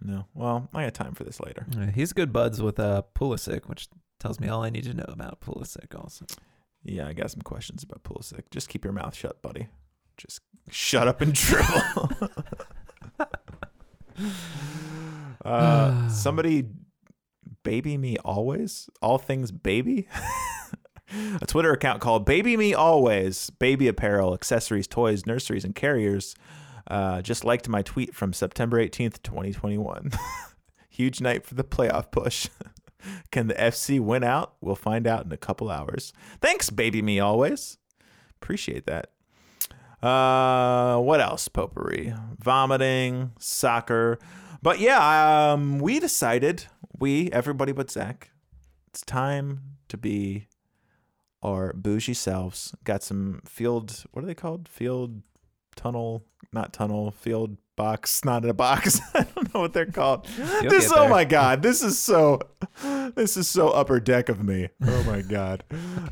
no. 0.00 0.26
Well, 0.34 0.68
I 0.72 0.84
got 0.84 0.94
time 0.94 1.14
for 1.14 1.24
this 1.24 1.40
later. 1.40 1.66
He's 1.94 2.12
good 2.12 2.32
buds 2.32 2.62
with 2.62 2.78
uh, 2.78 3.02
Pulisic, 3.14 3.66
which 3.68 3.88
tells 4.18 4.38
me 4.38 4.48
all 4.48 4.62
I 4.62 4.70
need 4.70 4.84
to 4.84 4.94
know 4.94 5.06
about 5.08 5.40
Pulisic. 5.40 5.98
Also, 5.98 6.26
Yeah, 6.84 7.08
I 7.08 7.12
got 7.12 7.30
some 7.30 7.42
questions 7.42 7.82
about 7.82 8.04
Pulisic. 8.04 8.44
Just 8.50 8.68
keep 8.68 8.84
your 8.84 8.92
mouth 8.92 9.14
shut, 9.14 9.42
buddy. 9.42 9.68
Just 10.16 10.40
shut 10.70 11.08
up 11.08 11.20
and 11.20 11.34
dribble. 11.34 12.10
uh, 15.44 16.08
somebody 16.10 16.66
baby 17.62 17.96
me 17.96 18.16
always. 18.18 18.88
All 19.00 19.18
things 19.18 19.52
baby. 19.52 20.08
A 21.42 21.46
Twitter 21.46 21.72
account 21.72 22.00
called 22.00 22.24
Baby 22.24 22.56
Me 22.56 22.72
Always, 22.72 23.50
baby 23.50 23.88
apparel, 23.88 24.32
accessories, 24.32 24.86
toys, 24.86 25.26
nurseries, 25.26 25.64
and 25.64 25.74
carriers. 25.74 26.36
Uh, 26.86 27.20
just 27.20 27.44
liked 27.44 27.68
my 27.68 27.82
tweet 27.82 28.14
from 28.14 28.32
September 28.32 28.78
18th, 28.78 29.22
2021. 29.22 30.12
Huge 30.88 31.20
night 31.20 31.44
for 31.44 31.54
the 31.54 31.64
playoff 31.64 32.10
push. 32.10 32.48
Can 33.32 33.48
the 33.48 33.54
FC 33.54 33.98
win 33.98 34.22
out? 34.22 34.54
We'll 34.60 34.76
find 34.76 35.06
out 35.06 35.24
in 35.24 35.32
a 35.32 35.36
couple 35.36 35.70
hours. 35.70 36.12
Thanks, 36.40 36.70
Baby 36.70 37.02
Me 37.02 37.18
Always. 37.18 37.78
Appreciate 38.40 38.86
that. 38.86 39.10
Uh, 40.02 40.98
what 40.98 41.20
else? 41.20 41.48
Potpourri, 41.48 42.14
vomiting, 42.38 43.32
soccer. 43.38 44.18
But 44.62 44.78
yeah, 44.78 45.52
um, 45.52 45.78
we 45.78 45.98
decided, 46.00 46.66
we, 46.98 47.30
everybody 47.32 47.72
but 47.72 47.90
Zach, 47.90 48.30
it's 48.88 49.02
time 49.02 49.76
to 49.88 49.96
be 49.96 50.48
our 51.42 51.72
bougie 51.72 52.14
selves. 52.14 52.74
Got 52.84 53.02
some 53.02 53.40
field, 53.46 54.04
what 54.12 54.22
are 54.22 54.26
they 54.26 54.34
called? 54.34 54.68
Field 54.68 55.22
tunnel, 55.76 56.26
not 56.52 56.72
tunnel, 56.74 57.10
field 57.10 57.56
box, 57.76 58.22
not 58.24 58.44
in 58.44 58.50
a 58.50 58.54
box. 58.54 59.00
I 59.14 59.22
don't 59.34 59.54
know 59.54 59.60
what 59.60 59.72
they're 59.72 59.86
called. 59.86 60.28
You'll 60.36 60.70
this, 60.70 60.92
oh 60.94 61.08
my 61.08 61.24
God, 61.24 61.62
this 61.62 61.82
is 61.82 61.98
so, 61.98 62.40
this 63.14 63.38
is 63.38 63.48
so 63.48 63.70
upper 63.70 63.98
deck 63.98 64.28
of 64.28 64.44
me. 64.44 64.68
Oh 64.84 65.02
my 65.04 65.22
God. 65.22 65.64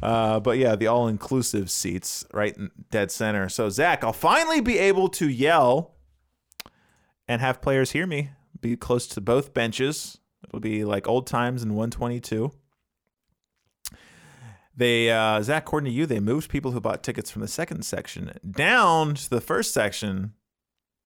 Uh, 0.03 0.41
but 0.41 0.57
yeah, 0.57 0.75
the 0.75 0.87
all 0.87 1.07
inclusive 1.07 1.71
seats 1.71 2.25
right 2.33 2.57
in 2.57 2.71
dead 2.91 3.11
center. 3.11 3.51
So, 3.51 3.69
Zach, 3.69 4.03
I'll 4.03 4.15
finally 4.15 4.63
be 4.63 4.79
able 4.79 5.09
to 5.11 5.29
yell 5.29 5.97
and 7.29 7.43
have 7.43 7.61
players 7.61 7.93
hear 7.93 8.07
me. 8.07 8.31
Be 8.61 8.77
close 8.77 9.07
to 9.09 9.21
both 9.21 9.55
benches. 9.55 10.19
It'll 10.47 10.61
be 10.61 10.85
like 10.85 11.07
old 11.09 11.27
times 11.27 11.63
in 11.63 11.71
122. 11.75 12.53
They 14.77 15.11
uh, 15.11 15.43
Zach, 15.43 15.65
according 15.65 15.91
to 15.91 15.97
you, 15.97 16.07
they 16.07 16.21
moved 16.21 16.51
people 16.51 16.71
who 16.71 16.81
bought 16.81 17.03
tickets 17.03 17.31
from 17.31 17.43
the 17.43 17.49
second 17.49 17.85
section 17.85 18.33
down 18.49 19.15
to 19.17 19.31
the 19.31 19.41
first 19.41 19.75
section. 19.75 20.35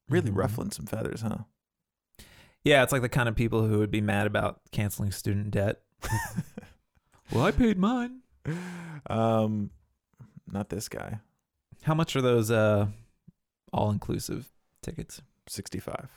Really 0.08 0.30
Mhm. 0.30 0.36
ruffling 0.36 0.70
some 0.70 0.84
feathers, 0.86 1.22
huh? 1.22 1.38
Yeah, 2.64 2.82
it's 2.82 2.92
like 2.92 3.02
the 3.02 3.08
kind 3.08 3.28
of 3.28 3.34
people 3.34 3.66
who 3.66 3.78
would 3.78 3.90
be 3.90 4.00
mad 4.02 4.26
about 4.26 4.60
canceling 4.72 5.10
student 5.10 5.50
debt. 5.52 5.80
well, 7.32 7.44
I 7.44 7.50
paid 7.50 7.78
mine. 7.78 8.20
Um, 9.08 9.70
not 10.50 10.68
this 10.68 10.88
guy. 10.88 11.20
How 11.82 11.94
much 11.94 12.14
are 12.14 12.20
those 12.22 12.50
uh 12.50 12.88
all 13.72 13.90
inclusive 13.90 14.48
tickets? 14.82 15.22
65. 15.48 16.10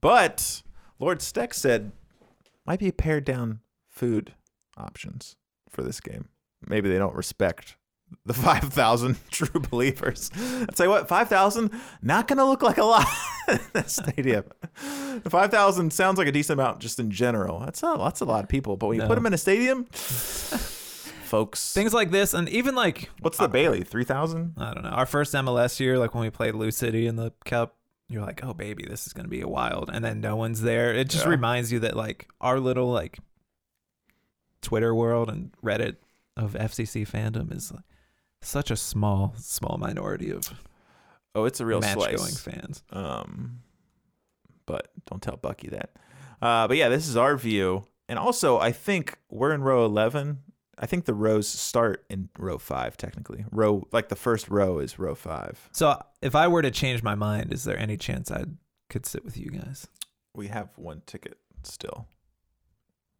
But 0.00 0.62
Lord 0.98 1.22
Steck 1.22 1.54
said 1.54 1.92
might 2.66 2.78
be 2.80 2.90
pared 2.92 3.24
down 3.24 3.60
food 3.88 4.34
options 4.76 5.36
for 5.68 5.82
this 5.82 6.00
game. 6.00 6.28
Maybe 6.66 6.88
they 6.88 6.98
don't 6.98 7.14
respect 7.14 7.76
the 8.24 8.34
5,000 8.34 9.16
true 9.30 9.60
believers. 9.60 10.30
I'd 10.36 10.76
say 10.76 10.88
what, 10.88 11.08
5,000? 11.08 11.70
Not 12.02 12.26
going 12.28 12.38
to 12.38 12.44
look 12.44 12.62
like 12.62 12.78
a 12.78 12.84
lot 12.84 13.06
in 13.48 13.60
that 13.74 13.90
stadium. 13.90 14.44
5,000 15.28 15.92
sounds 15.92 16.18
like 16.18 16.26
a 16.28 16.32
decent 16.32 16.58
amount 16.60 16.80
just 16.80 16.98
in 16.98 17.10
general. 17.10 17.58
That's 17.60 17.82
not, 17.82 17.98
that's 17.98 18.20
a 18.20 18.24
lot 18.24 18.42
of 18.44 18.48
people. 18.48 18.76
But 18.76 18.86
when 18.88 18.96
you 18.96 19.02
No. 19.02 19.08
put 19.08 19.14
them 19.16 19.26
in 19.26 19.34
a 19.34 19.38
stadium, 19.38 19.84
folks, 21.22 21.72
Things 21.72 21.92
like 21.94 22.10
this, 22.10 22.34
and 22.34 22.48
even 22.48 22.74
like 22.74 23.10
what's 23.20 23.38
the 23.38 23.44
uh, 23.44 23.48
Bailey? 23.48 23.82
3,000? 23.82 24.54
I 24.56 24.74
don't 24.74 24.84
know. 24.84 24.90
Our 24.90 25.06
first 25.06 25.34
MLS 25.34 25.78
year, 25.80 25.98
like 25.98 26.14
when 26.14 26.22
we 26.22 26.30
played 26.30 26.54
Lou 26.54 26.70
City 26.70 27.06
in 27.06 27.16
the 27.16 27.32
Cup, 27.44 27.76
you're 28.08 28.22
like, 28.24 28.42
oh 28.44 28.54
baby, 28.54 28.84
this 28.88 29.06
is 29.06 29.12
gonna 29.12 29.28
be 29.28 29.40
a 29.42 29.48
wild, 29.48 29.90
and 29.92 30.04
then 30.04 30.20
no 30.20 30.36
one's 30.36 30.62
there. 30.62 30.94
It 30.94 31.08
just 31.10 31.24
Yeah. 31.24 31.30
reminds 31.30 31.70
you 31.72 31.80
that 31.80 31.96
like 31.96 32.28
our 32.40 32.58
little 32.60 32.90
like 32.90 33.18
Twitter 34.62 34.94
world 34.94 35.28
and 35.30 35.52
Reddit 35.64 35.96
of 36.36 36.54
FCC 36.54 37.06
fandom 37.06 37.54
is 37.54 37.72
like, 37.72 37.82
such 38.42 38.70
a 38.70 38.76
small, 38.76 39.34
small 39.36 39.76
minority 39.78 40.30
of 40.30 40.52
Oh, 41.34 41.44
it's 41.44 41.60
a 41.60 41.66
real 41.66 41.80
match 41.80 41.94
slice. 41.94 42.16
going 42.16 42.34
fans. 42.60 42.82
Um, 42.90 43.60
but 44.66 44.88
don't 45.08 45.22
tell 45.22 45.36
Bucky 45.36 45.68
that. 45.68 45.90
Uh, 46.42 46.66
but 46.66 46.76
yeah, 46.76 46.88
this 46.88 47.06
is 47.08 47.16
our 47.16 47.36
view, 47.36 47.84
and 48.08 48.18
also 48.18 48.58
I 48.58 48.72
think 48.72 49.16
we're 49.30 49.52
in 49.52 49.62
row 49.62 49.84
eleven. 49.84 50.38
I 50.78 50.86
think 50.86 51.04
the 51.04 51.14
rows 51.14 51.48
start 51.48 52.04
in 52.08 52.28
row 52.38 52.58
five, 52.58 52.96
technically. 52.96 53.44
Row 53.50 53.86
like 53.92 54.08
the 54.08 54.16
first 54.16 54.48
row 54.48 54.78
is 54.78 54.98
row 54.98 55.14
five. 55.14 55.68
So 55.72 56.00
if 56.22 56.34
I 56.34 56.46
were 56.48 56.62
to 56.62 56.70
change 56.70 57.02
my 57.02 57.14
mind, 57.14 57.52
is 57.52 57.64
there 57.64 57.78
any 57.78 57.96
chance 57.96 58.30
I 58.30 58.44
could 58.88 59.04
sit 59.04 59.24
with 59.24 59.36
you 59.36 59.50
guys? 59.50 59.88
We 60.34 60.48
have 60.48 60.70
one 60.76 61.02
ticket 61.06 61.38
still. 61.64 62.06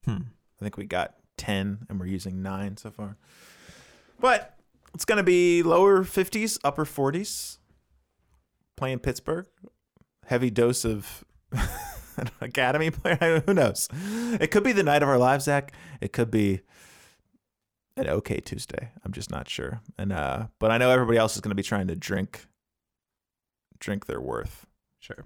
Hmm. 0.05 0.23
I 0.61 0.65
think 0.65 0.77
we 0.77 0.85
got 0.85 1.17
ten, 1.37 1.87
and 1.89 1.99
we're 1.99 2.07
using 2.07 2.43
nine 2.43 2.77
so 2.77 2.91
far. 2.91 3.17
But 4.21 4.57
it's 4.95 5.05
gonna 5.05 5.25
be 5.25 5.63
lower 5.63 6.05
fifties, 6.05 6.59
upper 6.63 6.85
forties. 6.85 7.59
Playing 8.77 9.01
Pittsburgh, 9.01 9.47
heavy 10.27 10.51
dose 10.51 10.85
of 10.85 11.25
academy 12.41 12.91
player. 12.91 13.43
Who 13.47 13.55
knows? 13.55 13.89
It 14.41 14.53
could 14.53 14.63
be 14.63 14.71
the 14.71 14.85
night 14.85 15.03
of 15.03 15.09
our 15.09 15.19
lives, 15.19 15.47
Zach. 15.47 15.73
It 16.01 16.13
could 16.13 16.31
be 16.31 16.61
an 17.99 18.09
okay 18.09 18.39
Tuesday. 18.41 18.91
I'm 19.05 19.13
just 19.13 19.31
not 19.31 19.49
sure. 19.49 19.81
And 19.99 20.13
uh, 20.13 20.47
but 20.59 20.71
I 20.71 20.79
know 20.79 20.91
everybody 20.91 21.19
else 21.19 21.35
is 21.35 21.41
gonna 21.41 21.55
be 21.55 21.63
trying 21.63 21.89
to 21.89 21.97
drink, 21.97 22.47
drink 23.79 24.07
their 24.07 24.21
worth 24.21 24.67
Sure. 25.01 25.25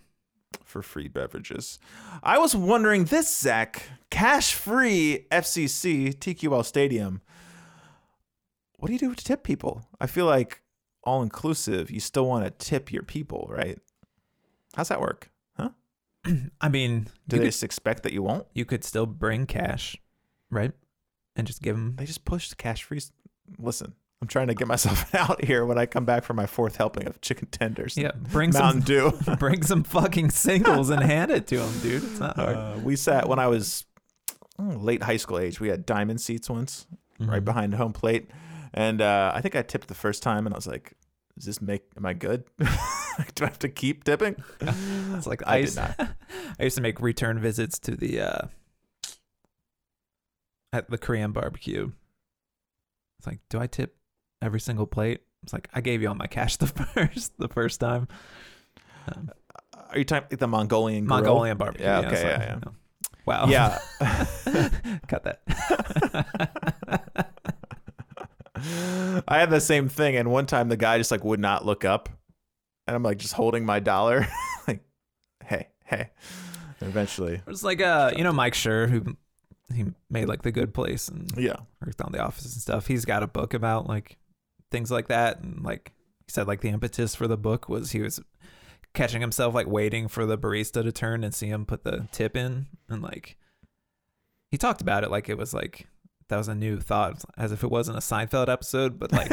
for 0.65 0.83
free 0.83 1.09
beverages. 1.09 1.79
I 2.23 2.39
was 2.39 2.55
wondering 2.55 3.05
this, 3.07 3.35
Zach, 3.35 3.85
cash 4.11 4.53
free 4.55 5.27
FCC 5.31 6.15
TQL 6.15 6.65
Stadium. 6.65 7.23
What 8.79 8.89
do 8.89 8.93
you 8.93 8.99
do 8.99 9.15
to 9.15 9.25
tip 9.25 9.45
people? 9.45 9.87
I 10.01 10.07
feel 10.07 10.27
like 10.27 10.63
all 11.05 11.23
inclusive, 11.23 11.91
you 11.91 12.01
still 12.01 12.27
want 12.27 12.45
to 12.45 12.51
tip 12.51 12.93
your 12.93 13.03
people, 13.03 13.49
right? 13.51 13.79
How's 14.77 14.89
that 14.89 15.01
work? 15.01 15.31
Huh? 15.57 15.71
I 16.61 16.69
mean, 16.69 17.05
Do 17.29 17.37
you 17.37 17.39
they 17.39 17.39
could, 17.39 17.45
just 17.47 17.63
expect 17.63 18.03
that 18.05 18.13
you 18.13 18.23
won't? 18.23 18.47
you 18.55 18.65
could 18.65 18.85
still 18.85 19.07
bring 19.07 19.47
cash, 19.47 19.97
right? 20.51 20.73
And 21.37 21.47
just 21.47 21.63
give 21.63 21.77
them. 21.77 21.95
They 21.97 22.05
just 22.05 22.25
push 22.25 22.49
the 22.51 22.57
cash 22.57 22.83
freeze. 22.83 23.11
Listen, 23.59 23.95
I'm 24.21 24.29
trying 24.29 24.49
to 24.49 24.55
get 24.55 24.69
myself 24.69 25.15
out 25.15 25.43
here 25.45 25.65
when 25.65 25.79
I 25.79 25.87
come 25.87 26.05
back 26.05 26.25
for 26.25 26.35
my 26.35 26.47
fourth 26.47 26.77
helping 26.77 27.07
of 27.07 27.21
chicken 27.23 27.49
tenders. 27.49 27.97
Yeah, 27.97 28.13
bring 28.15 28.51
Mountain 28.53 28.83
some, 28.83 29.13
Dew. 29.27 29.37
bring 29.39 29.63
some 29.63 29.83
fucking 29.83 30.31
singles 30.31 30.91
and 30.91 31.03
hand 31.03 31.31
it 31.31 31.47
to 31.49 31.59
them, 31.59 31.73
dude. 31.81 32.05
It's 32.05 32.21
not 32.21 32.37
hard. 32.37 32.57
Uh, 32.57 32.75
we 32.85 32.97
sat 32.97 33.29
when 33.29 33.39
I 33.39 33.47
was 33.47 33.85
mm, 34.61 34.83
late 34.83 35.03
high 35.03 35.17
school 35.17 35.39
age. 35.39 35.59
We 35.59 35.69
had 35.69 35.87
diamond 35.87 36.21
seats 36.21 36.51
once, 36.51 36.87
right 37.19 37.41
Mhm. 37.41 37.45
behind 37.47 37.75
home 37.75 37.93
plate, 37.95 38.31
and 38.75 39.01
uh, 39.01 39.33
I 39.35 39.41
think 39.41 39.57
I 39.57 39.63
tipped 39.63 39.89
the 39.89 39.95
first 39.95 40.23
time, 40.23 40.47
and 40.47 40.55
I 40.55 40.59
was 40.59 40.67
like, 40.67 40.93
"Does 41.37 41.47
this 41.47 41.63
make? 41.63 41.83
Am 41.97 42.05
I 42.07 42.13
good? 42.13 42.45
Do 42.59 42.67
I 43.45 43.47
have 43.47 43.59
to 43.61 43.69
keep 43.71 44.05
tipping?" 44.05 44.37
It's 44.61 45.27
like 45.27 45.43
I 45.47 45.55
I 45.55 45.57
did 45.57 45.63
used, 45.63 45.77
not. 45.77 45.95
I 46.61 46.63
used 46.65 46.77
to 46.77 46.83
make 46.83 47.01
return 47.01 47.39
visits 47.41 47.79
to 47.81 47.97
the 47.97 48.21
uh 48.21 48.47
at 50.73 50.91
the 50.91 50.99
Korean 50.99 51.33
barbecue. 51.33 51.93
It's 53.19 53.27
like, 53.27 53.41
do 53.49 53.61
I 53.61 53.67
tip 53.67 53.97
every 54.41 54.61
single 54.61 54.87
plate? 54.87 55.21
It's 55.43 55.53
like 55.53 55.69
I 55.75 55.81
gave 55.81 56.03
you 56.03 56.09
all 56.09 56.15
my 56.15 56.27
cash 56.27 56.57
the 56.59 56.67
first 56.67 57.37
the 57.39 57.49
first 57.49 57.81
time. 57.81 58.09
Um, 59.09 59.31
Are 59.91 59.99
you 59.99 60.05
talking 60.05 60.39
the 60.39 60.47
Mongolian? 60.49 61.07
grill? 61.07 61.19
Mongolian 61.19 61.57
barbecue. 61.57 61.85
Yeah. 61.87 61.99
Okay. 62.01 62.09
like, 62.09 62.23
yeah. 62.23 62.39
Yeah. 62.41 62.55
you 62.55 62.61
know. 62.61 62.73
Wow. 63.25 63.47
Yeah. 63.47 63.79
Cut 65.09 65.25
that. 65.25 65.43
I 69.27 69.39
had 69.41 69.51
the 69.51 69.61
same 69.61 69.89
thing, 69.89 70.17
and 70.17 70.31
one 70.31 70.47
time 70.47 70.69
the 70.69 70.77
guy 70.77 70.99
just 70.99 71.11
like 71.11 71.25
would 71.25 71.41
not 71.41 71.65
look 71.65 71.85
up, 71.85 72.09
and 72.87 72.95
I'm 72.95 73.03
like 73.03 73.19
just 73.19 73.35
holding 73.35 73.65
my 73.65 73.81
dollar, 73.81 74.29
like, 74.69 74.85
"Hey, 75.45 75.69
hey." 75.85 76.11
And 76.81 76.89
eventually, 76.89 77.41
It's 77.47 77.63
like 77.65 77.81
uh, 77.81 78.13
you 78.17 78.25
know, 78.25 78.33
Mike 78.33 78.55
Schur, 78.55 78.89
who 78.89 79.17
he 79.75 79.85
made 80.11 80.27
like 80.27 80.43
the 80.43 80.53
Good 80.53 80.75
Place 80.75 81.09
and 81.09 81.31
yeah, 81.37 81.57
worked 81.85 82.01
on 82.01 82.13
the 82.13 82.21
office 82.21 82.45
and 82.45 82.63
stuff. 82.63 82.87
He's 82.87 83.05
got 83.05 83.23
a 83.23 83.27
book 83.27 83.55
about 83.55 83.87
like 83.87 84.19
things 84.71 84.91
like 84.91 85.09
that, 85.09 85.41
and 85.41 85.63
like 85.63 85.93
he 86.27 86.33
said, 86.33 86.47
like 86.47 86.61
the 86.61 86.69
impetus 86.69 87.15
for 87.15 87.27
the 87.27 87.37
book 87.37 87.69
was 87.69 87.93
he 87.93 88.01
was 88.01 88.21
catching 88.95 89.21
himself 89.21 89.55
like 89.55 89.67
waiting 89.67 90.09
for 90.09 90.27
the 90.27 90.37
barista 90.37 90.83
to 90.83 90.93
turn 90.93 91.25
and 91.25 91.35
see 91.35 91.47
him 91.47 91.65
put 91.65 91.85
the 91.85 92.09
tip 92.13 92.37
in, 92.37 92.67
and 92.89 93.03
like 93.03 93.37
he 94.51 94.59
talked 94.59 94.81
about 94.81 95.05
it 95.05 95.11
like 95.11 95.29
it 95.29 95.39
was 95.39 95.55
like 95.55 95.87
that 96.29 96.37
was 96.37 96.49
a 96.49 96.55
new 96.55 96.81
thought, 96.81 97.23
as 97.37 97.53
if 97.53 97.63
it 97.63 97.71
wasn't 97.71 97.99
a 97.99 98.01
Seinfeld 98.01 98.49
episode, 98.49 98.99
but 98.99 99.13
like, 99.13 99.31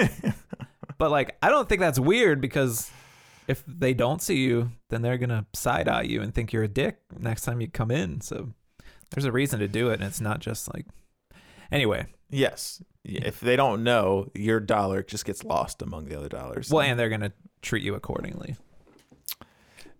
but 0.97 1.11
like 1.11 1.37
I 1.41 1.49
don't 1.49 1.67
think 1.67 1.81
that's 1.81 1.99
weird 1.99 2.41
because. 2.41 2.91
If 3.47 3.63
they 3.65 3.95
don't 3.95 4.21
see 4.21 4.41
you, 4.41 4.69
then 4.91 5.01
they're 5.01 5.17
gonna 5.17 5.47
side 5.55 5.89
eye 5.89 6.03
you 6.03 6.21
and 6.21 6.31
think 6.35 6.53
you're 6.53 6.61
a 6.61 6.67
dick 6.67 6.99
next 7.17 7.45
time 7.45 7.61
you 7.61 7.67
come 7.67 7.89
in. 7.89 8.21
So 8.21 8.53
there's 9.11 9.25
a 9.25 9.31
reason 9.31 9.59
to 9.59 9.67
do 9.67 9.89
it, 9.89 9.95
and 9.95 10.03
it's 10.03 10.21
not 10.21 10.39
just 10.39 10.73
like 10.73 10.85
Anyway, 11.71 12.07
Yes. 12.31 12.81
If 13.03 13.39
they 13.39 13.55
don't 13.55 13.83
know, 13.83 14.29
your 14.35 14.59
dollar 14.59 15.01
just 15.03 15.25
gets 15.25 15.43
lost 15.43 15.81
among 15.81 16.05
the 16.05 16.17
other 16.17 16.29
dollars. 16.29 16.69
well, 16.69 16.81
and 16.81 16.99
they're 16.99 17.09
gonna 17.09 17.31
treat 17.61 17.83
you 17.83 17.95
accordingly. 17.95 18.55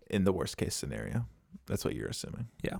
in 0.10 0.24
the 0.24 0.34
worst 0.34 0.57
case 0.57 0.76
scenario, 0.76 1.26
that's 1.68 1.86
what 1.86 1.95
you're 1.95 2.07
assuming. 2.07 2.47
Yeah. 2.64 2.78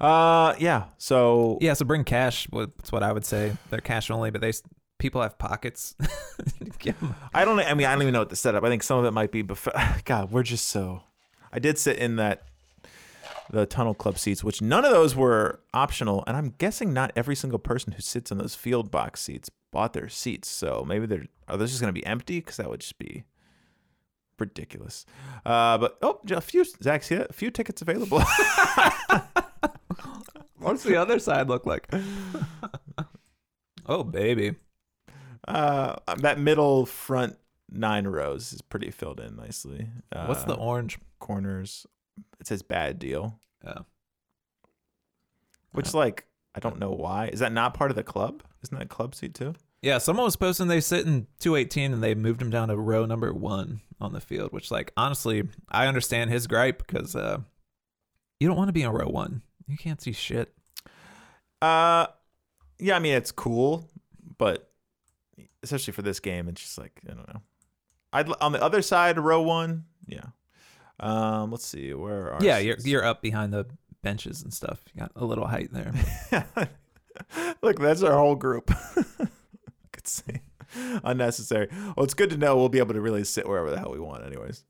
Uh, 0.00 0.54
yeah. 0.58 0.84
So 0.98 1.58
Yeah, 1.60 1.74
so 1.74 1.84
bring 1.84 2.04
cash. 2.04 2.48
That's 2.52 2.90
what 2.92 3.02
I 3.02 3.12
would 3.12 3.24
say. 3.24 3.56
They're 3.70 3.80
cash 3.80 4.10
only, 4.10 4.30
but 4.30 4.40
they 4.40 4.52
people 4.98 5.22
have 5.22 5.38
pockets. 5.38 5.94
I 7.34 7.44
don't. 7.44 7.60
I 7.60 7.74
mean, 7.74 7.86
I 7.86 7.92
don't 7.92 8.02
even 8.02 8.12
know 8.12 8.20
what 8.20 8.30
the 8.30 8.36
setup. 8.36 8.64
I 8.64 8.68
think 8.68 8.82
some 8.82 8.98
of 8.98 9.04
it 9.04 9.12
might 9.12 9.30
be. 9.30 9.42
Bef- 9.42 10.04
God, 10.04 10.32
we're 10.32 10.42
just 10.42 10.68
so. 10.68 11.02
I 11.52 11.58
did 11.58 11.78
sit 11.78 11.98
in 11.98 12.16
that 12.16 12.42
the 13.52 13.66
tunnel 13.66 13.94
club 13.94 14.18
seats, 14.18 14.42
which 14.42 14.60
none 14.60 14.84
of 14.84 14.90
those 14.90 15.14
were 15.14 15.60
optional, 15.72 16.24
and 16.26 16.36
I'm 16.36 16.54
guessing 16.58 16.92
not 16.92 17.12
every 17.14 17.36
single 17.36 17.58
person 17.58 17.92
who 17.92 18.00
sits 18.02 18.32
in 18.32 18.38
those 18.38 18.54
field 18.54 18.90
box 18.90 19.20
seats 19.20 19.50
bought 19.70 19.92
their 19.92 20.08
seats. 20.08 20.48
So 20.48 20.84
maybe 20.86 21.06
they're 21.06 21.26
are 21.48 21.56
those 21.56 21.70
just 21.70 21.80
going 21.80 21.92
to 21.94 21.98
be 22.00 22.04
empty? 22.06 22.40
Because 22.40 22.56
that 22.56 22.68
would 22.70 22.80
just 22.80 22.98
be 22.98 23.24
ridiculous. 24.38 25.04
Uh, 25.44 25.76
but 25.78 25.98
oh, 26.02 26.18
a 26.30 26.40
few 26.40 26.64
Zach, 26.64 27.02
see 27.02 27.16
that? 27.16 27.30
A 27.30 27.34
few 27.34 27.50
tickets 27.50 27.82
available. 27.82 28.22
What's 30.58 30.82
the 30.84 30.96
other 30.96 31.18
side 31.18 31.48
look 31.48 31.66
like? 31.66 31.88
oh, 33.86 34.04
baby. 34.04 34.54
uh, 35.48 35.96
that 36.18 36.38
middle 36.38 36.86
front 36.86 37.36
nine 37.70 38.06
rows 38.06 38.52
is 38.52 38.62
pretty 38.62 38.90
filled 38.90 39.20
in 39.20 39.36
nicely. 39.36 39.88
Uh, 40.10 40.26
What's 40.26 40.44
the 40.44 40.54
orange? 40.54 40.98
corners? 41.18 41.86
It 42.40 42.46
says 42.46 42.62
bad 42.62 42.98
deal. 42.98 43.38
Oh. 43.66 43.84
Which, 45.72 45.94
like, 45.94 46.26
I 46.54 46.60
don't 46.60 46.78
know 46.78 46.90
why. 46.90 47.28
Is 47.28 47.40
that 47.40 47.52
not 47.52 47.74
part 47.74 47.90
of 47.90 47.96
the 47.96 48.02
club? 48.02 48.42
Isn't 48.62 48.76
that 48.76 48.84
a 48.84 48.88
club 48.88 49.14
seat 49.14 49.34
too? 49.34 49.54
Yeah, 49.80 49.98
someone 49.98 50.24
was 50.24 50.36
posting 50.36 50.68
they 50.68 50.80
sit 50.80 51.06
in 51.06 51.26
218 51.40 51.92
and 51.92 52.02
they 52.02 52.14
moved 52.14 52.40
him 52.40 52.50
down 52.50 52.68
to 52.68 52.76
row 52.76 53.04
number 53.04 53.32
one 53.32 53.80
on 54.00 54.12
the 54.12 54.20
field, 54.20 54.52
which, 54.52 54.70
like, 54.70 54.92
honestly, 54.96 55.48
I 55.68 55.86
understand 55.86 56.30
his 56.30 56.46
gripe 56.46 56.86
because 56.86 57.16
uh, 57.16 57.38
you 58.38 58.46
don't 58.48 58.56
want 58.56 58.68
to 58.68 58.72
be 58.72 58.82
in 58.82 58.90
row 58.90 59.08
one. 59.08 59.42
You 59.66 59.76
can't 59.76 60.00
see 60.00 60.12
shit. 60.12 60.54
Uh, 61.60 62.06
yeah. 62.78 62.96
I 62.96 62.98
mean, 62.98 63.14
it's 63.14 63.32
cool, 63.32 63.88
but 64.38 64.70
especially 65.62 65.92
for 65.92 66.02
this 66.02 66.20
game, 66.20 66.48
it's 66.48 66.60
just 66.60 66.78
like 66.78 67.00
I 67.08 67.14
don't 67.14 67.28
know. 67.32 67.42
I'd 68.12 68.30
on 68.40 68.52
the 68.52 68.62
other 68.62 68.82
side, 68.82 69.18
row 69.18 69.42
one. 69.42 69.84
Yeah. 70.06 70.26
Um. 71.02 71.50
Let's 71.50 71.66
see. 71.66 71.92
Where 71.94 72.32
are? 72.32 72.38
yeah, 72.42 72.58
you're 72.58 72.76
you're 72.84 73.04
up 73.04 73.20
behind 73.22 73.52
the 73.52 73.66
benches 74.02 74.42
and 74.42 74.52
stuff. 74.52 74.82
You 74.94 75.00
got 75.00 75.12
a 75.16 75.24
little 75.24 75.46
height 75.46 75.70
there. 75.72 75.92
Look, 77.62 77.78
that's 77.78 78.02
our 78.02 78.16
whole 78.18 78.34
group. 78.36 78.70
Could 79.92 80.06
say 80.06 80.42
unnecessary. 81.04 81.68
Well, 81.96 82.04
it's 82.04 82.14
good 82.14 82.30
to 82.30 82.36
know 82.36 82.56
we'll 82.56 82.68
be 82.68 82.78
able 82.78 82.94
to 82.94 83.00
really 83.00 83.24
sit 83.24 83.46
wherever 83.48 83.70
the 83.70 83.78
hell 83.78 83.92
we 83.92 84.00
want, 84.00 84.24
anyways. 84.24 84.64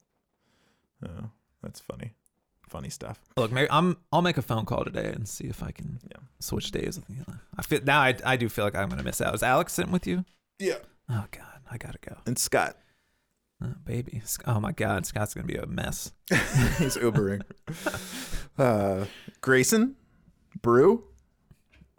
Oh, 1.06 1.30
that's 1.62 1.80
funny. 1.80 2.14
Funny 2.68 2.90
stuff. 2.90 3.20
Look, 3.36 3.52
maybe 3.52 3.68
I'm. 3.70 3.98
I'll 4.12 4.22
make 4.22 4.38
a 4.38 4.42
phone 4.42 4.64
call 4.64 4.84
today 4.84 5.12
and 5.14 5.28
see 5.28 5.44
if 5.44 5.62
I 5.62 5.70
can 5.70 5.98
Yeah. 6.10 6.18
switch 6.40 6.70
days. 6.70 6.98
With. 6.98 7.36
I 7.58 7.62
feel 7.62 7.80
now. 7.84 8.00
I 8.00 8.16
I 8.24 8.36
do 8.36 8.48
feel 8.48 8.64
like 8.64 8.74
I'm 8.74 8.88
gonna 8.88 9.02
miss 9.02 9.20
out. 9.20 9.34
Is 9.34 9.42
Alex 9.42 9.72
sitting 9.74 9.92
with 9.92 10.06
you? 10.06 10.24
Yeah. 10.58 10.76
Oh 11.08 11.26
God, 11.30 11.60
I 11.70 11.76
gotta 11.76 11.98
go. 12.00 12.16
And 12.26 12.38
Scott, 12.38 12.76
Oh, 13.62 13.74
baby. 13.84 14.22
Oh 14.46 14.60
my 14.60 14.72
God, 14.72 15.06
Scott's 15.06 15.34
gonna 15.34 15.46
be 15.46 15.56
a 15.56 15.66
mess. 15.66 16.12
he's 16.30 16.96
Ubering. 16.96 17.42
uh, 18.58 19.04
Grayson, 19.40 19.96
Brew. 20.60 21.04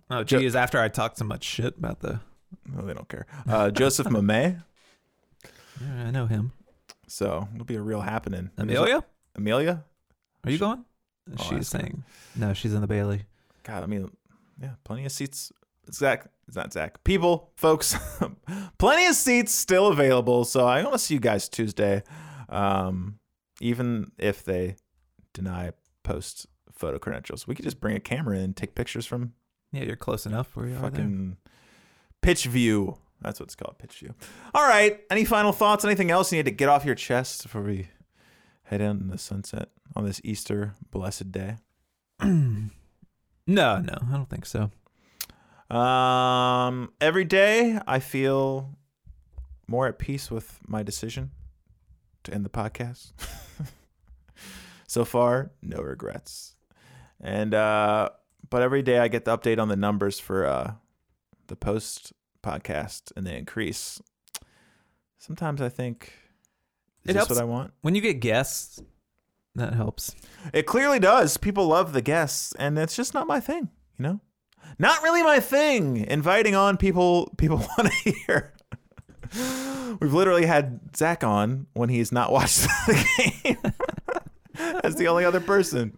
Oh 0.09 0.23
Jo- 0.23 0.39
geez, 0.39 0.55
after 0.55 0.79
I 0.79 0.89
talked 0.89 1.17
so 1.17 1.25
much 1.25 1.43
shit 1.43 1.77
about 1.77 1.99
the. 2.01 2.19
No, 2.67 2.85
they 2.85 2.93
don't 2.93 3.07
care. 3.09 3.25
Uh, 3.47 3.71
Joseph 3.71 4.09
Mame. 4.11 4.63
Yeah, 5.81 6.03
I 6.07 6.11
know 6.11 6.25
him. 6.27 6.51
So 7.07 7.47
it'll 7.53 7.65
be 7.65 7.75
a 7.75 7.81
real 7.81 8.01
happening. 8.01 8.49
Amelia, 8.57 9.03
Amelia. 9.35 9.83
are 10.43 10.51
you 10.51 10.57
going? 10.57 10.83
I'll 11.37 11.45
she's 11.45 11.67
saying 11.67 12.03
no. 12.35 12.53
She's 12.53 12.73
in 12.73 12.81
the 12.81 12.87
Bailey. 12.87 13.23
God, 13.63 13.83
I 13.83 13.85
mean, 13.85 14.11
yeah, 14.61 14.71
plenty 14.83 15.05
of 15.05 15.11
seats. 15.11 15.51
Zach, 15.91 16.27
it's 16.47 16.55
not 16.55 16.71
Zach. 16.73 17.03
People, 17.03 17.51
folks, 17.55 17.95
plenty 18.77 19.05
of 19.07 19.15
seats 19.15 19.51
still 19.53 19.87
available. 19.87 20.45
So 20.45 20.65
I 20.67 20.81
want 20.81 20.93
to 20.93 20.99
see 20.99 21.13
you 21.15 21.19
guys 21.19 21.49
Tuesday, 21.49 22.03
um, 22.49 23.19
even 23.61 24.11
if 24.17 24.43
they 24.43 24.75
deny 25.33 25.71
post 26.03 26.47
photo 26.71 26.99
credentials. 26.99 27.47
We 27.47 27.55
could 27.55 27.65
just 27.65 27.79
bring 27.79 27.95
a 27.95 27.99
camera 27.99 28.37
in 28.37 28.43
and 28.43 28.55
take 28.57 28.75
pictures 28.75 29.05
from 29.05 29.33
Yeah, 29.71 29.83
you're 29.83 29.95
close 29.95 30.25
enough 30.25 30.55
where 30.55 30.67
you 30.67 30.75
are 30.75 30.81
there. 30.81 30.91
fucking 30.91 31.37
pitch 32.21 32.45
view. 32.45 32.97
That's 33.21 33.39
what 33.39 33.45
it's 33.45 33.55
called, 33.55 33.77
pitch 33.77 33.99
view. 33.99 34.13
All 34.53 34.67
right. 34.67 34.99
Any 35.09 35.23
final 35.23 35.53
thoughts? 35.53 35.85
Anything 35.85 36.11
else 36.11 36.31
you 36.31 36.37
need 36.39 36.45
to 36.45 36.51
get 36.51 36.67
off 36.67 36.83
your 36.83 36.95
chest 36.95 37.43
before 37.43 37.61
we 37.61 37.87
head 38.63 38.81
out 38.81 38.97
in 38.97 39.07
the 39.07 39.17
sunset 39.17 39.69
on 39.95 40.03
this 40.05 40.19
Easter 40.25 40.73
blessed 40.91 41.31
day? 41.31 41.55
no, 42.21 42.69
no, 43.47 43.79
I 44.09 44.11
don't 44.11 44.29
think 44.29 44.45
so. 44.45 44.71
Um, 45.69 46.91
every 47.01 47.25
day 47.25 47.79
I 47.87 47.99
feel 47.99 48.77
more 49.67 49.87
at 49.87 49.97
peace 49.97 50.29
with 50.29 50.59
my 50.67 50.83
decision 50.83 51.31
to 52.23 52.33
end 52.33 52.45
the 52.45 52.49
podcast. 52.49 53.13
so 54.87 55.05
far, 55.05 55.51
no 55.61 55.77
regrets. 55.81 56.55
And 57.21 57.53
uh, 57.53 58.09
but 58.49 58.61
every 58.61 58.81
day 58.81 58.99
I 58.99 59.07
get 59.07 59.25
the 59.25 59.37
update 59.37 59.59
on 59.59 59.67
the 59.69 59.75
numbers 59.75 60.19
for 60.19 60.45
uh 60.45 60.73
the 61.47 61.55
post 61.55 62.13
podcast, 62.43 63.11
and 63.15 63.25
they 63.25 63.37
increase. 63.37 64.01
Sometimes 65.17 65.61
I 65.61 65.69
think, 65.69 66.11
is 67.05 67.11
It 67.11 67.13
this 67.13 67.15
helps. 67.15 67.29
what 67.31 67.41
I 67.41 67.45
want? 67.45 67.73
When 67.81 67.95
you 67.95 68.01
get 68.01 68.15
guests, 68.15 68.81
that 69.55 69.73
helps. 69.73 70.15
It 70.53 70.65
clearly 70.65 70.99
does. 70.99 71.37
People 71.37 71.67
love 71.67 71.93
the 71.93 72.01
guests, 72.01 72.53
and 72.59 72.77
it's 72.77 72.95
just 72.95 73.13
not 73.13 73.25
my 73.27 73.39
thing, 73.39 73.69
you 73.97 74.03
know? 74.03 74.19
Not 74.79 75.03
really 75.03 75.23
my 75.23 75.39
thing. 75.39 75.97
Inviting 75.97 76.55
on 76.55 76.77
people 76.77 77.33
people 77.37 77.57
want 77.77 77.91
to 77.91 78.11
hear. 78.11 78.53
We've 79.99 80.13
literally 80.13 80.45
had 80.45 80.95
Zach 80.95 81.23
on 81.23 81.67
when 81.73 81.89
he's 81.89 82.11
not 82.11 82.31
watched 82.31 82.61
the 82.87 83.41
game. 83.43 83.57
As 84.83 84.95
the 84.95 85.07
only 85.07 85.25
other 85.25 85.39
person. 85.39 85.97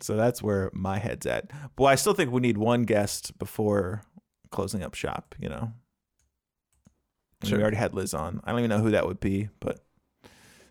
So 0.00 0.16
that's 0.16 0.42
where 0.42 0.70
my 0.72 0.98
head's 0.98 1.26
at. 1.26 1.50
But 1.74 1.84
I 1.84 1.94
still 1.96 2.14
think 2.14 2.30
we 2.30 2.40
need 2.40 2.56
one 2.56 2.84
guest 2.84 3.36
before 3.38 4.02
closing 4.50 4.82
up 4.82 4.94
shop, 4.94 5.34
you 5.40 5.48
know? 5.48 5.72
Sure. 7.44 7.58
We 7.58 7.62
already 7.62 7.76
had 7.76 7.94
Liz 7.94 8.14
on. 8.14 8.40
I 8.44 8.50
don't 8.50 8.60
even 8.60 8.70
know 8.70 8.78
who 8.78 8.90
that 8.90 9.06
would 9.06 9.20
be, 9.20 9.48
but 9.60 9.80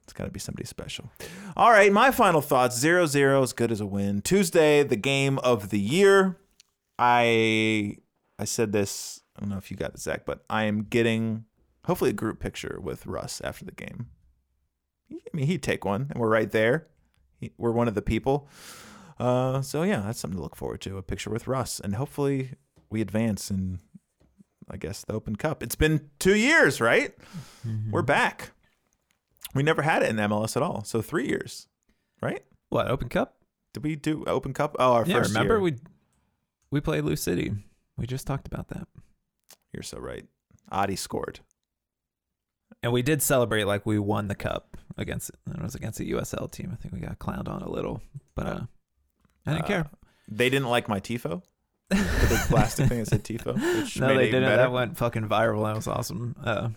it's 0.03 0.13
got 0.13 0.25
to 0.25 0.31
be 0.31 0.39
somebody 0.39 0.65
special. 0.65 1.11
All 1.55 1.71
right, 1.71 1.91
my 1.91 2.11
final 2.11 2.41
thoughts 2.41 2.77
0 2.77 3.05
0 3.05 3.43
as 3.43 3.53
good 3.53 3.71
as 3.71 3.81
a 3.81 3.85
win. 3.85 4.21
Tuesday, 4.21 4.83
the 4.83 4.95
game 4.95 5.38
of 5.39 5.69
the 5.69 5.79
year. 5.79 6.38
I 6.99 7.97
I 8.39 8.45
said 8.45 8.71
this, 8.71 9.21
I 9.35 9.41
don't 9.41 9.49
know 9.49 9.57
if 9.57 9.71
you 9.71 9.77
got 9.77 9.93
it, 9.93 9.99
Zach, 9.99 10.25
but 10.25 10.43
I 10.49 10.63
am 10.63 10.83
getting 10.83 11.45
hopefully 11.85 12.11
a 12.11 12.13
group 12.13 12.39
picture 12.39 12.79
with 12.81 13.05
Russ 13.05 13.41
after 13.41 13.65
the 13.65 13.71
game. 13.71 14.07
I 15.11 15.15
mean, 15.33 15.47
he'd 15.47 15.63
take 15.63 15.85
one, 15.85 16.07
and 16.09 16.19
we're 16.19 16.29
right 16.29 16.51
there. 16.51 16.87
He, 17.39 17.51
we're 17.57 17.71
one 17.71 17.87
of 17.87 17.95
the 17.95 18.01
people. 18.01 18.49
Uh, 19.19 19.61
so, 19.61 19.83
yeah, 19.83 20.01
that's 20.01 20.19
something 20.19 20.37
to 20.37 20.43
look 20.43 20.55
forward 20.55 20.81
to 20.81 20.97
a 20.97 21.01
picture 21.01 21.29
with 21.29 21.47
Russ. 21.47 21.79
And 21.79 21.95
hopefully 21.95 22.51
we 22.89 23.01
advance 23.01 23.49
in, 23.49 23.79
I 24.69 24.77
guess, 24.77 25.03
the 25.05 25.13
Open 25.13 25.35
Cup. 25.35 25.63
It's 25.63 25.75
been 25.75 26.09
two 26.19 26.35
years, 26.35 26.81
right? 26.81 27.15
We're 27.89 28.01
back. 28.01 28.51
We 29.55 29.63
never 29.63 29.81
had 29.81 30.03
it 30.03 30.09
in 30.09 30.17
MLS 30.17 30.55
at 30.57 30.61
all. 30.61 30.83
So 30.83 31.01
three 31.01 31.27
years, 31.27 31.67
right? 32.21 32.43
What 32.69 32.87
Open 32.89 33.09
Cup? 33.09 33.37
Did 33.73 33.83
we 33.83 33.95
do 33.95 34.23
Open 34.27 34.53
Cup? 34.53 34.75
Oh, 34.77 34.93
our 34.93 35.05
yeah, 35.05 35.15
first 35.19 35.29
remember 35.29 35.55
year. 35.55 35.61
we 35.61 35.75
we 36.72 36.82
played 36.82 37.03
Lou 37.03 37.15
City. 37.15 37.53
We 37.97 38.05
just 38.07 38.28
talked 38.28 38.47
about 38.47 38.68
that, 38.70 38.88
You're 39.74 39.84
so 39.84 39.97
right. 39.99 40.26
Adi 40.72 40.95
scored. 40.95 41.39
and 42.84 42.91
we 42.91 43.01
did 43.01 43.22
celebrate 43.22 43.63
like 43.63 43.86
we 43.86 43.97
won 43.99 44.28
the 44.28 44.36
cup 44.36 44.78
against 44.97 45.30
it 45.30 45.61
was 45.61 45.76
against 45.76 45.99
a 45.99 46.03
USL 46.03 46.51
team. 46.51 46.70
I 46.74 46.76
think 46.76 46.93
we 46.93 46.99
got 46.99 47.18
clowned 47.20 47.47
on 47.47 47.61
a 47.61 47.70
little, 47.70 48.01
but 48.36 48.45
uh, 48.47 48.59
I 49.45 49.51
didn't 49.53 49.65
Uh, 49.65 49.68
care. 49.68 49.89
They 50.28 50.49
didn't 50.49 50.68
like 50.70 50.88
my 50.89 50.99
tifo. 50.99 51.41
The 51.89 51.95
big 52.30 52.39
plastic 52.49 52.88
thing 52.89 52.99
that 52.99 53.07
said 53.07 53.24
tifo. 53.24 53.55
No, 54.01 54.13
they 54.15 54.26
didn't. 54.26 54.43
That 54.43 54.72
went 54.74 54.97
fucking 54.97 55.28
viral. 55.30 55.63
That 55.65 55.76
was 55.78 55.88
awesome. 55.88 56.36
Uh, 56.43 56.70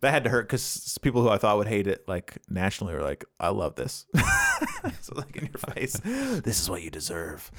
That 0.00 0.10
had 0.10 0.24
to 0.24 0.30
hurt 0.30 0.46
because 0.48 0.98
people 1.02 1.22
who 1.22 1.28
I 1.28 1.36
thought 1.38 1.56
would 1.58 1.68
hate 1.68 1.86
it, 1.86 2.04
like 2.08 2.38
nationally, 2.48 2.94
were 2.94 3.02
like, 3.02 3.24
"I 3.38 3.48
love 3.50 3.74
this." 3.76 4.06
so 5.02 5.12
like 5.16 5.36
in 5.36 5.44
your 5.46 5.74
face, 5.74 5.92
this 6.02 6.60
is 6.60 6.68
what 6.70 6.82
you 6.82 6.90
deserve. 6.90 7.50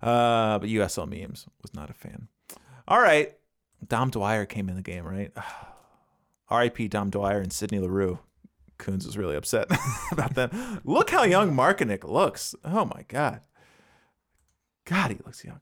Uh, 0.00 0.58
but 0.58 0.68
USL 0.68 1.08
memes 1.08 1.46
was 1.62 1.74
not 1.74 1.90
a 1.90 1.94
fan. 1.94 2.28
All 2.86 3.00
right, 3.00 3.34
Dom 3.86 4.10
Dwyer 4.10 4.46
came 4.46 4.68
in 4.68 4.76
the 4.76 4.82
game, 4.82 5.04
right? 5.04 5.32
R.I.P. 6.50 6.88
Dom 6.88 7.10
Dwyer 7.10 7.40
and 7.40 7.52
Sidney 7.52 7.78
Larue. 7.78 8.18
Coons 8.78 9.04
was 9.04 9.18
really 9.18 9.36
upset 9.36 9.66
about 10.12 10.34
that. 10.34 10.52
Look 10.84 11.10
how 11.10 11.24
young 11.24 11.54
Markinick 11.54 12.04
looks. 12.04 12.54
Oh 12.64 12.84
my 12.84 13.04
god. 13.08 13.40
God, 14.86 15.10
he 15.10 15.18
looks 15.26 15.44
young. 15.44 15.60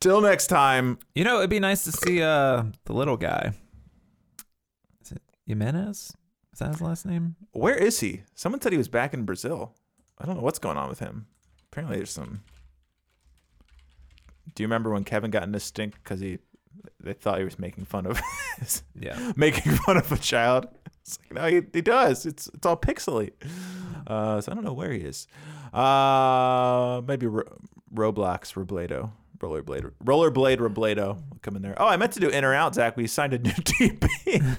Till 0.00 0.20
next 0.22 0.46
time. 0.46 0.98
You 1.14 1.24
know, 1.24 1.38
it'd 1.38 1.50
be 1.50 1.60
nice 1.60 1.84
to 1.84 1.92
see 1.92 2.22
uh 2.22 2.64
the 2.84 2.92
little 2.92 3.16
guy. 3.16 3.52
Is 5.02 5.12
it 5.12 5.22
Jimenez? 5.46 6.12
Is 6.52 6.58
that 6.60 6.68
his 6.68 6.80
last 6.80 7.04
name? 7.04 7.36
Where 7.52 7.74
is 7.74 8.00
he? 8.00 8.22
Someone 8.34 8.60
said 8.60 8.72
he 8.72 8.78
was 8.78 8.88
back 8.88 9.12
in 9.12 9.24
Brazil. 9.24 9.74
I 10.18 10.26
don't 10.26 10.36
know 10.36 10.42
what's 10.42 10.58
going 10.58 10.76
on 10.76 10.88
with 10.88 11.00
him. 11.00 11.26
Apparently, 11.70 11.96
there's 11.96 12.10
some. 12.10 12.42
Do 14.60 14.62
you 14.62 14.66
remember 14.68 14.90
when 14.90 15.04
Kevin 15.04 15.30
got 15.30 15.44
in 15.44 15.54
a 15.54 15.58
stink 15.58 15.94
because 16.04 16.20
he, 16.20 16.36
they 17.02 17.14
thought 17.14 17.38
he 17.38 17.44
was 17.44 17.58
making 17.58 17.86
fun 17.86 18.04
of, 18.04 18.20
his- 18.58 18.82
Yeah. 18.94 19.32
making 19.34 19.72
fun 19.72 19.96
of 19.96 20.12
a 20.12 20.18
child? 20.18 20.66
It's 21.00 21.18
like, 21.18 21.32
no, 21.32 21.46
he, 21.48 21.62
he 21.72 21.80
does. 21.80 22.26
It's 22.26 22.46
it's 22.48 22.66
all 22.66 22.76
pixely. 22.76 23.30
Uh, 24.06 24.38
so 24.42 24.52
I 24.52 24.54
don't 24.54 24.62
know 24.64 24.74
where 24.74 24.92
he 24.92 24.98
is. 25.00 25.26
Uh, 25.72 27.00
maybe 27.08 27.26
Ro- 27.26 27.44
Roblox 27.94 28.52
Robledo. 28.52 29.12
Rollerblade, 29.38 29.90
Rollerblade 30.04 30.58
Robledo 30.58 31.22
come 31.40 31.56
in 31.56 31.62
there. 31.62 31.74
Oh, 31.78 31.86
I 31.86 31.96
meant 31.96 32.12
to 32.12 32.20
do 32.20 32.28
in 32.28 32.44
or 32.44 32.52
out, 32.52 32.74
Zach. 32.74 32.98
We 32.98 33.06
signed 33.06 33.32
a 33.32 33.38
new 33.38 33.50
DP. 33.52 34.58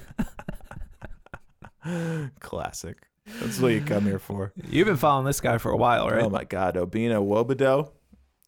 Classic. 2.40 2.96
That's 3.40 3.60
what 3.60 3.68
you 3.68 3.80
come 3.82 4.02
here 4.04 4.18
for. 4.18 4.52
You've 4.68 4.88
been 4.88 4.96
following 4.96 5.26
this 5.26 5.40
guy 5.40 5.58
for 5.58 5.70
a 5.70 5.76
while, 5.76 6.08
right? 6.08 6.24
Oh 6.24 6.28
my 6.28 6.42
God, 6.42 6.74
Obinna 6.74 7.22
Nwobodo. 7.24 7.92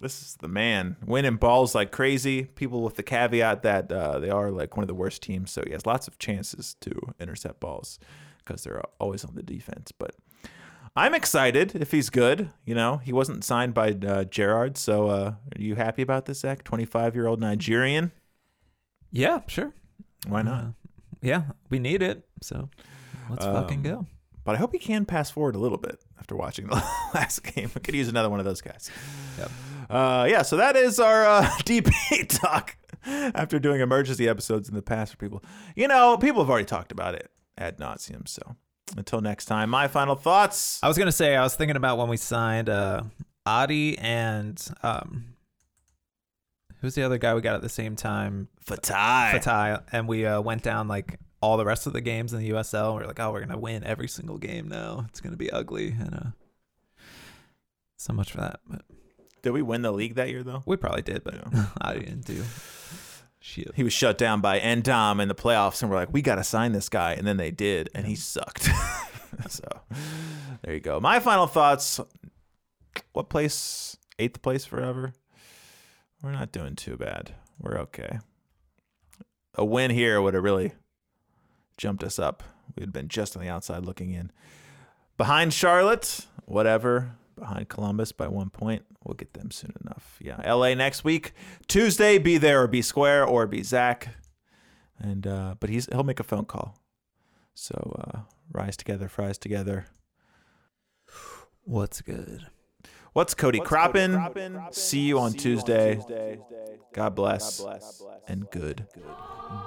This 0.00 0.20
is 0.22 0.36
the 0.40 0.48
man. 0.48 0.96
Winning 1.06 1.36
balls 1.36 1.74
like 1.74 1.92
crazy. 1.92 2.44
People 2.44 2.82
with 2.82 2.96
the 2.96 3.02
caveat 3.02 3.62
that 3.62 3.90
uh, 3.92 4.18
they 4.18 4.28
are 4.30 4.50
like 4.50 4.76
one 4.76 4.82
of 4.82 4.88
the 4.88 4.94
worst 4.94 5.22
teams, 5.22 5.50
so 5.50 5.62
he 5.66 5.72
has 5.72 5.86
lots 5.86 6.08
of 6.08 6.18
chances 6.18 6.74
to 6.80 6.92
intercept 7.20 7.60
balls 7.60 7.98
because 8.38 8.64
they're 8.64 8.82
always 8.98 9.24
on 9.24 9.34
the 9.34 9.42
defense. 9.42 9.92
But 9.96 10.14
I'm 10.96 11.14
excited 11.14 11.74
if 11.76 11.90
he's 11.92 12.10
good. 12.10 12.50
You 12.66 12.74
know, 12.74 12.98
he 12.98 13.12
wasn't 13.12 13.44
signed 13.44 13.72
by 13.72 13.90
uh, 13.92 14.24
Gerard, 14.24 14.76
so 14.76 15.06
uh, 15.08 15.34
are 15.56 15.60
you 15.60 15.76
happy 15.76 16.02
about 16.02 16.26
this, 16.26 16.40
Zach? 16.40 16.64
25 16.64 17.14
year 17.14 17.26
old 17.26 17.40
Nigerian. 17.40 18.10
yeah, 19.10 19.40
sure. 19.46 19.72
Why 20.26 20.42
not? 20.42 20.64
Uh, 20.64 20.68
yeah, 21.22 21.42
we 21.70 21.78
need 21.78 22.02
it. 22.02 22.26
So 22.42 22.68
let's 23.30 23.44
fucking 23.44 23.78
Um, 23.78 23.82
go. 23.82 24.06
But 24.44 24.56
I 24.56 24.58
hope 24.58 24.72
he 24.72 24.78
can 24.78 25.06
pass 25.06 25.30
forward 25.30 25.54
a 25.54 25.58
little 25.58 25.78
bit 25.78 25.98
after 26.18 26.36
watching 26.36 26.66
the 26.66 26.74
last 27.14 27.42
game. 27.44 27.70
I 27.74 27.78
could 27.78 27.94
use 27.94 28.08
another 28.08 28.28
one 28.28 28.40
of 28.40 28.44
those 28.44 28.60
guys. 28.60 28.90
Yep. 29.38 29.50
Uh, 29.88 30.26
yeah, 30.28 30.42
so 30.42 30.56
that 30.56 30.76
is 30.76 30.98
our 31.00 31.24
uh, 31.24 31.44
DP 31.60 32.28
talk 32.28 32.76
after 33.06 33.58
doing 33.58 33.80
emergency 33.80 34.28
episodes 34.28 34.68
in 34.68 34.74
the 34.74 34.82
past 34.82 35.12
for 35.12 35.18
people. 35.18 35.42
You 35.76 35.88
know, 35.88 36.16
people 36.16 36.42
have 36.42 36.50
already 36.50 36.64
talked 36.64 36.92
about 36.92 37.14
it 37.14 37.30
ad 37.58 37.78
nauseum. 37.78 38.26
So 38.28 38.56
until 38.96 39.20
next 39.20 39.46
time, 39.46 39.70
my 39.70 39.88
final 39.88 40.14
thoughts. 40.14 40.80
I 40.82 40.88
was 40.88 40.98
gonna 40.98 41.12
say 41.12 41.36
I 41.36 41.42
was 41.42 41.54
thinking 41.54 41.76
about 41.76 41.98
when 41.98 42.08
we 42.08 42.16
signed 42.16 42.68
uh 42.68 43.02
Adi 43.46 43.98
and 43.98 44.62
um 44.82 45.34
who's 46.80 46.94
the 46.94 47.02
other 47.02 47.18
guy 47.18 47.34
we 47.34 47.40
got 47.40 47.54
at 47.54 47.62
the 47.62 47.68
same 47.68 47.96
time? 47.96 48.48
Fatai. 48.66 49.32
Fatai, 49.32 49.82
and 49.92 50.06
we 50.06 50.26
uh, 50.26 50.40
went 50.40 50.62
down 50.62 50.86
like 50.86 51.18
all 51.40 51.56
the 51.56 51.64
rest 51.64 51.86
of 51.86 51.92
the 51.94 52.00
games 52.00 52.32
in 52.32 52.40
the 52.40 52.50
USL. 52.50 52.96
We 52.96 53.02
are 53.02 53.06
like, 53.06 53.20
oh, 53.20 53.32
we're 53.32 53.40
gonna 53.40 53.58
win 53.58 53.84
every 53.84 54.08
single 54.08 54.38
game 54.38 54.68
now. 54.68 55.06
It's 55.08 55.20
gonna 55.20 55.36
be 55.36 55.50
ugly, 55.50 55.88
and 55.98 56.14
uh, 56.14 56.30
so 57.96 58.12
much 58.12 58.32
for 58.32 58.38
that. 58.38 58.60
But 58.68 58.82
Did 59.44 59.52
we 59.52 59.62
win 59.62 59.82
the 59.82 59.92
league 59.92 60.16
that 60.16 60.30
year, 60.30 60.42
though? 60.42 60.62
we 60.66 60.76
probably 60.76 61.02
did, 61.02 61.22
but 61.22 61.34
Yeah. 61.34 61.66
I 61.80 61.94
didn't 61.94 62.24
do 62.24 62.42
shit. 63.38 63.72
He 63.74 63.84
was 63.84 63.92
shut 63.92 64.18
down 64.18 64.40
by 64.40 64.58
Endom 64.58 65.20
in 65.20 65.28
the 65.28 65.34
playoffs, 65.34 65.82
and 65.82 65.90
we're 65.90 65.96
like, 65.96 66.12
we 66.12 66.22
got 66.22 66.36
to 66.36 66.44
sign 66.44 66.72
this 66.72 66.88
guy. 66.88 67.12
And 67.12 67.26
then 67.26 67.36
they 67.36 67.50
did, 67.50 67.90
and 67.94 68.06
he 68.06 68.16
sucked. 68.16 68.70
so 69.48 69.64
there 70.62 70.74
you 70.74 70.80
go. 70.80 70.98
My 70.98 71.20
final 71.20 71.46
thoughts 71.46 72.00
what 73.12 73.28
place? 73.28 73.96
Eighth 74.18 74.42
place 74.42 74.64
forever? 74.64 75.12
We're 76.22 76.32
not 76.32 76.52
doing 76.52 76.76
too 76.76 76.96
bad. 76.96 77.34
We're 77.60 77.78
okay. 77.80 78.18
A 79.56 79.64
win 79.64 79.90
here 79.90 80.22
would 80.22 80.34
have 80.34 80.42
really 80.42 80.72
jumped 81.76 82.02
us 82.02 82.18
up. 82.18 82.42
We'd 82.76 82.92
been 82.92 83.08
just 83.08 83.36
on 83.36 83.42
the 83.42 83.48
outside 83.48 83.84
looking 83.84 84.12
in. 84.12 84.32
Behind 85.16 85.52
Charlotte, 85.52 86.26
whatever. 86.46 87.16
Behind 87.36 87.68
Columbus 87.68 88.12
by 88.12 88.28
one 88.28 88.50
point. 88.50 88.84
We'll 89.04 89.14
get 89.14 89.34
them 89.34 89.50
soon 89.50 89.74
enough. 89.82 90.18
Yeah. 90.20 90.40
LA 90.50 90.74
next 90.74 91.04
week. 91.04 91.32
Tuesday, 91.68 92.18
be 92.18 92.38
there 92.38 92.62
or 92.62 92.66
be 92.66 92.82
square 92.82 93.24
or 93.24 93.46
be 93.46 93.62
Zach. 93.62 94.16
And 94.98 95.26
uh, 95.26 95.56
but 95.60 95.70
he's 95.70 95.86
he'll 95.92 96.04
make 96.04 96.20
a 96.20 96.24
phone 96.24 96.44
call. 96.44 96.78
So 97.54 97.96
uh, 97.98 98.20
rise 98.52 98.76
together, 98.76 99.08
fries 99.08 99.38
together. 99.38 99.86
What's 101.64 102.00
good? 102.00 102.46
What's 103.12 103.34
Cody 103.34 103.60
Croppin? 103.60 104.74
See 104.74 105.00
you 105.00 105.18
on 105.20 105.32
Tuesday. 105.32 106.00
God 106.92 107.14
bless 107.14 107.64
and 108.26 108.50
good. 108.50 108.86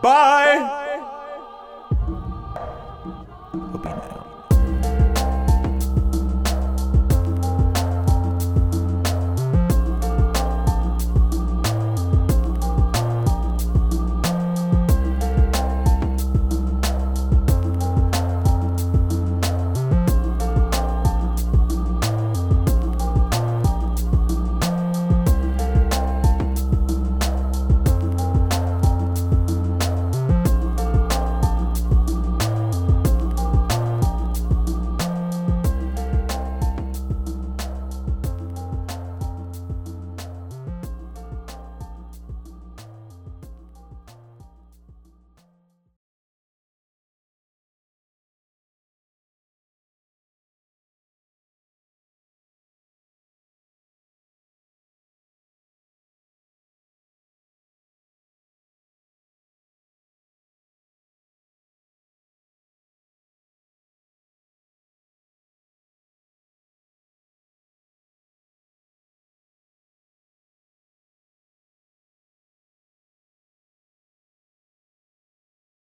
Bye. 0.01 1.25